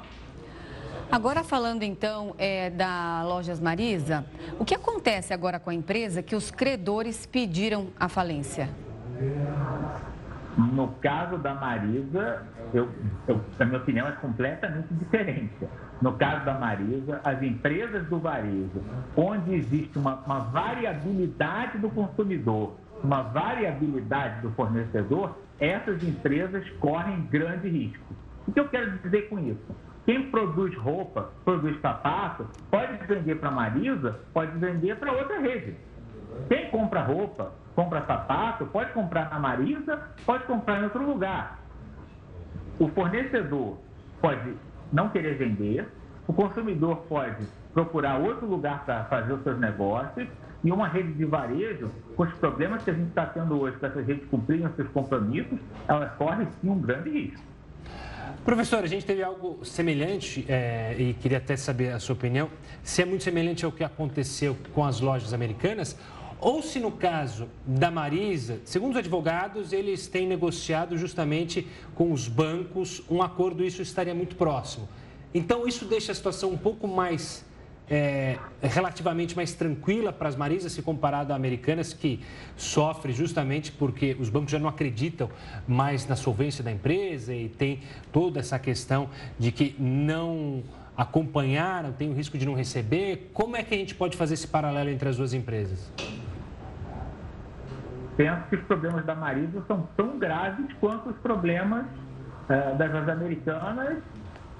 Agora 1.10 1.44
falando 1.44 1.82
então 1.82 2.34
é, 2.38 2.70
da 2.70 3.22
Lojas 3.22 3.60
Marisa, 3.60 4.24
o 4.58 4.64
que 4.64 4.74
acontece 4.74 5.32
agora 5.32 5.60
com 5.60 5.70
a 5.70 5.74
empresa 5.74 6.22
que 6.22 6.34
os 6.34 6.50
credores 6.50 7.26
pediram 7.26 7.88
a 7.98 8.08
falência? 8.08 8.68
No 10.56 10.88
caso 11.00 11.38
da 11.38 11.54
Marisa, 11.54 12.42
eu, 12.72 12.88
eu, 13.26 13.40
a 13.58 13.64
minha 13.64 13.78
opinião 13.78 14.06
é 14.06 14.12
completamente 14.12 14.92
diferente. 14.94 15.54
No 16.00 16.12
caso 16.14 16.44
da 16.44 16.54
Marisa, 16.54 17.20
as 17.24 17.42
empresas 17.42 18.06
do 18.08 18.18
varejo, 18.18 18.82
onde 19.16 19.54
existe 19.54 19.98
uma, 19.98 20.16
uma 20.26 20.40
variabilidade 20.40 21.78
do 21.78 21.90
consumidor, 21.90 22.76
uma 23.02 23.22
variabilidade 23.22 24.40
do 24.42 24.50
fornecedor, 24.52 25.36
essas 25.58 26.02
empresas 26.02 26.68
correm 26.80 27.22
grande 27.30 27.68
risco. 27.68 28.14
O 28.46 28.52
que 28.52 28.60
eu 28.60 28.68
quero 28.68 28.98
dizer 28.98 29.28
com 29.28 29.38
isso? 29.38 29.62
Quem 30.04 30.30
produz 30.30 30.76
roupa, 30.76 31.30
produz 31.44 31.80
sapato, 31.80 32.46
pode 32.70 32.96
vender 33.06 33.36
para 33.36 33.50
Marisa, 33.50 34.20
pode 34.34 34.56
vender 34.58 34.96
para 34.96 35.12
outra 35.12 35.40
rede. 35.40 35.74
Quem 36.48 36.68
compra 36.70 37.02
roupa, 37.02 37.52
compra 37.74 38.02
sapato, 38.02 38.66
pode 38.66 38.92
comprar 38.92 39.30
na 39.30 39.38
Marisa, 39.38 40.10
pode 40.26 40.44
comprar 40.44 40.80
em 40.80 40.84
outro 40.84 41.06
lugar. 41.06 41.58
O 42.78 42.88
fornecedor 42.88 43.78
pode 44.20 44.54
não 44.92 45.08
querer 45.08 45.38
vender, 45.38 45.88
o 46.26 46.32
consumidor 46.32 46.96
pode 47.08 47.46
procurar 47.72 48.18
outro 48.18 48.46
lugar 48.46 48.84
para 48.84 49.04
fazer 49.04 49.32
os 49.32 49.42
seus 49.42 49.58
negócios 49.58 50.28
e 50.62 50.70
uma 50.70 50.88
rede 50.88 51.12
de 51.12 51.24
varejo, 51.24 51.90
com 52.16 52.22
os 52.22 52.32
problemas 52.34 52.82
que 52.82 52.90
a 52.90 52.94
gente 52.94 53.08
está 53.08 53.26
tendo 53.26 53.60
hoje 53.60 53.76
para 53.78 53.88
essas 53.88 54.06
redes 54.06 54.26
cumprirem 54.28 54.66
os 54.66 54.74
seus 54.76 54.88
compromissos, 54.88 55.58
elas 55.88 56.12
correm 56.14 56.46
sim 56.60 56.70
um 56.70 56.80
grande 56.80 57.10
risco. 57.10 57.53
Professor, 58.44 58.84
a 58.84 58.86
gente 58.86 59.04
teve 59.04 59.22
algo 59.22 59.64
semelhante 59.64 60.44
é, 60.48 60.94
e 60.98 61.14
queria 61.14 61.38
até 61.38 61.56
saber 61.56 61.92
a 61.92 61.98
sua 61.98 62.14
opinião, 62.14 62.50
se 62.82 63.02
é 63.02 63.04
muito 63.04 63.24
semelhante 63.24 63.64
ao 63.64 63.72
que 63.72 63.82
aconteceu 63.82 64.56
com 64.72 64.84
as 64.84 65.00
lojas 65.00 65.32
americanas 65.32 65.96
ou 66.40 66.62
se 66.62 66.78
no 66.78 66.92
caso 66.92 67.48
da 67.66 67.90
Marisa, 67.90 68.60
segundo 68.66 68.92
os 68.92 68.98
advogados, 68.98 69.72
eles 69.72 70.06
têm 70.06 70.26
negociado 70.26 70.98
justamente 70.98 71.66
com 71.94 72.12
os 72.12 72.28
bancos 72.28 73.02
um 73.08 73.22
acordo, 73.22 73.64
isso 73.64 73.80
estaria 73.80 74.14
muito 74.14 74.36
próximo. 74.36 74.86
Então 75.32 75.66
isso 75.66 75.86
deixa 75.86 76.12
a 76.12 76.14
situação 76.14 76.50
um 76.50 76.58
pouco 76.58 76.86
mais 76.86 77.44
é, 77.88 78.38
relativamente 78.62 79.36
mais 79.36 79.52
tranquila 79.52 80.12
para 80.12 80.28
as 80.28 80.36
Marisas 80.36 80.72
se 80.72 80.82
comparado 80.82 81.32
a 81.32 81.36
Americanas, 81.36 81.92
que 81.92 82.20
sofre 82.56 83.12
justamente 83.12 83.70
porque 83.72 84.16
os 84.18 84.28
bancos 84.28 84.50
já 84.50 84.58
não 84.58 84.68
acreditam 84.68 85.28
mais 85.66 86.06
na 86.06 86.16
solvência 86.16 86.64
da 86.64 86.72
empresa 86.72 87.34
e 87.34 87.48
tem 87.48 87.80
toda 88.12 88.40
essa 88.40 88.58
questão 88.58 89.08
de 89.38 89.52
que 89.52 89.76
não 89.78 90.62
acompanharam, 90.96 91.92
tem 91.92 92.08
o 92.10 92.14
risco 92.14 92.38
de 92.38 92.46
não 92.46 92.54
receber. 92.54 93.30
Como 93.34 93.56
é 93.56 93.62
que 93.62 93.74
a 93.74 93.76
gente 93.76 93.94
pode 93.94 94.16
fazer 94.16 94.34
esse 94.34 94.46
paralelo 94.46 94.90
entre 94.90 95.08
as 95.08 95.16
duas 95.16 95.34
empresas? 95.34 95.92
Penso 98.16 98.42
que 98.48 98.56
os 98.56 98.62
problemas 98.62 99.04
da 99.04 99.14
Marisa 99.14 99.62
são 99.66 99.88
tão 99.96 100.18
graves 100.18 100.66
quanto 100.80 101.10
os 101.10 101.16
problemas 101.16 101.84
uh, 101.84 102.76
das 102.78 103.08
americanas 103.08 103.98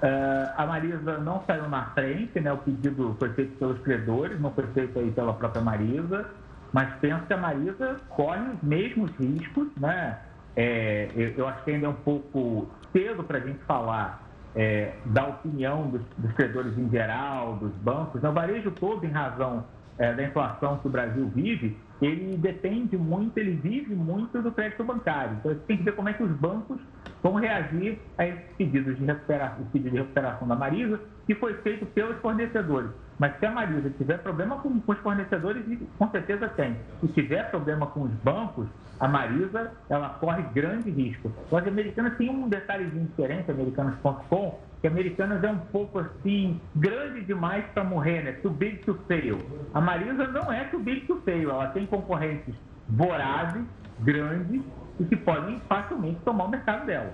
Uh, 0.01 0.51
a 0.57 0.65
Marisa 0.65 1.17
não 1.19 1.41
saiu 1.47 1.69
na 1.69 1.85
frente, 1.91 2.39
né? 2.39 2.51
o 2.51 2.57
pedido 2.57 3.15
foi 3.17 3.29
feito 3.29 3.57
pelos 3.57 3.79
credores, 3.79 4.39
não 4.39 4.51
foi 4.51 4.67
feito 4.67 4.99
aí 4.99 5.09
pela 5.11 5.33
própria 5.33 5.61
Marisa, 5.61 6.25
mas 6.73 6.93
penso 6.99 7.25
que 7.25 7.33
a 7.33 7.37
Marisa 7.37 7.95
corre 8.09 8.41
os 8.41 8.61
mesmos 8.61 9.09
riscos. 9.17 9.67
Né? 9.77 10.17
É, 10.55 11.09
eu, 11.15 11.29
eu, 11.37 11.47
acho 11.47 11.63
que 11.63 11.71
ainda 11.71 11.87
é 11.87 11.89
um 11.89 11.93
pouco 11.93 12.69
cedo 12.91 13.23
para 13.23 13.37
a 13.37 13.41
gente 13.41 13.59
falar 13.59 14.21
é, 14.55 14.93
da 15.05 15.27
opinião 15.27 15.87
dos, 15.89 16.01
dos, 16.17 16.31
credores 16.33 16.77
em 16.77 16.89
geral, 16.89 17.55
dos 17.55 17.73
bancos. 17.77 18.23
O 18.23 18.31
varejo 18.31 18.71
todo, 18.71 19.05
em 19.05 19.11
razão 19.11 19.63
é, 19.97 20.13
da 20.13 20.23
inflação 20.23 20.77
que 20.77 20.87
o 20.87 20.89
Brasil 20.89 21.27
vive, 21.33 21.77
ele 22.01 22.37
depende 22.37 22.97
muito, 22.97 23.37
ele 23.37 23.51
vive 23.51 23.95
muito 23.95 24.41
do 24.41 24.51
crédito 24.51 24.83
bancário. 24.83 25.37
Então, 25.39 25.55
tem 25.67 25.77
que 25.77 25.83
ver 25.83 25.95
como 25.95 26.09
é 26.09 26.13
que 26.13 26.23
os 26.23 26.31
bancos 26.31 26.79
vão 27.23 27.35
reagir 27.35 27.99
a 28.17 28.27
esses 28.27 28.43
pedidos 28.57 28.97
de 28.97 29.05
recuperação, 29.05 29.65
pedido 29.71 29.91
de 29.91 29.97
recuperação 29.97 30.47
da 30.47 30.55
Marisa, 30.55 30.99
que 31.25 31.33
foi 31.35 31.53
feito 31.55 31.85
pelos 31.87 32.17
fornecedores. 32.17 32.91
Mas 33.17 33.39
se 33.39 33.45
a 33.45 33.51
Marisa 33.51 33.89
tiver 33.91 34.17
problema 34.19 34.57
com, 34.57 34.79
com 34.81 34.91
os 34.91 34.99
fornecedores, 34.99 35.63
com 35.97 36.09
certeza 36.11 36.49
tem. 36.49 36.75
Se 36.99 37.07
tiver 37.07 37.49
problema 37.49 37.87
com 37.87 38.01
os 38.01 38.11
bancos, 38.23 38.67
a 38.99 39.07
Marisa 39.07 39.71
ela 39.89 40.09
corre 40.09 40.43
grande 40.53 40.89
risco. 40.89 41.31
As 41.51 41.65
americanas 41.65 42.17
têm 42.17 42.29
um 42.29 42.49
detalhezinho 42.49 43.05
diferente, 43.05 43.49
americanas.com, 43.49 44.59
que 44.85 44.87
Americanas 44.87 45.43
é 45.43 45.49
um 45.49 45.57
pouco 45.57 45.97
assim, 45.97 46.61
grande 46.75 47.21
demais 47.21 47.65
para 47.73 47.83
morrer, 47.83 48.21
né? 48.21 48.33
Too 48.33 48.51
big 48.51 48.77
to 48.85 48.93
fail. 49.07 49.39
A 49.73 49.81
Marisa 49.81 50.27
não 50.27 50.53
é 50.53 50.65
too 50.65 50.79
big 50.79 51.07
to 51.07 51.19
fail, 51.25 51.49
ela 51.49 51.69
tem 51.69 51.87
concorrentes 51.87 52.53
vorazes, 52.87 53.63
grandes 54.01 54.61
e 54.99 55.03
que 55.05 55.15
podem 55.15 55.59
facilmente 55.61 56.19
tomar 56.23 56.43
o 56.43 56.49
mercado 56.49 56.85
dela. 56.85 57.11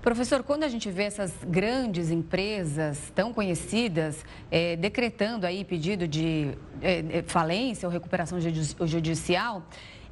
Professor, 0.00 0.42
quando 0.42 0.64
a 0.64 0.68
gente 0.68 0.90
vê 0.90 1.02
essas 1.02 1.32
grandes 1.44 2.10
empresas 2.10 3.12
tão 3.14 3.34
conhecidas 3.34 4.24
é, 4.50 4.74
decretando 4.74 5.46
aí 5.46 5.66
pedido 5.66 6.08
de 6.08 6.56
é, 6.80 7.22
falência 7.26 7.86
ou 7.86 7.92
recuperação 7.92 8.38
judicial, 8.40 9.62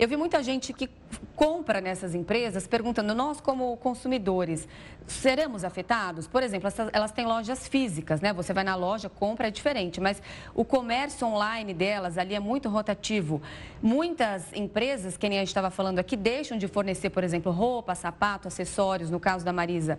eu 0.00 0.08
vi 0.08 0.16
muita 0.16 0.42
gente 0.42 0.72
que 0.72 0.88
compra 1.36 1.78
nessas 1.78 2.14
empresas 2.14 2.66
perguntando, 2.66 3.14
nós 3.14 3.38
como 3.38 3.76
consumidores, 3.76 4.66
seremos 5.06 5.62
afetados? 5.62 6.26
Por 6.26 6.42
exemplo, 6.42 6.70
elas 6.90 7.12
têm 7.12 7.26
lojas 7.26 7.68
físicas, 7.68 8.18
né? 8.22 8.32
Você 8.32 8.54
vai 8.54 8.64
na 8.64 8.74
loja, 8.74 9.10
compra, 9.10 9.48
é 9.48 9.50
diferente, 9.50 10.00
mas 10.00 10.22
o 10.54 10.64
comércio 10.64 11.26
online 11.26 11.74
delas 11.74 12.16
ali 12.16 12.34
é 12.34 12.40
muito 12.40 12.70
rotativo. 12.70 13.42
Muitas 13.82 14.50
empresas, 14.54 15.18
que 15.18 15.28
nem 15.28 15.36
a 15.36 15.42
gente 15.42 15.48
estava 15.48 15.70
falando 15.70 15.98
aqui, 15.98 16.16
deixam 16.16 16.56
de 16.56 16.66
fornecer, 16.66 17.10
por 17.10 17.22
exemplo, 17.22 17.52
roupa, 17.52 17.94
sapato, 17.94 18.48
acessórios, 18.48 19.10
no 19.10 19.20
caso 19.20 19.44
da 19.44 19.52
Marisa. 19.52 19.98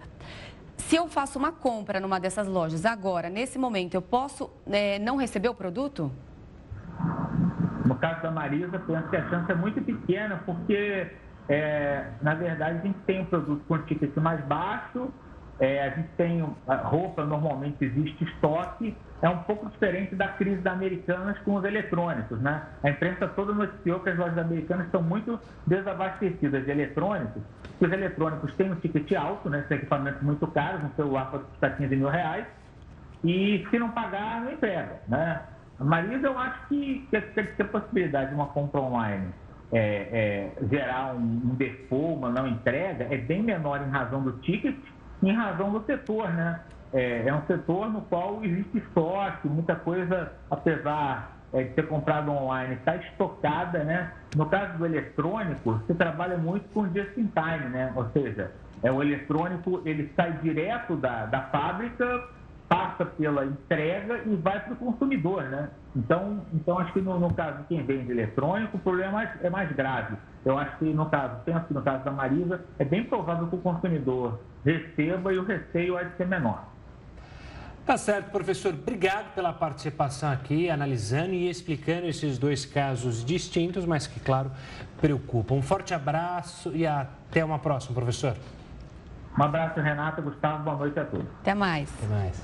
Se 0.78 0.95
eu 0.95 1.08
faço 1.08 1.38
uma 1.38 1.52
compra 1.52 1.99
numa 1.99 2.20
dessas 2.20 2.47
lojas 2.47 2.88
agora, 2.88 3.30
nesse 3.30 3.60
momento, 3.60 3.93
eu 3.93 4.02
posso 4.02 4.49
é, 4.66 4.97
não 4.97 5.16
receber 5.16 5.49
o 5.49 5.54
produto? 5.54 6.12
No 7.86 7.96
caso 7.96 8.22
da 8.22 8.32
Marisa, 8.32 8.80
penso 8.80 9.10
que 9.10 9.16
a 9.18 9.30
chance 9.30 9.52
é 9.52 9.56
muito 9.56 9.82
pequena, 9.82 10.42
porque, 10.46 11.12
é, 11.50 12.12
na 12.22 12.36
verdade, 12.36 12.80
a 12.80 12.82
gente 12.82 13.00
tem 13.00 13.22
um 13.22 13.26
produto 13.26 13.64
com 13.68 13.78
ticket 13.80 14.16
mais 14.18 14.44
baixo, 14.46 15.12
é, 15.60 15.88
a 15.88 15.90
gente 15.90 16.10
tem 16.18 16.42
roupa, 16.84 17.24
normalmente 17.26 17.84
existe 17.84 18.24
estoque, 18.24 18.98
é 19.22 19.30
um 19.30 19.44
pouco 19.44 19.70
diferente 19.70 20.16
da 20.16 20.30
crise 20.30 20.62
da 20.62 20.72
Americanas 20.72 21.38
com 21.40 21.54
os 21.56 21.64
eletrônicos, 21.64 22.42
né? 22.42 22.64
A 22.84 22.90
imprensa 22.90 23.28
toda 23.28 23.54
noticiou 23.54 24.00
que 24.00 24.10
as 24.10 24.18
lojas 24.18 24.38
americanas 24.40 24.88
estão 24.88 25.04
muito 25.04 25.40
desabastecidas 25.68 26.66
de 26.66 26.72
eletrônicos, 26.72 27.44
os 27.80 27.92
eletrônicos 27.92 28.54
têm 28.56 28.72
um 28.72 28.76
ticket 28.76 29.12
alto, 29.14 29.50
né? 29.50 29.64
São 29.68 29.78
equipamentos 29.78 30.22
muito 30.24 30.48
caros, 30.48 30.84
um 30.84 30.96
celular 30.96 31.30
pode 31.30 31.44
custar 31.46 31.78
15 31.78 31.96
mil 31.96 32.10
reais, 32.10 32.46
e 33.24 33.66
se 33.70 33.78
não 33.78 33.92
pagar, 33.92 34.42
não 34.42 34.52
entrega, 34.52 35.02
né? 35.08 35.42
Mas 35.84 36.24
eu 36.24 36.38
acho 36.38 36.68
que, 36.68 37.08
que, 37.10 37.44
que 37.44 37.62
a 37.62 37.66
possibilidade 37.66 38.30
de 38.30 38.36
uma 38.36 38.48
compra 38.48 38.82
online 38.82 39.34
é, 39.72 40.52
é, 40.60 40.66
gerar 40.68 41.16
um, 41.16 41.20
um 41.20 41.56
default, 41.56 42.18
uma 42.18 42.30
não 42.30 42.48
entrega, 42.48 43.08
é 43.10 43.18
bem 43.18 43.42
menor 43.42 43.82
em 43.82 43.90
razão 43.90 44.22
do 44.22 44.34
ticket 44.40 44.76
e 45.24 45.30
em 45.30 45.34
razão 45.34 45.72
do 45.72 45.84
setor, 45.86 46.30
né? 46.30 46.62
É, 46.94 47.28
é 47.28 47.34
um 47.34 47.46
setor 47.46 47.90
no 47.90 48.02
qual 48.02 48.44
existe 48.44 48.80
estoque, 48.80 49.48
muita 49.48 49.76
coisa, 49.76 50.34
apesar 50.50 51.38
é, 51.54 51.64
de 51.64 51.74
ser 51.74 51.88
comprado 51.88 52.32
online, 52.32 52.76
está 52.76 52.98
estocada, 52.98 53.84
né? 53.84 54.12
No 54.36 54.46
caso 54.48 54.78
do 54.78 54.86
eletrônico, 54.86 55.72
você 55.74 55.94
trabalha 55.94 56.38
muito 56.38 56.68
com 56.70 56.86
just 56.88 57.18
in 57.18 57.28
time, 57.28 57.70
né? 57.70 57.94
Ou 57.96 58.10
seja, 58.12 58.52
é, 58.84 58.92
o 58.92 59.02
eletrônico 59.02 59.82
ele 59.86 60.12
sai 60.16 60.34
direto 60.42 60.98
da, 60.98 61.28
da 61.28 61.44
fábrica 61.44 62.24
passa 62.72 63.06
pela 63.06 63.46
entrega 63.46 64.22
e 64.26 64.34
vai 64.38 64.58
para 64.62 64.72
o 64.72 64.78
consumidor, 64.78 65.44
né? 65.44 65.70
Então, 65.94 66.40
então 66.54 66.80
acho 66.80 66.94
que 66.94 67.02
no, 67.02 67.20
no, 67.20 67.34
caso 67.34 67.58
de 67.58 67.64
quem 67.66 67.84
vende 67.84 68.10
eletrônico, 68.10 68.78
o 68.78 68.80
problema 68.80 69.10
é 69.10 69.12
mais, 69.12 69.44
é 69.44 69.50
mais 69.50 69.72
grave. 69.74 70.16
Eu 70.46 70.58
acho 70.58 70.78
que 70.78 70.86
no 70.86 71.06
caso, 71.08 71.36
penso 71.44 71.66
que 71.66 71.74
no 71.74 71.82
caso 71.82 72.06
da 72.06 72.12
Marisa, 72.12 72.64
é 72.80 72.86
bem 72.86 73.04
provável 73.04 73.48
que 73.48 73.56
o 73.58 73.60
consumidor 73.60 74.40
receba 74.64 75.34
e 75.34 75.38
o 75.38 75.44
receio 75.44 75.96
vai 75.96 76.10
ser 76.16 76.26
menor. 76.26 76.66
Tá 77.86 77.98
certo, 77.98 78.32
professor. 78.32 78.74
Obrigado 78.74 79.34
pela 79.36 79.52
participação 79.52 80.32
aqui, 80.32 80.70
analisando 80.70 81.34
e 81.34 81.50
explicando 81.50 82.08
esses 82.08 82.38
dois 82.38 82.66
casos 82.66 83.26
distintos, 83.26 83.86
mas 83.86 84.08
que, 84.08 84.22
claro, 84.22 84.50
preocupam. 85.02 85.56
Um 85.56 85.62
forte 85.62 85.94
abraço 85.94 86.72
e 86.74 86.88
até 86.88 87.44
uma 87.44 87.60
próxima, 87.60 87.94
professor. 87.94 88.38
Um 89.38 89.44
abraço, 89.44 89.80
Renata, 89.80 90.22
Gustavo, 90.22 90.64
boa 90.64 90.78
noite 90.78 91.00
a 91.00 91.06
todos. 91.06 91.26
Até 91.42 91.54
mais. 91.54 91.90
Até 91.98 92.08
mais. 92.08 92.42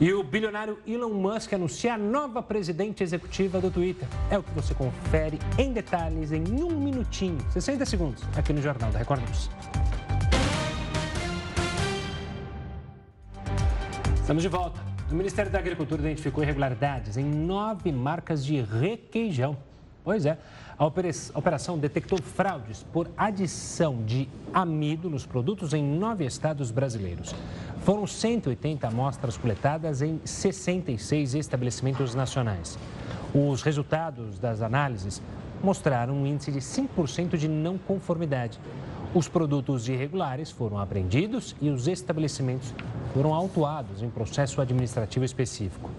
E 0.00 0.12
o 0.12 0.24
bilionário 0.24 0.78
Elon 0.86 1.14
Musk 1.14 1.52
anuncia 1.52 1.94
a 1.94 1.98
nova 1.98 2.42
presidente 2.42 3.02
executiva 3.02 3.60
do 3.60 3.70
Twitter. 3.70 4.08
É 4.28 4.36
o 4.36 4.42
que 4.42 4.50
você 4.50 4.74
confere 4.74 5.38
em 5.56 5.72
detalhes 5.72 6.32
em 6.32 6.42
um 6.62 6.70
minutinho, 6.70 7.38
60 7.50 7.86
segundos, 7.86 8.24
aqui 8.36 8.52
no 8.52 8.60
Jornal 8.60 8.90
da 8.90 8.98
Record 8.98 9.20
News. 9.22 9.48
Estamos 14.16 14.42
de 14.42 14.48
volta. 14.48 14.80
O 15.12 15.14
Ministério 15.14 15.52
da 15.52 15.60
Agricultura 15.60 16.02
identificou 16.02 16.42
irregularidades 16.42 17.16
em 17.16 17.24
nove 17.24 17.92
marcas 17.92 18.44
de 18.44 18.60
requeijão. 18.60 19.56
Pois 20.04 20.26
é, 20.26 20.36
a 20.78 20.84
operação 20.84 21.78
detectou 21.78 22.20
fraudes 22.20 22.84
por 22.92 23.10
adição 23.16 24.04
de 24.04 24.28
amido 24.52 25.08
nos 25.08 25.24
produtos 25.24 25.72
em 25.72 25.82
nove 25.82 26.26
estados 26.26 26.70
brasileiros. 26.70 27.34
Foram 27.84 28.06
180 28.06 28.86
amostras 28.86 29.38
coletadas 29.38 30.02
em 30.02 30.20
66 30.22 31.34
estabelecimentos 31.34 32.14
nacionais. 32.14 32.78
Os 33.34 33.62
resultados 33.62 34.38
das 34.38 34.60
análises 34.60 35.22
mostraram 35.62 36.14
um 36.14 36.26
índice 36.26 36.52
de 36.52 36.60
5% 36.60 37.38
de 37.38 37.48
não 37.48 37.78
conformidade. 37.78 38.60
Os 39.14 39.26
produtos 39.26 39.88
irregulares 39.88 40.50
foram 40.50 40.78
apreendidos 40.78 41.56
e 41.62 41.70
os 41.70 41.88
estabelecimentos 41.88 42.74
foram 43.14 43.32
autuados 43.32 44.02
em 44.02 44.10
processo 44.10 44.60
administrativo 44.60 45.24
específico. 45.24 45.90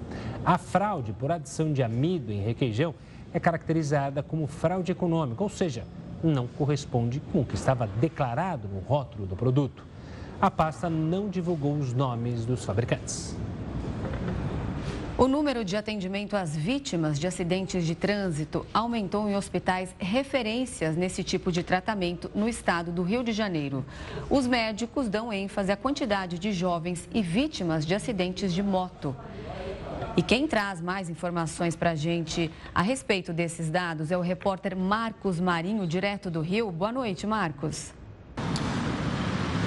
A 0.45 0.60
fraude 0.60 1.12
por 1.14 1.32
adição 1.32 1.74
de 1.74 1.82
amido 1.82 2.32
em 2.32 2.41
requeijão 2.41 2.93
é 3.36 3.40
caracterizada 3.40 4.24
como 4.24 4.48
fraude 4.48 4.92
econômica, 4.92 5.44
ou 5.44 5.50
seja, 5.50 5.84
não 6.24 6.48
corresponde 6.48 7.22
com 7.32 7.42
o 7.42 7.46
que 7.46 7.54
estava 7.54 7.86
declarado 7.86 8.68
no 8.68 8.80
rótulo 8.80 9.28
do 9.28 9.36
produto 9.36 9.84
a 10.42 10.52
pasta 10.52 10.90
não 10.90 11.30
divulgou 11.30 11.74
os 11.78 11.94
nomes 11.94 12.46
dos 12.46 12.66
fabricantes. 12.66 13.36
O 15.18 15.30
número 15.30 15.64
de 15.64 15.78
atendimento 15.78 16.36
às 16.36 16.54
vítimas 16.58 17.18
de 17.18 17.26
acidentes 17.26 17.86
de 17.86 17.96
trânsito 17.96 18.66
aumentou 18.74 19.30
em 19.30 19.36
hospitais 19.36 19.96
referências 19.98 20.98
nesse 20.98 21.24
tipo 21.24 21.54
de 21.54 21.64
tratamento 21.64 22.30
no 22.36 22.50
estado 22.50 22.92
do 22.92 23.02
Rio 23.02 23.24
de 23.24 23.32
Janeiro. 23.32 23.86
Os 24.30 24.46
médicos 24.46 25.08
dão 25.08 25.32
ênfase 25.32 25.72
à 25.72 25.78
quantidade 25.78 26.38
de 26.38 26.52
jovens 26.52 27.08
e 27.14 27.22
vítimas 27.22 27.86
de 27.86 27.96
acidentes 27.96 28.54
de 28.54 28.62
moto. 28.62 29.16
E 30.18 30.22
quem 30.22 30.48
traz 30.48 30.80
mais 30.80 31.10
informações 31.10 31.76
para 31.76 31.91
a 31.91 31.96
gente 31.96 32.50
a 32.74 32.82
respeito 32.82 33.34
desses 33.34 33.70
dados 33.70 34.12
é 34.12 34.18
o 34.18 34.22
repórter 34.22 34.76
Marcos 34.76 35.39
Marinho, 35.39 35.86
direto 35.86 36.32
do 36.32 36.41
Rio. 36.41 36.72
Boa 36.72 36.91
noite, 36.91 37.28
Marcos. 37.28 37.93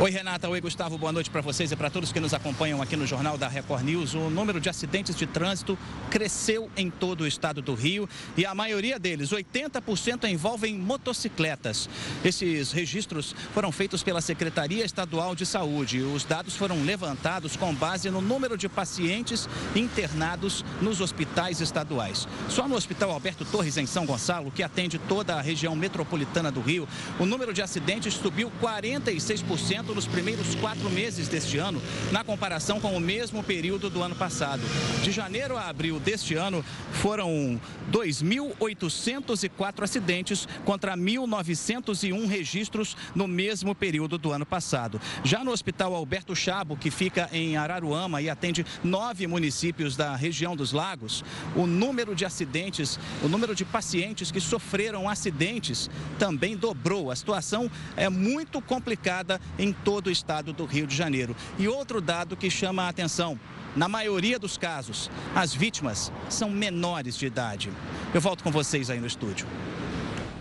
Oi, 0.01 0.13
Renata. 0.13 0.49
Oi, 0.49 0.61
Gustavo. 0.61 0.97
Boa 0.97 1.11
noite 1.11 1.29
para 1.29 1.41
vocês 1.41 1.73
e 1.73 1.77
para 1.77 1.91
todos 1.91 2.13
que 2.13 2.21
nos 2.21 2.33
acompanham 2.33 2.81
aqui 2.81 2.97
no 2.97 3.05
Jornal 3.05 3.37
da 3.37 3.49
Record 3.49 3.83
News. 3.83 4.15
O 4.15 4.31
número 4.31 4.61
de 4.61 4.69
acidentes 4.69 5.17
de 5.17 5.27
trânsito 5.27 5.77
cresceu 6.09 6.71
em 6.77 6.89
todo 6.89 7.23
o 7.23 7.27
estado 7.27 7.61
do 7.61 7.75
Rio 7.75 8.09
e 8.37 8.47
a 8.47 8.55
maioria 8.55 8.97
deles, 8.97 9.31
80%, 9.31 10.31
envolvem 10.31 10.79
motocicletas. 10.79 11.91
Esses 12.25 12.71
registros 12.71 13.35
foram 13.53 13.73
feitos 13.73 14.05
pela 14.05 14.21
Secretaria 14.21 14.85
Estadual 14.85 15.35
de 15.35 15.45
Saúde. 15.45 16.01
Os 16.01 16.25
dados 16.25 16.55
foram 16.55 16.85
levantados 16.85 17.57
com 17.57 17.75
base 17.75 18.09
no 18.09 18.21
número 18.21 18.57
de 18.57 18.69
pacientes 18.69 19.49
internados 19.75 20.65
nos 20.81 21.01
hospitais 21.01 21.61
estaduais. 21.61 22.29
Só 22.49 22.69
no 22.69 22.77
Hospital 22.77 23.11
Alberto 23.11 23.45
Torres, 23.45 23.77
em 23.77 23.87
São 23.87 24.07
Gonçalo, 24.07 24.53
que 24.53 24.63
atende 24.63 24.97
toda 24.97 25.35
a 25.35 25.41
região 25.41 25.75
metropolitana 25.75 26.53
do 26.53 26.61
Rio, 26.61 26.87
o 27.19 27.27
número 27.27 27.53
de 27.53 27.63
acidentes 27.63 28.15
subiu 28.15 28.53
46% 28.63 29.88
nos 29.95 30.07
primeiros 30.07 30.55
quatro 30.57 30.89
meses 30.91 31.29
deste 31.29 31.59
ano, 31.59 31.81
na 32.13 32.25
comparação 32.25 32.81
com 32.81 32.97
o 32.97 33.01
mesmo 33.01 33.43
período 33.43 33.91
do 33.91 34.03
ano 34.03 34.15
passado. 34.15 34.63
De 35.03 35.11
janeiro 35.11 35.57
a 35.57 35.69
abril 35.69 35.99
deste 36.01 36.35
ano, 36.35 36.65
foram 36.93 37.61
2.804 37.91 39.83
acidentes 39.83 40.49
contra 40.65 40.97
1.901 40.97 42.27
registros 42.27 42.97
no 43.15 43.27
mesmo 43.27 43.75
período 43.75 44.19
do 44.19 44.33
ano 44.33 44.47
passado. 44.47 45.01
Já 45.25 45.45
no 45.45 45.51
Hospital 45.51 45.95
Alberto 45.95 46.35
Chabo, 46.35 46.77
que 46.77 46.91
fica 46.91 47.29
em 47.33 47.57
Araruama 47.57 48.21
e 48.21 48.29
atende 48.29 48.65
nove 48.83 49.27
municípios 49.27 49.97
da 49.97 50.15
região 50.17 50.55
dos 50.55 50.73
Lagos, 50.73 51.25
o 51.55 51.67
número 51.67 52.15
de 52.15 52.25
acidentes, 52.25 52.99
o 53.23 53.29
número 53.29 53.55
de 53.55 53.65
pacientes 53.65 54.31
que 54.31 54.41
sofreram 54.41 55.09
acidentes 55.09 55.91
também 56.19 56.57
dobrou. 56.57 57.11
A 57.11 57.17
situação 57.17 57.71
é 57.97 58.09
muito 58.09 58.61
complicada 58.61 59.41
em 59.59 59.73
todo 59.85 60.09
o 60.09 60.11
estado 60.11 60.53
do 60.53 60.65
Rio 60.65 60.87
de 60.87 60.95
Janeiro. 60.95 61.35
E 61.59 61.69
outro 61.69 62.01
dado 62.01 62.37
que 62.37 62.51
chama 62.51 62.85
a 62.85 62.89
atenção: 62.89 63.39
na 63.77 63.89
maioria 63.89 64.39
dos 64.39 64.57
casos, 64.57 65.11
as 65.35 65.55
vítimas 65.55 66.13
são 66.29 66.51
menores 66.51 67.17
de 67.17 67.27
idade. 67.27 67.71
Eu 68.15 68.21
volto 68.21 68.43
com 68.43 68.51
vocês 68.51 68.91
aí 68.91 69.01
no 69.01 69.07
estúdio. 69.07 69.47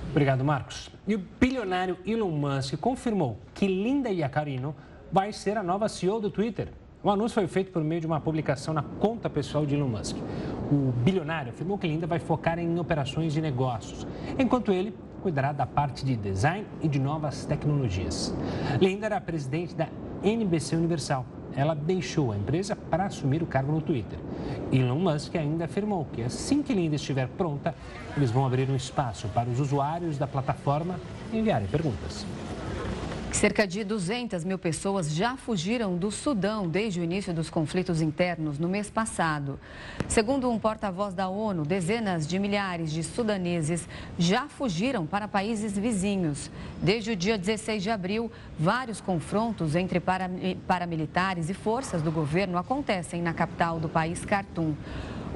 Obrigado, 0.09 0.43
Marcos. 0.43 0.89
E 1.07 1.13
o 1.15 1.23
bilionário 1.39 1.97
Elon 2.05 2.31
Musk 2.31 2.75
confirmou 2.77 3.39
que 3.53 3.67
Linda 3.67 4.09
Iacarino 4.09 4.75
vai 5.11 5.31
ser 5.31 5.57
a 5.57 5.63
nova 5.63 5.87
CEO 5.87 6.19
do 6.19 6.29
Twitter. 6.29 6.69
O 7.03 7.11
anúncio 7.11 7.35
foi 7.35 7.47
feito 7.47 7.71
por 7.71 7.83
meio 7.83 8.01
de 8.01 8.07
uma 8.07 8.19
publicação 8.19 8.73
na 8.73 8.81
conta 8.81 9.29
pessoal 9.29 9.65
de 9.65 9.75
Elon 9.75 9.87
Musk. 9.87 10.17
O 10.71 10.91
bilionário 11.03 11.51
afirmou 11.51 11.77
que 11.77 11.87
Linda 11.87 12.07
vai 12.07 12.19
focar 12.19 12.57
em 12.57 12.79
operações 12.79 13.33
de 13.33 13.39
negócios, 13.39 14.07
enquanto 14.39 14.71
ele 14.71 14.93
cuidará 15.17 15.51
da 15.51 15.65
parte 15.65 16.05
de 16.05 16.15
design 16.15 16.65
e 16.81 16.87
de 16.87 16.99
novas 16.99 17.45
tecnologias. 17.45 18.33
Linda 18.81 19.05
era 19.05 19.21
presidente 19.21 19.75
da 19.75 19.87
NBC 20.23 20.75
Universal. 20.75 21.25
Ela 21.55 21.73
deixou 21.73 22.31
a 22.31 22.37
empresa 22.37 22.75
para 22.75 23.05
assumir 23.05 23.41
o 23.41 23.47
cargo 23.47 23.71
no 23.71 23.81
Twitter. 23.81 24.19
Elon 24.71 24.99
Musk 24.99 25.35
ainda 25.35 25.65
afirmou 25.65 26.05
que 26.11 26.21
assim 26.21 26.61
que 26.61 26.73
Linda 26.73 26.95
estiver 26.95 27.27
pronta, 27.27 27.73
eles 28.15 28.31
vão 28.31 28.45
abrir 28.45 28.69
um 28.69 28.75
espaço 28.75 29.27
para 29.29 29.49
os 29.49 29.59
usuários 29.59 30.17
da 30.17 30.27
plataforma 30.27 30.99
enviarem 31.33 31.67
perguntas. 31.67 32.25
Cerca 33.37 33.67
de 33.67 33.83
200 33.83 34.43
mil 34.43 34.57
pessoas 34.57 35.13
já 35.13 35.37
fugiram 35.37 35.95
do 35.95 36.09
Sudão 36.09 36.67
desde 36.67 36.99
o 36.99 37.03
início 37.03 37.31
dos 37.31 37.51
conflitos 37.51 38.01
internos 38.01 38.57
no 38.57 38.67
mês 38.67 38.89
passado. 38.89 39.59
Segundo 40.07 40.49
um 40.49 40.57
porta-voz 40.57 41.13
da 41.13 41.29
ONU, 41.29 41.63
dezenas 41.63 42.25
de 42.25 42.39
milhares 42.39 42.91
de 42.91 43.03
sudaneses 43.03 43.87
já 44.17 44.47
fugiram 44.47 45.05
para 45.05 45.27
países 45.27 45.77
vizinhos. 45.77 46.49
Desde 46.81 47.11
o 47.11 47.15
dia 47.15 47.37
16 47.37 47.83
de 47.83 47.91
abril, 47.91 48.31
vários 48.57 48.99
confrontos 48.99 49.75
entre 49.75 50.01
paramilitares 50.67 51.47
e 51.47 51.53
forças 51.53 52.01
do 52.01 52.11
governo 52.11 52.57
acontecem 52.57 53.21
na 53.21 53.35
capital 53.35 53.79
do 53.79 53.87
país, 53.87 54.25
Khartoum. 54.25 54.73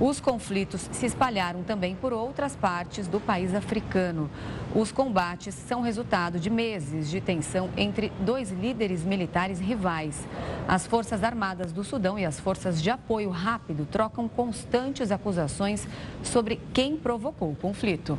Os 0.01 0.19
conflitos 0.19 0.89
se 0.91 1.05
espalharam 1.05 1.61
também 1.61 1.95
por 1.95 2.11
outras 2.11 2.55
partes 2.55 3.07
do 3.07 3.19
país 3.19 3.53
africano. 3.53 4.31
Os 4.73 4.91
combates 4.91 5.53
são 5.53 5.81
resultado 5.81 6.39
de 6.39 6.49
meses 6.49 7.07
de 7.07 7.21
tensão 7.21 7.69
entre 7.77 8.11
dois 8.19 8.49
líderes 8.49 9.03
militares 9.03 9.59
rivais. 9.59 10.27
As 10.67 10.87
Forças 10.87 11.23
Armadas 11.23 11.71
do 11.71 11.83
Sudão 11.83 12.17
e 12.17 12.25
as 12.25 12.39
Forças 12.39 12.81
de 12.81 12.89
Apoio 12.89 13.29
Rápido 13.29 13.85
trocam 13.85 14.27
constantes 14.27 15.11
acusações 15.11 15.87
sobre 16.23 16.59
quem 16.73 16.97
provocou 16.97 17.51
o 17.51 17.55
conflito. 17.55 18.17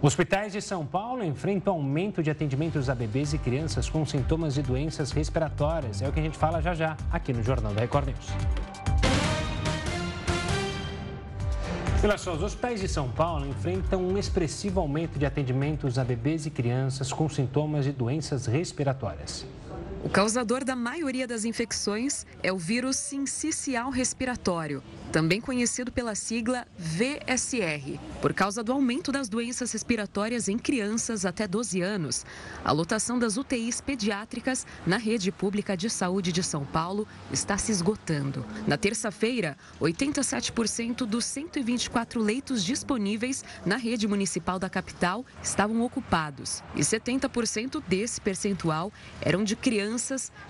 Hospitais 0.00 0.54
de 0.54 0.62
São 0.62 0.86
Paulo 0.86 1.22
enfrentam 1.22 1.74
aumento 1.74 2.22
de 2.22 2.30
atendimentos 2.30 2.88
a 2.88 2.94
bebês 2.94 3.34
e 3.34 3.38
crianças 3.38 3.90
com 3.90 4.06
sintomas 4.06 4.54
de 4.54 4.62
doenças 4.62 5.12
respiratórias. 5.12 6.00
É 6.00 6.08
o 6.08 6.12
que 6.12 6.20
a 6.20 6.22
gente 6.22 6.38
fala 6.38 6.62
já 6.62 6.72
já 6.72 6.96
aqui 7.12 7.34
no 7.34 7.42
Jornal 7.42 7.74
da 7.74 7.82
Record 7.82 8.06
News. 8.06 8.71
Olha 12.04 12.18
só, 12.18 12.32
os 12.32 12.42
hospitais 12.42 12.80
de 12.80 12.88
São 12.88 13.08
Paulo 13.08 13.46
enfrentam 13.46 14.02
um 14.02 14.18
expressivo 14.18 14.80
aumento 14.80 15.20
de 15.20 15.24
atendimentos 15.24 16.00
a 16.00 16.04
bebês 16.04 16.46
e 16.46 16.50
crianças 16.50 17.12
com 17.12 17.28
sintomas 17.28 17.84
de 17.84 17.92
doenças 17.92 18.46
respiratórias. 18.46 19.46
O 20.04 20.08
causador 20.08 20.64
da 20.64 20.74
maioria 20.74 21.28
das 21.28 21.44
infecções 21.44 22.26
é 22.42 22.52
o 22.52 22.58
vírus 22.58 22.96
sincicial 22.96 23.88
respiratório, 23.88 24.82
também 25.12 25.40
conhecido 25.40 25.92
pela 25.92 26.16
sigla 26.16 26.66
VSR. 26.76 28.00
Por 28.20 28.34
causa 28.34 28.64
do 28.64 28.72
aumento 28.72 29.12
das 29.12 29.28
doenças 29.28 29.70
respiratórias 29.70 30.48
em 30.48 30.58
crianças 30.58 31.24
até 31.24 31.46
12 31.46 31.80
anos, 31.82 32.26
a 32.64 32.72
lotação 32.72 33.16
das 33.16 33.36
UTIs 33.36 33.80
pediátricas 33.80 34.66
na 34.84 34.96
rede 34.96 35.30
pública 35.30 35.76
de 35.76 35.88
saúde 35.88 36.32
de 36.32 36.42
São 36.42 36.64
Paulo 36.64 37.06
está 37.32 37.56
se 37.56 37.70
esgotando. 37.70 38.44
Na 38.66 38.76
terça-feira, 38.76 39.56
87% 39.80 41.06
dos 41.06 41.24
124 41.26 42.20
leitos 42.20 42.64
disponíveis 42.64 43.44
na 43.64 43.76
rede 43.76 44.08
municipal 44.08 44.58
da 44.58 44.68
capital 44.68 45.24
estavam 45.40 45.80
ocupados 45.82 46.60
e 46.74 46.80
70% 46.80 47.80
desse 47.86 48.20
percentual 48.20 48.92
eram 49.20 49.44
de 49.44 49.54
crianças 49.54 49.91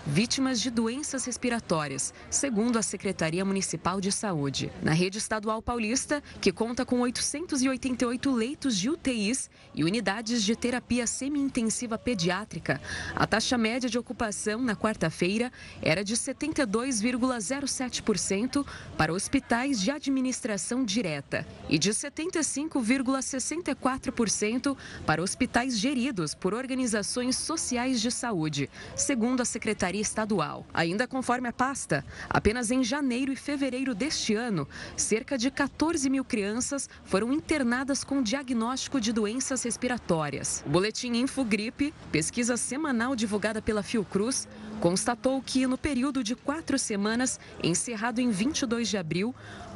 vítimas 0.06 0.60
de 0.60 0.70
doenças 0.70 1.24
respiratórias, 1.24 2.12
segundo 2.28 2.78
a 2.78 2.82
Secretaria 2.82 3.44
Municipal 3.44 4.00
de 4.00 4.12
Saúde 4.12 4.42
saúde. 4.42 4.72
Na 4.82 4.92
rede 4.92 5.18
estadual 5.18 5.62
paulista, 5.62 6.20
que 6.40 6.50
conta 6.50 6.84
com 6.84 6.98
888 7.00 8.32
leitos 8.32 8.76
de 8.78 8.90
UTIs 8.90 9.48
e 9.74 9.84
unidades 9.84 10.42
de 10.42 10.56
terapia 10.56 11.06
semi-intensiva 11.06 11.96
pediátrica, 11.96 12.80
a 13.14 13.24
taxa 13.26 13.56
média 13.56 13.88
de 13.88 13.96
ocupação 13.98 14.60
na 14.60 14.74
quarta-feira 14.74 15.52
era 15.80 16.02
de 16.04 16.16
72,07% 16.16 18.66
para 18.96 19.12
hospitais 19.12 19.80
de 19.80 19.88
administração 19.90 20.84
direta 20.84 21.46
e 21.68 21.78
de 21.78 21.90
75,64% 21.90 24.76
para 25.06 25.22
hospitais 25.22 25.78
geridos 25.78 26.34
por 26.34 26.52
organizações 26.54 27.36
sociais 27.36 28.00
de 28.00 28.10
saúde, 28.10 28.68
segundo 28.96 29.31
a 29.40 29.44
Secretaria 29.44 30.00
Estadual. 30.00 30.66
Ainda 30.74 31.06
conforme 31.06 31.48
a 31.48 31.52
pasta, 31.52 32.04
apenas 32.28 32.70
em 32.70 32.84
janeiro 32.84 33.32
e 33.32 33.36
fevereiro 33.36 33.94
deste 33.94 34.34
ano, 34.34 34.68
cerca 34.96 35.38
de 35.38 35.50
14 35.50 36.10
mil 36.10 36.24
crianças 36.24 36.90
foram 37.04 37.32
internadas 37.32 38.04
com 38.04 38.22
diagnóstico 38.22 39.00
de 39.00 39.12
doenças 39.12 39.62
respiratórias. 39.62 40.62
O 40.66 40.70
boletim 40.70 41.14
Infogripe, 41.14 41.94
pesquisa 42.10 42.56
semanal 42.56 43.16
divulgada 43.16 43.62
pela 43.62 43.82
Fiocruz, 43.82 44.48
constatou 44.80 45.40
que 45.40 45.64
no 45.66 45.78
período 45.78 46.24
de 46.24 46.34
quatro 46.34 46.76
semanas, 46.76 47.38
encerrado 47.62 48.20
em 48.20 48.30
22 48.30 48.88
de 48.88 48.98
abril, 48.98 49.32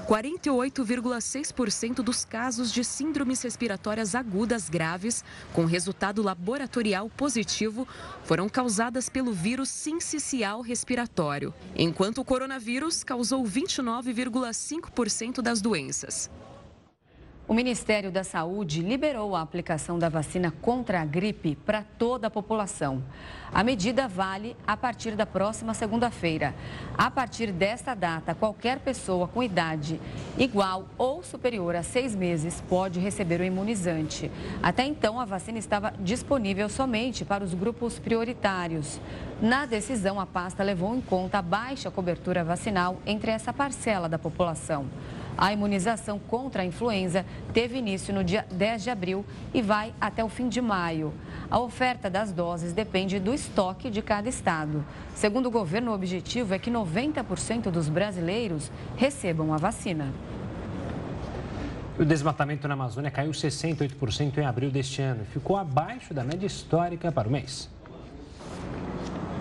48,6% 0.07 1.97
dos 1.97 2.25
casos 2.25 2.73
de 2.73 2.85
síndromes 2.85 3.43
respiratórias 3.43 4.15
agudas 4.15 4.71
graves, 4.71 5.25
com 5.53 5.65
resultado 5.65 6.23
laboratorial 6.23 7.11
positivo, 7.11 7.89
foram 8.25 8.49
causadas 8.49 9.09
pelo 9.09 9.33
vírus 9.33 9.69
sincicial 9.69 10.61
respiratório, 10.61 11.53
enquanto 11.75 12.19
o 12.19 12.25
coronavírus 12.25 13.03
causou 13.03 13.45
29,5% 13.45 15.43
das 15.43 15.61
doenças. 15.61 16.31
O 17.49 17.55
Ministério 17.55 18.11
da 18.11 18.25
Saúde 18.25 18.83
liberou 18.83 19.37
a 19.37 19.41
aplicação 19.41 20.01
da 20.01 20.09
vacina 20.09 20.53
contra 20.61 21.01
a 21.01 21.05
gripe 21.05 21.55
para 21.55 21.85
toda 21.97 22.27
a 22.27 22.31
população. 22.31 23.05
A 23.53 23.63
medida 23.63 24.09
vale 24.09 24.57
a 24.67 24.77
partir 24.77 25.13
da 25.13 25.25
próxima 25.25 25.73
segunda-feira. 25.73 26.53
A 26.99 27.09
partir 27.09 27.53
desta 27.53 27.95
data, 27.95 28.35
qualquer 28.35 28.81
pessoa 28.81 29.29
com 29.29 29.45
idade 29.45 30.01
igual 30.37 30.89
ou 30.99 31.23
superior 31.23 31.77
a 31.77 31.85
seis 31.85 32.17
meses 32.17 32.61
pode 32.69 32.99
receber 32.99 33.41
o 33.41 33.45
imunizante. 33.45 34.29
Até 34.61 34.85
então, 34.85 35.21
a 35.21 35.25
vacina 35.25 35.59
estava 35.59 35.95
disponível 36.01 36.69
somente 36.69 37.25
para 37.25 37.45
os 37.45 37.55
grupos 37.55 37.97
prioritários. 37.97 39.01
Na 39.41 39.67
decisão, 39.67 40.19
a 40.19 40.27
pasta 40.27 40.65
levou 40.65 40.97
em 40.97 41.01
conta 41.01 41.39
a 41.39 41.43
baixa 41.43 41.93
cobertura 41.93 42.43
vacinal 42.43 42.97
entre 43.07 43.31
essa 43.31 43.53
parcela 43.53 44.09
da 44.09 44.19
população. 44.19 44.87
A 45.39 45.53
imunização 45.53 46.19
contra 46.19 46.63
a 46.63 46.65
influenza 46.65 47.27
teve 47.53 47.77
início 47.79 48.15
no 48.15 48.25
dia 48.25 48.47
10 48.51 48.85
de 48.85 48.91
abril 48.91 49.25
e 49.53 49.61
vai 49.61 49.93
até 50.01 50.25
o 50.25 50.29
fim 50.29 50.49
de 50.49 50.61
maio. 50.61 51.13
A 51.51 51.59
oferta 51.59 52.09
das 52.09 52.33
doses 52.33 52.73
depende 52.73 53.19
do 53.19 53.35
estoque 53.35 53.91
de 53.91 54.01
cada 54.01 54.29
estado. 54.29 54.85
Segundo 55.15 55.47
o 55.47 55.51
governo, 55.51 55.91
o 55.91 55.95
objetivo 55.95 56.55
é 56.55 56.59
que 56.59 56.71
90% 56.71 57.71
dos 57.71 57.89
brasileiros 57.89 58.71
recebam 58.97 59.53
a 59.53 59.59
vacina. 59.59 60.13
O 61.99 62.05
desmatamento 62.05 62.67
na 62.69 62.75
Amazônia 62.75 63.11
caiu 63.11 63.31
68% 63.31 64.39
em 64.39 64.45
abril 64.45 64.71
deste 64.71 65.01
ano 65.01 65.23
e 65.23 65.33
ficou 65.33 65.57
abaixo 65.57 66.13
da 66.13 66.23
média 66.23 66.47
histórica 66.47 67.11
para 67.11 67.27
o 67.27 67.31
mês. 67.31 67.71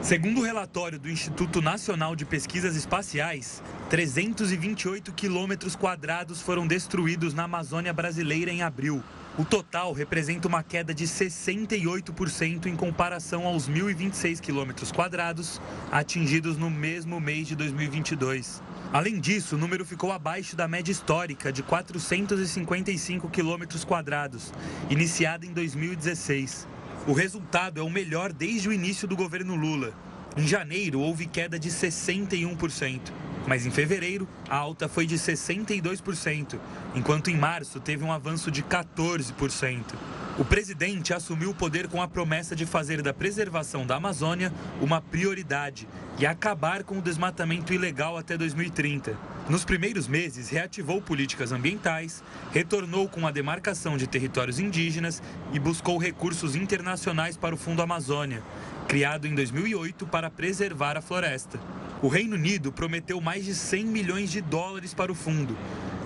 Segundo 0.06 0.41
o 0.41 0.43
relatório 0.43 0.99
do 0.99 1.10
Instituto 1.10 1.64
Nacional 1.64 2.16
de 2.16 2.26
Pesquisas 2.26 2.76
Espaciais, 2.76 3.64
328 3.89 5.12
quilômetros 5.12 5.76
quadrados 5.76 6.39
foram 6.43 6.68
destruídos 6.68 7.34
na 7.34 7.45
Amazônia 7.45 7.91
brasileira 7.91 8.51
em 8.51 8.62
abril. 8.62 9.03
O 9.36 9.43
total 9.43 9.93
representa 9.93 10.47
uma 10.47 10.62
queda 10.62 10.93
de 10.93 11.06
68% 11.06 12.68
em 12.68 12.76
comparação 12.76 13.47
aos 13.47 13.68
1.026 13.68 14.39
quilômetros 14.39 14.91
quadrados 14.91 15.60
atingidos 15.91 16.56
no 16.56 16.70
mesmo 16.70 17.20
mês 17.20 17.47
de 17.47 17.56
2022. 17.56 18.62
Além 18.93 19.20
disso, 19.20 19.56
o 19.56 19.58
número 19.58 19.84
ficou 19.84 20.12
abaixo 20.12 20.56
da 20.56 20.68
média 20.68 20.91
histórica 20.91 21.51
de 21.51 21.64
455 21.64 23.28
quilômetros 23.28 23.84
quadrados, 23.84 24.53
iniciada 24.88 25.47
em 25.47 25.51
2016. 25.51 26.76
O 27.08 27.14
resultado 27.14 27.80
é 27.80 27.84
o 27.84 27.89
melhor 27.89 28.34
desde 28.34 28.68
o 28.68 28.74
início 28.74 29.08
do 29.08 29.16
governo 29.16 29.56
Lula. 29.56 29.93
Em 30.36 30.47
janeiro, 30.47 30.99
houve 30.99 31.28
queda 31.28 31.60
de 31.60 31.70
61%, 31.70 32.99
mas 33.47 33.65
em 33.65 33.71
fevereiro, 33.71 34.27
a 34.49 34.55
alta 34.55 34.87
foi 34.87 35.05
de 35.05 35.15
62%, 35.15 36.57
enquanto 36.95 37.29
em 37.29 37.37
março 37.37 37.79
teve 37.79 38.03
um 38.03 38.11
avanço 38.11 38.49
de 38.49 38.63
14%. 38.63 39.95
O 40.37 40.43
presidente 40.43 41.13
assumiu 41.13 41.51
o 41.51 41.55
poder 41.55 41.87
com 41.87 42.01
a 42.01 42.07
promessa 42.09 42.55
de 42.55 42.65
fazer 42.65 43.01
da 43.01 43.13
preservação 43.13 43.85
da 43.85 43.95
Amazônia 43.95 44.51
uma 44.81 44.99
prioridade 44.99 45.87
e 46.19 46.25
acabar 46.25 46.83
com 46.83 46.97
o 46.97 47.01
desmatamento 47.01 47.73
ilegal 47.73 48.17
até 48.17 48.37
2030. 48.37 49.17
Nos 49.47 49.63
primeiros 49.63 50.07
meses, 50.07 50.49
reativou 50.49 51.01
políticas 51.01 51.51
ambientais, 51.51 52.23
retornou 52.51 53.07
com 53.07 53.25
a 53.25 53.31
demarcação 53.31 53.95
de 53.95 54.07
territórios 54.07 54.59
indígenas 54.59 55.21
e 55.53 55.59
buscou 55.59 55.97
recursos 55.97 56.55
internacionais 56.55 57.37
para 57.37 57.55
o 57.55 57.57
Fundo 57.57 57.81
Amazônia, 57.81 58.43
criado 58.88 59.27
em 59.27 59.36
2008 59.36 60.05
para 60.07 60.29
preservar 60.29 60.97
a 60.97 61.01
floresta. 61.01 61.59
O 62.01 62.07
Reino 62.07 62.36
Unido 62.36 62.71
prometeu 62.71 63.19
mais 63.19 63.45
de 63.45 63.55
100 63.55 63.86
milhões 63.86 64.31
de 64.31 64.41
dólares 64.41 64.93
para 64.93 65.11
o 65.11 65.15
fundo, 65.15 65.57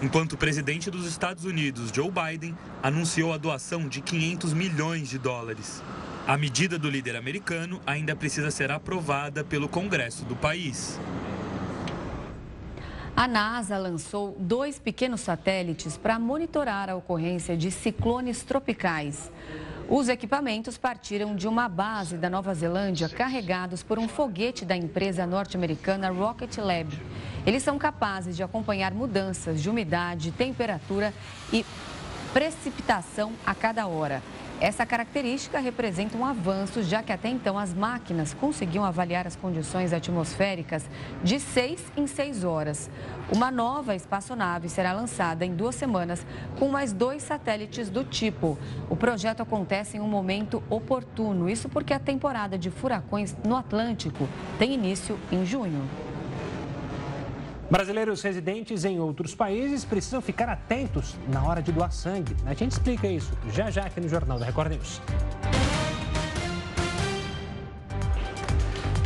enquanto 0.01 0.33
o 0.33 0.37
presidente 0.37 0.89
dos 0.89 1.05
Estados 1.05 1.45
Unidos, 1.45 1.91
Joe 1.93 2.09
Biden, 2.09 2.55
anunciou 2.81 3.33
a 3.33 3.37
doação 3.37 3.87
de 3.87 4.01
500 4.01 4.53
milhões 4.53 5.09
de 5.09 5.17
dólares. 5.17 5.83
A 6.25 6.37
medida 6.37 6.77
do 6.77 6.89
líder 6.89 7.15
americano 7.15 7.81
ainda 7.85 8.15
precisa 8.15 8.51
ser 8.51 8.71
aprovada 8.71 9.43
pelo 9.43 9.67
Congresso 9.67 10.23
do 10.25 10.35
país. 10.35 10.99
A 13.15 13.27
NASA 13.27 13.77
lançou 13.77 14.37
dois 14.39 14.79
pequenos 14.79 15.19
satélites 15.21 15.97
para 15.97 16.17
monitorar 16.17 16.89
a 16.89 16.95
ocorrência 16.95 17.57
de 17.57 17.69
ciclones 17.69 18.43
tropicais. 18.43 19.29
Os 19.91 20.07
equipamentos 20.07 20.77
partiram 20.77 21.35
de 21.35 21.47
uma 21.47 21.67
base 21.67 22.15
da 22.15 22.29
Nova 22.29 22.53
Zelândia 22.53 23.09
carregados 23.09 23.81
por 23.81 23.97
um 23.97 24.07
foguete 24.07 24.63
da 24.63 24.77
empresa 24.77 25.25
norte-americana 25.25 26.11
Rocket 26.11 26.59
Lab. 26.59 26.95
Eles 27.43 27.63
são 27.63 27.79
capazes 27.79 28.37
de 28.37 28.43
acompanhar 28.43 28.93
mudanças 28.93 29.59
de 29.59 29.67
umidade, 29.67 30.31
temperatura 30.31 31.11
e 31.51 31.65
precipitação 32.31 33.33
a 33.43 33.55
cada 33.55 33.87
hora. 33.87 34.21
Essa 34.61 34.85
característica 34.85 35.57
representa 35.57 36.17
um 36.17 36.25
avanço, 36.25 36.83
já 36.83 37.01
que 37.01 37.13
até 37.13 37.29
então 37.29 37.57
as 37.57 37.73
máquinas 37.73 38.33
conseguiam 38.33 38.83
avaliar 38.83 39.25
as 39.25 39.37
condições 39.37 39.93
atmosféricas 39.93 40.83
de 41.23 41.39
seis 41.39 41.81
em 41.95 42.05
seis 42.05 42.43
horas. 42.43 42.89
Uma 43.33 43.49
nova 43.49 43.95
espaçonave 43.95 44.67
será 44.67 44.91
lançada 44.91 45.45
em 45.45 45.55
duas 45.55 45.75
semanas 45.75 46.25
com 46.57 46.67
mais 46.67 46.91
dois 46.91 47.23
satélites 47.23 47.89
do 47.89 48.03
tipo. 48.03 48.57
O 48.89 48.97
projeto 48.97 49.41
acontece 49.41 49.95
em 49.95 50.01
um 50.01 50.09
momento 50.09 50.61
oportuno, 50.69 51.49
isso 51.49 51.69
porque 51.69 51.93
a 51.93 51.99
temporada 51.99 52.57
de 52.57 52.69
furacões 52.69 53.37
no 53.47 53.55
Atlântico 53.55 54.27
tem 54.57 54.73
início 54.73 55.17
em 55.31 55.45
junho. 55.45 55.87
Brasileiros 57.69 58.23
residentes 58.23 58.83
em 58.83 58.99
outros 58.99 59.35
países 59.35 59.85
precisam 59.85 60.19
ficar 60.21 60.49
atentos 60.49 61.15
na 61.27 61.43
hora 61.43 61.61
de 61.61 61.71
doar 61.71 61.91
sangue. 61.91 62.35
A 62.43 62.55
gente 62.55 62.71
explica 62.71 63.07
isso 63.07 63.31
já 63.51 63.69
já 63.69 63.83
aqui 63.83 64.01
no 64.01 64.09
Jornal 64.09 64.39
da 64.39 64.45
Record 64.47 64.71
News. 64.71 64.99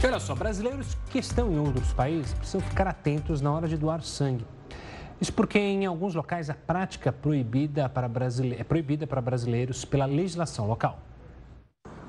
E 0.02 0.08
olha 0.08 0.20
só, 0.20 0.34
brasileiros 0.34 0.98
que 1.10 1.20
estão 1.20 1.52
em 1.52 1.60
outros 1.60 1.92
países 1.92 2.34
precisam 2.34 2.62
ficar 2.62 2.88
atentos 2.88 3.42
na 3.42 3.52
hora 3.52 3.68
de 3.68 3.76
doar 3.76 4.02
sangue. 4.02 4.46
Isso 5.20 5.34
porque 5.34 5.60
em 5.60 5.86
alguns 5.86 6.16
locais 6.16 6.50
a 6.50 6.54
prática 6.54 7.12
proibida 7.12 7.90
para 7.90 8.08
brasile... 8.08 8.56
é 8.58 8.64
proibida 8.64 9.06
para 9.06 9.22
brasileiros 9.22 9.84
pela 9.84 10.06
legislação 10.06 10.68
local. 10.68 11.00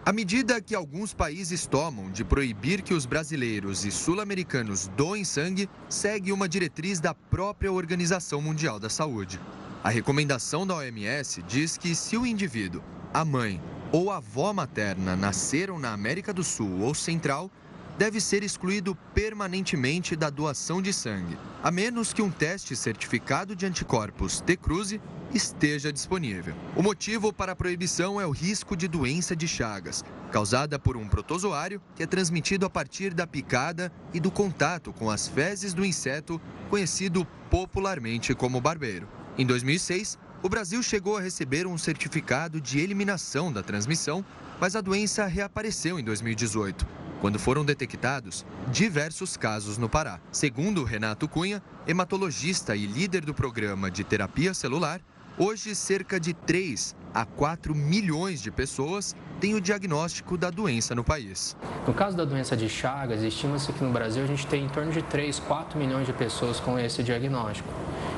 A 0.07 0.13
medida 0.13 0.61
que 0.61 0.75
alguns 0.75 1.15
países 1.15 1.65
tomam 1.65 2.11
de 2.11 2.23
proibir 2.23 2.83
que 2.83 2.93
os 2.93 3.07
brasileiros 3.07 3.87
e 3.87 3.91
sul-americanos 3.91 4.87
doem 4.89 5.25
sangue 5.25 5.67
segue 5.89 6.31
uma 6.31 6.47
diretriz 6.47 7.01
da 7.01 7.15
própria 7.15 7.73
Organização 7.73 8.43
Mundial 8.43 8.79
da 8.79 8.91
Saúde. 8.91 9.41
A 9.83 9.89
recomendação 9.89 10.67
da 10.67 10.75
OMS 10.75 11.41
diz 11.49 11.79
que 11.79 11.95
se 11.95 12.19
o 12.19 12.27
indivíduo, 12.27 12.85
a 13.15 13.25
mãe 13.25 13.59
ou 13.91 14.11
a 14.11 14.19
avó 14.19 14.53
materna 14.53 15.17
nasceram 15.17 15.79
na 15.79 15.95
América 15.95 16.35
do 16.35 16.45
Sul 16.45 16.83
ou 16.83 16.95
Central, 16.95 17.51
deve 17.97 18.21
ser 18.21 18.43
excluído 18.43 18.95
permanentemente 19.15 20.15
da 20.15 20.29
doação 20.29 20.83
de 20.83 20.93
sangue, 20.93 21.39
a 21.63 21.71
menos 21.71 22.13
que 22.13 22.21
um 22.21 22.31
teste 22.31 22.77
certificado 22.77 23.57
de 23.57 23.65
anticorpos 23.65 24.43
T-Cruze 24.43 25.01
esteja 25.35 25.93
disponível. 25.93 26.55
O 26.77 26.83
motivo 26.83 27.33
para 27.33 27.53
a 27.53 27.57
proibição 27.57 28.21
é 28.21 28.27
o 28.27 28.31
risco 28.31 28.77
de 28.77 28.87
doença 28.87 29.35
de 29.35 29.49
Chagas, 29.49 30.05
causada 30.31 30.79
por 30.79 30.97
um 30.97 31.09
protozoário 31.09 31.83
que 31.97 32.05
é 32.05 32.07
transmitido 32.07 32.65
a 32.65 32.71
partir 32.71 33.13
da 33.13 33.27
picada 33.27 33.93
e 34.13 34.21
do 34.21 34.31
contato 34.31 34.93
com 34.93 35.11
as 35.11 35.27
fezes 35.27 35.75
do 35.75 35.85
inseto, 35.85 36.41
conhecido 36.71 37.27
popularmente 37.51 38.35
como 38.35 38.61
barbeiro. 38.61 39.09
Em 39.37 39.45
2006, 39.45 40.17
o 40.43 40.49
Brasil 40.49 40.83
chegou 40.83 41.17
a 41.17 41.21
receber 41.21 41.67
um 41.67 41.77
certificado 41.77 42.61
de 42.61 42.79
eliminação 42.79 43.53
da 43.53 43.63
transmissão, 43.63 44.25
mas 44.61 44.77
a 44.77 44.81
doença 44.81 45.27
reapareceu 45.27 45.99
em 45.99 46.05
2018 46.05 46.87
quando 47.25 47.39
foram 47.39 47.65
detectados 47.65 48.45
diversos 48.71 49.35
casos 49.35 49.79
no 49.79 49.89
Pará. 49.89 50.21
Segundo 50.31 50.85
Renato 50.85 51.27
Cunha, 51.27 51.63
hematologista 51.87 52.77
e 52.77 52.85
líder 52.85 53.25
do 53.25 53.33
programa 53.33 53.91
de 53.91 54.05
terapia 54.05 54.53
celular, 54.53 55.01
hoje 55.39 55.75
cerca 55.75 56.19
de 56.21 56.33
3 56.33 56.95
a 57.13 57.25
4 57.25 57.75
milhões 57.75 58.41
de 58.41 58.51
pessoas 58.51 59.15
têm 59.41 59.55
o 59.55 59.61
diagnóstico 59.61 60.37
da 60.37 60.51
doença 60.51 60.95
no 60.95 61.05
país. 61.05 61.57
No 61.87 61.95
caso 61.95 62.17
da 62.17 62.25
doença 62.25 62.57
de 62.57 62.69
Chagas, 62.69 63.23
estima-se 63.23 63.73
que 63.73 63.85
no 63.85 63.93
Brasil 63.93 64.23
a 64.23 64.27
gente 64.27 64.47
tem 64.47 64.65
em 64.65 64.69
torno 64.69 64.93
de 64.93 65.03
3, 65.03 65.39
4 65.41 65.79
milhões 65.79 66.07
de 66.07 66.13
pessoas 66.13 66.59
com 66.61 66.79
esse 66.79 67.03
diagnóstico. 67.03 67.69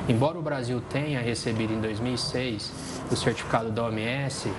Embora 0.07 0.37
o 0.37 0.41
Brasil 0.41 0.81
tenha 0.89 1.19
recebido 1.19 1.73
em 1.73 1.81
2006 1.81 2.71
o 3.11 3.15
certificado 3.15 3.71
da 3.71 3.83
OMS 3.83 4.51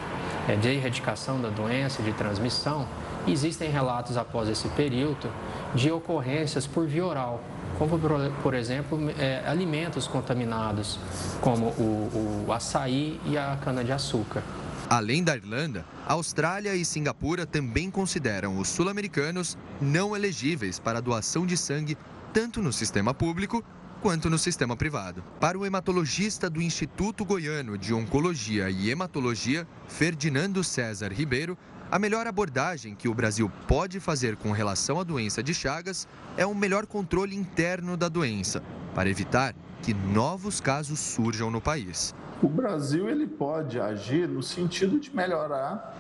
é, 0.47 0.57
de 0.57 0.69
erradicação 0.69 1.41
da 1.41 1.49
doença 1.49 2.03
de 2.03 2.13
transmissão, 2.13 2.87
Existem 3.31 3.71
relatos 3.71 4.17
após 4.17 4.49
esse 4.49 4.69
período 4.69 5.31
de 5.75 5.91
ocorrências 5.91 6.67
por 6.67 6.87
via 6.87 7.05
oral, 7.05 7.43
como, 7.79 7.99
por 8.43 8.55
exemplo, 8.55 8.99
é, 9.18 9.43
alimentos 9.47 10.07
contaminados, 10.07 10.99
como 11.41 11.66
o, 11.66 12.45
o 12.49 12.53
açaí 12.53 13.20
e 13.24 13.39
a 13.39 13.57
cana-de-açúcar. 13.62 14.43
Além 14.91 15.22
da 15.22 15.37
Irlanda, 15.37 15.85
Austrália 16.07 16.74
e 16.74 16.85
Singapura 16.85 17.45
também 17.45 17.91
consideram 17.91 18.59
os 18.59 18.68
sul-americanos 18.68 19.57
não 19.81 20.16
elegíveis 20.16 20.79
para 20.79 20.99
a 20.99 21.03
doação 21.03 21.47
de 21.47 21.57
sangue 21.57 21.97
tanto 22.33 22.62
no 22.62 22.72
sistema 22.72 23.12
público 23.12 23.62
quanto 24.01 24.31
no 24.31 24.39
sistema 24.39 24.76
privado. 24.76 25.22
Para 25.41 25.59
o 25.59 25.66
hematologista 25.66 26.49
do 26.49 26.62
Instituto 26.62 27.24
Goiano 27.24 27.76
de 27.76 27.93
Oncologia 27.93 28.70
e 28.70 28.91
Hematologia, 28.91 29.66
Ferdinando 29.89 30.64
César 30.64 31.12
Ribeiro, 31.12 31.59
a 31.91 31.99
melhor 31.99 32.26
abordagem 32.26 32.95
que 32.95 33.09
o 33.09 33.14
Brasil 33.14 33.51
pode 33.66 33.99
fazer 33.99 34.36
com 34.36 34.53
relação 34.53 35.01
à 35.01 35.05
doença 35.05 35.43
de 35.43 35.55
Chagas 35.55 36.07
é 36.36 36.47
um 36.47 36.55
melhor 36.55 36.86
controle 36.86 37.34
interno 37.34 37.97
da 37.97 38.09
doença, 38.09 38.62
para 38.95 39.09
evitar 39.09 39.55
que 39.82 39.95
novos 39.95 40.61
casos 40.61 41.01
surjam 41.01 41.51
no 41.51 41.61
país. 41.61 42.14
O 42.43 42.49
Brasil 42.49 43.09
ele 43.09 43.26
pode 43.26 43.80
agir 43.80 44.28
no 44.28 44.43
sentido 44.43 45.01
de 45.01 45.14
melhorar 45.14 45.97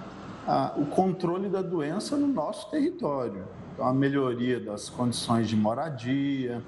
a, 0.46 0.74
o 0.76 0.84
controle 0.86 1.48
da 1.48 1.62
doença 1.62 2.16
no 2.16 2.26
nosso 2.26 2.70
território. 2.70 3.44
Então, 3.72 3.86
a 3.86 3.92
melhoria 3.92 4.60
das 4.60 4.90
condições 4.90 5.48
de 5.48 5.56
moradia, 5.56 6.62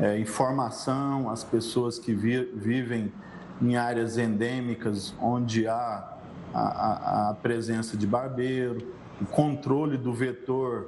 é, 0.00 0.18
informação 0.18 1.28
às 1.28 1.44
pessoas 1.44 1.98
que 1.98 2.14
vi, 2.14 2.44
vivem 2.54 3.12
em 3.60 3.76
áreas 3.76 4.16
endêmicas 4.16 5.14
onde 5.20 5.68
há 5.68 6.13
a, 6.54 7.30
a, 7.30 7.34
presença 7.34 7.96
de 7.96 8.06
barbeiro, 8.06 8.78
o 9.20 9.26
controle 9.26 9.98
do 9.98 10.12
vetor 10.12 10.86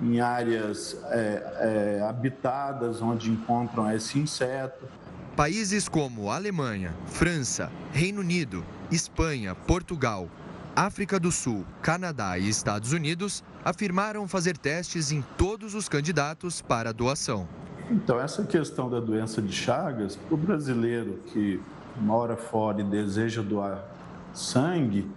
em 0.00 0.20
áreas 0.20 0.96
é, 1.04 1.98
é, 1.98 2.06
habitadas 2.06 3.00
onde 3.00 3.30
encontram 3.30 3.90
esse 3.90 4.18
inseto. 4.18 4.86
Países 5.34 5.88
como 5.88 6.30
Alemanha, 6.30 6.94
França, 7.06 7.70
Reino 7.92 8.20
Unido, 8.20 8.64
Espanha, 8.90 9.54
Portugal, 9.54 10.28
África 10.74 11.18
do 11.18 11.32
Sul, 11.32 11.64
Canadá 11.80 12.38
e 12.38 12.48
Estados 12.48 12.92
Unidos 12.92 13.42
afirmaram 13.64 14.28
fazer 14.28 14.58
testes 14.58 15.10
em 15.10 15.24
todos 15.38 15.74
os 15.74 15.88
candidatos 15.88 16.60
para 16.60 16.90
a 16.90 16.92
doação. 16.92 17.48
Então, 17.90 18.20
essa 18.20 18.44
questão 18.44 18.90
da 18.90 19.00
doença 19.00 19.40
de 19.40 19.52
Chagas, 19.52 20.16
para 20.16 20.34
o 20.34 20.36
brasileiro 20.36 21.20
que 21.26 21.60
mora 21.98 22.36
fora 22.36 22.80
e 22.80 22.84
deseja 22.84 23.40
doar 23.42 23.95
sangue, 24.38 25.10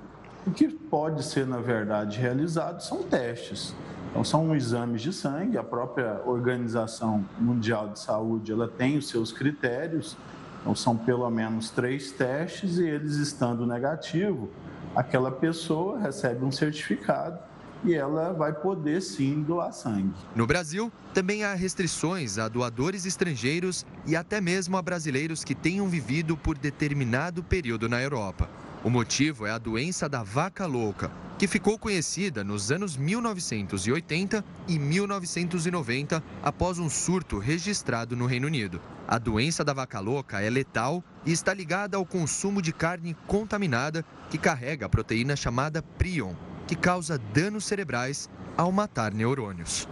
o 0.46 0.52
que 0.52 0.68
pode 0.68 1.24
ser, 1.24 1.46
na 1.46 1.60
verdade, 1.60 2.20
realizado 2.20 2.82
são 2.82 3.04
testes. 3.04 3.74
Então, 4.10 4.24
são 4.24 4.56
exames 4.56 5.02
de 5.02 5.14
sangue, 5.14 5.58
a 5.58 5.64
própria 5.64 6.22
Organização 6.26 7.24
Mundial 7.40 7.90
de 7.90 8.00
Saúde 8.00 8.52
ela 8.52 8.68
tem 8.68 8.98
os 8.98 9.08
seus 9.08 9.32
critérios, 9.32 10.18
então 10.62 10.76
são 10.76 10.98
pelo 10.98 11.30
menos 11.30 11.70
três 11.70 12.12
testes 12.12 12.78
e 12.78 12.88
eles 12.88 13.16
estando 13.16 13.68
negativo, 13.68 14.50
aquela 14.96 15.32
pessoa 15.32 16.00
recebe 16.00 16.44
um 16.44 16.52
certificado 16.52 17.40
e 17.84 17.94
ela 17.94 18.34
vai 18.34 18.52
poder 18.52 19.02
sim 19.02 19.42
doar 19.42 19.72
sangue. 19.72 20.14
No 20.36 20.46
Brasil, 20.46 20.92
também 21.14 21.44
há 21.44 21.54
restrições 21.54 22.38
a 22.38 22.48
doadores 22.48 23.06
estrangeiros 23.06 23.86
e 24.06 24.16
até 24.16 24.42
mesmo 24.42 24.76
a 24.76 24.82
brasileiros 24.82 25.44
que 25.44 25.56
tenham 25.56 25.88
vivido 25.88 26.36
por 26.36 26.58
determinado 26.58 27.44
período 27.44 27.88
na 27.88 28.02
Europa. 28.02 28.50
O 28.82 28.90
motivo 28.90 29.46
é 29.46 29.52
a 29.52 29.58
doença 29.58 30.08
da 30.08 30.24
vaca 30.24 30.66
louca, 30.66 31.12
que 31.38 31.48
ficou 31.48 31.78
conhecida 31.78 32.46
nos 32.46 32.72
anos 32.72 32.96
1980 32.96 34.44
e 34.70 34.80
1990 34.80 36.24
após 36.42 36.80
um 36.80 36.90
surto 36.90 37.40
registrado 37.40 38.16
no 38.16 38.26
Reino 38.26 38.48
Unido. 38.48 38.82
A 39.06 39.18
doença 39.18 39.66
da 39.66 39.74
vaca 39.74 40.00
louca 40.00 40.40
é 40.40 40.50
letal 40.50 41.04
e 41.26 41.32
está 41.34 41.54
ligada 41.54 41.98
ao 41.98 42.06
consumo 42.06 42.62
de 42.62 42.72
carne 42.72 43.18
contaminada 43.28 44.06
que 44.30 44.38
carrega 44.38 44.86
a 44.86 44.90
proteína 44.90 45.36
chamada 45.36 45.82
prion, 45.82 46.34
que 46.66 46.76
causa 46.76 47.18
danos 47.34 47.66
cerebrais 47.66 48.30
ao 48.56 48.72
matar 48.72 49.14
neurônios. 49.14 49.90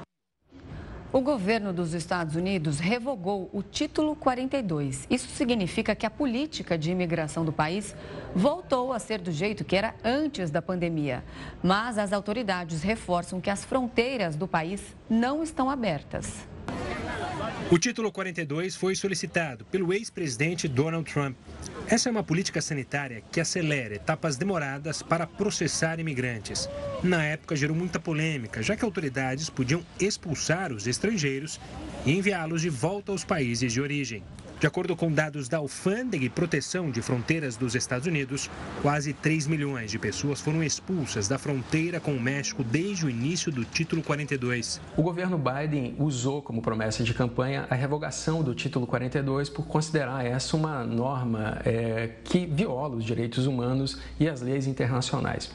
O 1.17 1.21
governo 1.21 1.73
dos 1.73 1.95
Estados 1.95 2.35
Unidos 2.35 2.77
revogou 2.77 3.49
o 3.51 3.63
Título 3.63 4.15
42. 4.15 5.07
Isso 5.09 5.27
significa 5.29 5.95
que 5.95 6.05
a 6.05 6.11
política 6.11 6.77
de 6.77 6.91
imigração 6.91 7.43
do 7.43 7.51
país 7.51 7.95
voltou 8.35 8.93
a 8.93 8.99
ser 8.99 9.19
do 9.19 9.31
jeito 9.31 9.65
que 9.65 9.75
era 9.75 9.95
antes 10.05 10.51
da 10.51 10.61
pandemia. 10.61 11.23
Mas 11.63 11.97
as 11.97 12.13
autoridades 12.13 12.83
reforçam 12.83 13.41
que 13.41 13.49
as 13.49 13.65
fronteiras 13.65 14.35
do 14.35 14.47
país 14.47 14.95
não 15.09 15.41
estão 15.41 15.71
abertas. 15.71 16.47
O 17.69 17.77
título 17.77 18.11
42 18.11 18.75
foi 18.75 18.95
solicitado 18.95 19.65
pelo 19.65 19.93
ex-presidente 19.93 20.67
Donald 20.67 21.11
Trump. 21.11 21.35
Essa 21.87 22.09
é 22.09 22.11
uma 22.11 22.23
política 22.23 22.61
sanitária 22.61 23.21
que 23.31 23.39
acelera 23.39 23.95
etapas 23.95 24.37
demoradas 24.37 25.01
para 25.01 25.27
processar 25.27 25.99
imigrantes. 25.99 26.69
Na 27.03 27.23
época 27.23 27.55
gerou 27.55 27.75
muita 27.75 27.99
polêmica, 27.99 28.61
já 28.61 28.75
que 28.75 28.85
autoridades 28.85 29.49
podiam 29.49 29.83
expulsar 29.99 30.71
os 30.71 30.87
estrangeiros 30.87 31.59
e 32.05 32.11
enviá-los 32.11 32.61
de 32.61 32.69
volta 32.69 33.11
aos 33.11 33.23
países 33.23 33.73
de 33.73 33.81
origem. 33.81 34.23
De 34.59 34.65
acordo 34.65 34.95
com 34.95 35.11
dados 35.11 35.47
da 35.47 35.59
Alfândega 35.59 36.25
e 36.25 36.29
Proteção 36.29 36.89
de 36.89 36.99
Fronteiras 36.99 37.55
dos 37.55 37.75
Estados 37.75 38.07
Unidos, 38.07 38.49
quase 38.81 39.13
3 39.13 39.45
milhões 39.45 39.91
de 39.91 39.99
pessoas 39.99 40.41
foram 40.41 40.63
expulsas 40.63 41.27
da 41.27 41.37
fronteira 41.37 41.99
com 41.99 42.13
o 42.13 42.19
México 42.19 42.63
desde 42.63 43.05
o 43.05 43.09
início 43.09 43.51
do 43.51 43.63
Título 43.63 44.01
42. 44.01 44.81
O 44.97 45.03
governo 45.03 45.37
Biden 45.37 45.95
usou 45.99 46.41
como 46.41 46.59
promessa 46.59 47.03
de 47.03 47.13
campanha 47.13 47.67
a 47.69 47.75
revogação 47.75 48.41
do 48.41 48.55
Título 48.55 48.87
42 48.87 49.47
por 49.47 49.67
considerar 49.67 50.25
essa 50.25 50.57
uma 50.57 50.83
norma 50.83 51.61
é, 51.63 52.15
que 52.23 52.47
viola 52.47 52.95
os 52.95 53.05
direitos 53.05 53.45
humanos 53.45 53.99
e 54.19 54.27
as 54.27 54.41
leis 54.41 54.65
internacionais. 54.65 55.51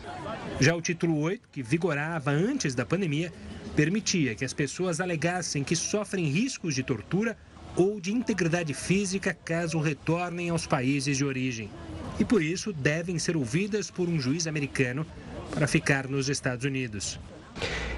Já 0.61 0.77
o 0.77 0.81
Título 0.81 1.19
8, 1.19 1.49
que 1.51 1.61
vigorava 1.61 2.31
antes 2.31 2.73
da 2.73 2.87
pandemia, 2.87 3.33
permitia 3.75 4.37
que 4.37 4.45
as 4.45 4.53
pessoas 4.53 5.01
alegassem 5.01 5.65
que 5.65 5.75
sofrem 5.75 6.27
riscos 6.27 6.77
de 6.77 6.85
tortura 6.85 7.37
ou 7.77 8.01
de 8.01 8.13
integridade 8.13 8.75
física 8.75 9.33
caso 9.33 9.79
retornem 9.79 10.51
aos 10.51 10.67
países 10.67 11.17
de 11.17 11.25
origem. 11.25 11.71
E 12.19 12.25
por 12.25 12.43
isso 12.43 12.73
devem 12.73 13.19
ser 13.19 13.37
ouvidas 13.37 13.91
por 13.91 14.09
um 14.09 14.21
juiz 14.21 14.47
americano 14.47 15.07
para 15.51 15.67
ficar 15.67 16.09
nos 16.09 16.29
Estados 16.29 16.65
Unidos. 16.65 17.19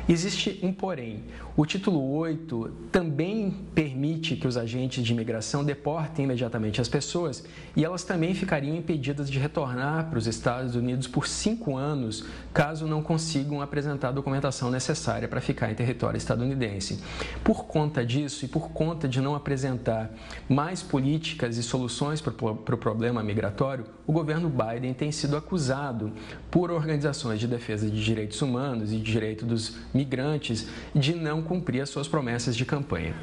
Existe 0.06 0.60
um 0.62 0.70
porém. 0.70 1.24
O 1.56 1.64
título 1.64 2.12
8 2.16 2.70
também 2.92 3.50
permite 3.74 4.36
que 4.36 4.46
os 4.46 4.56
agentes 4.56 5.02
de 5.02 5.12
imigração 5.12 5.64
deportem 5.64 6.26
imediatamente 6.26 6.78
as 6.78 6.88
pessoas 6.88 7.42
e 7.74 7.84
elas 7.84 8.04
também 8.04 8.34
ficariam 8.34 8.76
impedidas 8.76 9.30
de 9.30 9.38
retornar 9.38 10.10
para 10.10 10.18
os 10.18 10.26
Estados 10.26 10.74
Unidos 10.74 11.06
por 11.06 11.26
cinco 11.26 11.76
anos, 11.76 12.24
caso 12.52 12.86
não 12.86 13.02
consigam 13.02 13.62
apresentar 13.62 14.08
a 14.08 14.12
documentação 14.12 14.70
necessária 14.70 15.26
para 15.26 15.40
ficar 15.40 15.70
em 15.70 15.74
território 15.74 16.18
estadunidense. 16.18 17.00
Por 17.42 17.64
conta 17.64 18.04
disso 18.04 18.44
e 18.44 18.48
por 18.48 18.70
conta 18.72 19.08
de 19.08 19.22
não 19.22 19.34
apresentar 19.34 20.10
mais 20.48 20.82
políticas 20.82 21.56
e 21.56 21.62
soluções 21.62 22.20
para 22.20 22.32
o 22.32 22.76
problema 22.76 23.22
migratório, 23.22 23.86
o 24.06 24.12
governo 24.12 24.50
Biden 24.50 24.92
tem 24.92 25.10
sido 25.10 25.34
acusado 25.34 26.12
por 26.50 26.70
organizações 26.70 27.40
de 27.40 27.46
defesa 27.46 27.88
de 27.88 28.04
direitos 28.04 28.42
humanos 28.42 28.92
e 28.92 28.96
de 28.96 29.02
direito 29.02 29.46
dos 29.46 29.76
migrantes 29.94 30.66
de 30.94 31.14
não 31.14 31.40
cumprir 31.40 31.80
as 31.80 31.88
suas 31.88 32.08
promessas 32.08 32.56
de 32.56 32.64
campanha. 32.64 33.14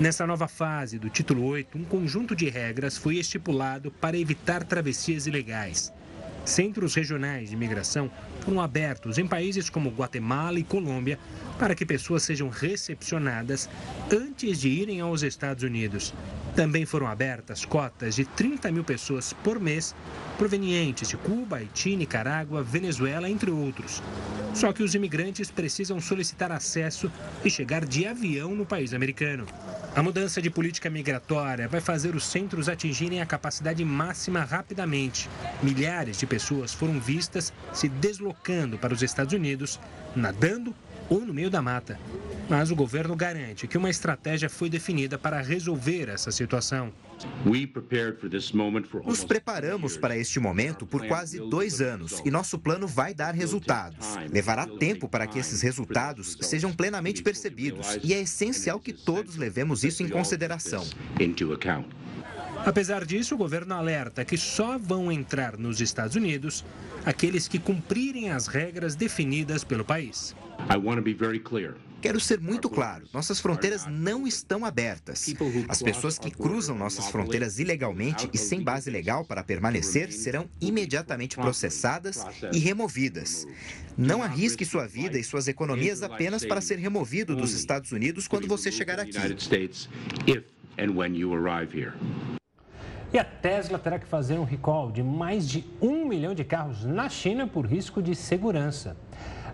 Nessa 0.00 0.26
nova 0.26 0.46
fase 0.46 0.98
do 0.98 1.08
Título 1.08 1.44
8, 1.44 1.78
um 1.78 1.84
conjunto 1.84 2.34
de 2.34 2.48
regras 2.48 2.98
foi 2.98 3.16
estipulado 3.16 3.90
para 3.90 4.18
evitar 4.18 4.64
travessias 4.64 5.26
ilegais. 5.26 5.92
Centros 6.44 6.94
regionais 6.94 7.50
de 7.50 7.54
imigração 7.54 8.10
foram 8.40 8.60
abertos 8.60 9.18
em 9.18 9.26
países 9.26 9.68
como 9.68 9.90
Guatemala 9.90 10.58
e 10.58 10.64
Colômbia 10.64 11.18
para 11.58 11.74
que 11.74 11.84
pessoas 11.84 12.22
sejam 12.22 12.48
recepcionadas 12.48 13.68
antes 14.10 14.60
de 14.60 14.68
irem 14.68 15.00
aos 15.00 15.22
Estados 15.22 15.62
Unidos. 15.62 16.14
Também 16.54 16.86
foram 16.86 17.06
abertas 17.06 17.64
cotas 17.64 18.16
de 18.16 18.24
30 18.24 18.72
mil 18.72 18.84
pessoas 18.84 19.32
por 19.32 19.60
mês 19.60 19.94
provenientes 20.36 21.08
de 21.08 21.16
Cuba, 21.16 21.56
Haiti, 21.56 21.96
Nicarágua, 21.96 22.62
Venezuela, 22.62 23.28
entre 23.28 23.50
outros. 23.50 24.02
Só 24.54 24.72
que 24.72 24.82
os 24.82 24.94
imigrantes 24.94 25.50
precisam 25.50 26.00
solicitar 26.00 26.50
acesso 26.50 27.10
e 27.44 27.50
chegar 27.50 27.84
de 27.84 28.06
avião 28.06 28.54
no 28.54 28.66
país 28.66 28.92
americano. 28.92 29.46
A 29.94 30.02
mudança 30.02 30.40
de 30.40 30.50
política 30.50 30.88
migratória 30.88 31.68
vai 31.68 31.80
fazer 31.80 32.14
os 32.14 32.24
centros 32.24 32.68
atingirem 32.68 33.20
a 33.20 33.26
capacidade 33.26 33.84
máxima 33.84 34.40
rapidamente. 34.44 35.28
Milhares 35.62 36.18
de 36.18 36.26
pessoas 36.26 36.72
foram 36.72 37.00
vistas 37.00 37.52
se 37.72 37.88
deslocando 37.88 38.27
para 38.78 38.94
os 38.94 39.02
Estados 39.02 39.32
Unidos, 39.32 39.78
nadando 40.14 40.74
ou 41.08 41.20
no 41.20 41.32
meio 41.32 41.50
da 41.50 41.62
mata. 41.62 41.98
Mas 42.48 42.70
o 42.70 42.76
governo 42.76 43.14
garante 43.14 43.66
que 43.66 43.76
uma 43.76 43.90
estratégia 43.90 44.48
foi 44.48 44.70
definida 44.70 45.18
para 45.18 45.40
resolver 45.40 46.08
essa 46.08 46.30
situação. 46.30 46.92
Nos 49.04 49.24
preparamos 49.24 49.96
para 49.96 50.16
este 50.16 50.38
momento 50.38 50.86
por 50.86 51.06
quase 51.06 51.38
dois 51.38 51.80
anos 51.80 52.22
e 52.24 52.30
nosso 52.30 52.58
plano 52.58 52.86
vai 52.86 53.12
dar 53.12 53.34
resultados. 53.34 54.16
Levará 54.30 54.66
tempo 54.66 55.08
para 55.08 55.26
que 55.26 55.38
esses 55.38 55.60
resultados 55.62 56.36
sejam 56.40 56.72
plenamente 56.72 57.22
percebidos 57.22 57.98
e 58.02 58.14
é 58.14 58.20
essencial 58.20 58.78
que 58.78 58.92
todos 58.92 59.36
levemos 59.36 59.84
isso 59.84 60.02
em 60.02 60.08
consideração. 60.08 60.86
Apesar 62.68 63.06
disso, 63.06 63.34
o 63.34 63.38
governo 63.38 63.74
alerta 63.74 64.26
que 64.26 64.36
só 64.36 64.76
vão 64.76 65.10
entrar 65.10 65.56
nos 65.56 65.80
Estados 65.80 66.16
Unidos 66.16 66.62
aqueles 67.02 67.48
que 67.48 67.58
cumprirem 67.58 68.28
as 68.30 68.46
regras 68.46 68.94
definidas 68.94 69.64
pelo 69.64 69.86
país. 69.86 70.36
Quero 72.02 72.20
ser 72.20 72.38
muito 72.38 72.68
claro: 72.68 73.08
nossas 73.10 73.40
fronteiras 73.40 73.86
não 73.86 74.26
estão 74.26 74.66
abertas. 74.66 75.34
As 75.66 75.82
pessoas 75.82 76.18
que 76.18 76.30
cruzam 76.30 76.76
nossas 76.76 77.08
fronteiras 77.08 77.58
ilegalmente 77.58 78.28
e 78.34 78.36
sem 78.36 78.62
base 78.62 78.90
legal 78.90 79.24
para 79.24 79.42
permanecer 79.42 80.12
serão 80.12 80.46
imediatamente 80.60 81.36
processadas 81.36 82.22
e 82.52 82.58
removidas. 82.58 83.46
Não 83.96 84.22
arrisque 84.22 84.66
sua 84.66 84.86
vida 84.86 85.18
e 85.18 85.24
suas 85.24 85.48
economias 85.48 86.02
apenas 86.02 86.44
para 86.44 86.60
ser 86.60 86.78
removido 86.78 87.34
dos 87.34 87.54
Estados 87.54 87.92
Unidos 87.92 88.28
quando 88.28 88.46
você 88.46 88.70
chegar 88.70 89.00
aqui. 89.00 89.16
E 93.10 93.18
a 93.18 93.24
Tesla 93.24 93.78
terá 93.78 93.98
que 93.98 94.06
fazer 94.06 94.38
um 94.38 94.44
recall 94.44 94.92
de 94.92 95.02
mais 95.02 95.48
de 95.48 95.64
um 95.80 96.04
milhão 96.06 96.34
de 96.34 96.44
carros 96.44 96.84
na 96.84 97.08
China 97.08 97.46
por 97.46 97.64
risco 97.64 98.02
de 98.02 98.14
segurança. 98.14 98.98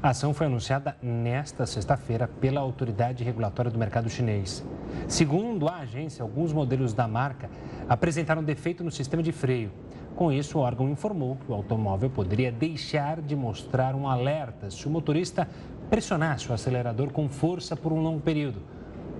A 0.02 0.08
ação 0.08 0.34
foi 0.34 0.48
anunciada 0.48 0.96
nesta 1.00 1.64
sexta-feira 1.64 2.26
pela 2.26 2.60
Autoridade 2.60 3.22
Regulatória 3.22 3.70
do 3.70 3.78
Mercado 3.78 4.10
Chinês. 4.10 4.64
Segundo 5.06 5.68
a 5.68 5.76
agência, 5.76 6.24
alguns 6.24 6.52
modelos 6.52 6.92
da 6.92 7.06
marca 7.06 7.48
apresentaram 7.88 8.42
defeito 8.42 8.82
no 8.82 8.90
sistema 8.90 9.22
de 9.22 9.30
freio. 9.30 9.70
Com 10.16 10.32
isso, 10.32 10.58
o 10.58 10.60
órgão 10.60 10.88
informou 10.88 11.36
que 11.36 11.50
o 11.50 11.54
automóvel 11.54 12.10
poderia 12.10 12.50
deixar 12.50 13.22
de 13.22 13.36
mostrar 13.36 13.94
um 13.94 14.08
alerta 14.08 14.68
se 14.68 14.84
o 14.88 14.90
motorista 14.90 15.48
pressionasse 15.88 16.50
o 16.50 16.52
acelerador 16.52 17.12
com 17.12 17.28
força 17.28 17.76
por 17.76 17.92
um 17.92 18.02
longo 18.02 18.20
período, 18.20 18.60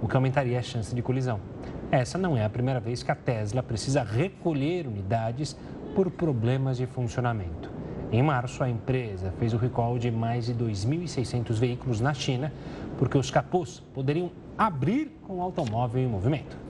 o 0.03 0.09
que 0.09 0.17
aumentaria 0.17 0.59
a 0.59 0.63
chance 0.63 0.93
de 0.93 1.03
colisão. 1.03 1.54
Essa 1.95 2.19
não 2.19 2.37
é 2.37 2.45
a 2.45 2.51
primeira 2.51 2.81
vez 2.81 3.05
que 3.05 3.13
a 3.13 3.15
Tesla 3.15 3.63
precisa 3.63 4.03
recolher 4.03 4.85
unidades 4.85 5.57
por 5.95 6.11
problemas 6.11 6.77
de 6.77 6.87
funcionamento. 6.87 7.71
Em 8.11 8.21
março, 8.21 8.65
a 8.65 8.69
empresa 8.69 9.33
fez 9.39 9.55
o 9.55 9.57
recall 9.57 9.97
de 9.97 10.11
mais 10.11 10.47
de 10.47 10.55
2.600 10.57 11.53
veículos 11.53 12.01
na 12.01 12.13
China, 12.13 12.53
porque 12.99 13.17
os 13.17 13.31
capôs 13.31 13.79
poderiam 13.95 14.33
abrir 14.59 15.13
com 15.23 15.35
o 15.35 15.41
automóvel 15.41 16.03
em 16.03 16.09
movimento. 16.09 16.64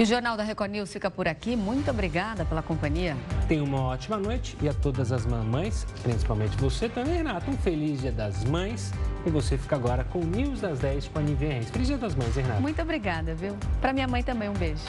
E 0.00 0.02
o 0.02 0.06
Jornal 0.06 0.34
da 0.34 0.42
Record 0.42 0.70
News 0.70 0.90
fica 0.90 1.10
por 1.10 1.28
aqui. 1.28 1.54
Muito 1.54 1.90
obrigada 1.90 2.42
pela 2.46 2.62
companhia. 2.62 3.14
Tenha 3.46 3.62
uma 3.62 3.82
ótima 3.82 4.16
noite 4.16 4.56
e 4.62 4.66
a 4.66 4.72
todas 4.72 5.12
as 5.12 5.26
mamães, 5.26 5.86
principalmente 6.02 6.56
você 6.56 6.88
também, 6.88 7.16
Renato, 7.16 7.50
um 7.50 7.58
feliz 7.58 8.00
Dia 8.00 8.10
das 8.10 8.42
Mães. 8.44 8.94
E 9.26 9.30
você 9.30 9.58
fica 9.58 9.76
agora 9.76 10.02
com 10.04 10.20
o 10.20 10.24
News 10.24 10.62
das 10.62 10.78
10 10.78 11.08
com 11.08 11.18
a 11.18 11.22
Nivea 11.22 11.52
Reis. 11.52 11.68
Feliz 11.68 11.88
Dia 11.88 11.98
das 11.98 12.14
Mães, 12.14 12.34
Renato. 12.34 12.62
Muito 12.62 12.80
obrigada, 12.80 13.34
viu? 13.34 13.54
Para 13.78 13.92
minha 13.92 14.08
mãe 14.08 14.22
também, 14.22 14.48
um 14.48 14.54
beijo. 14.54 14.84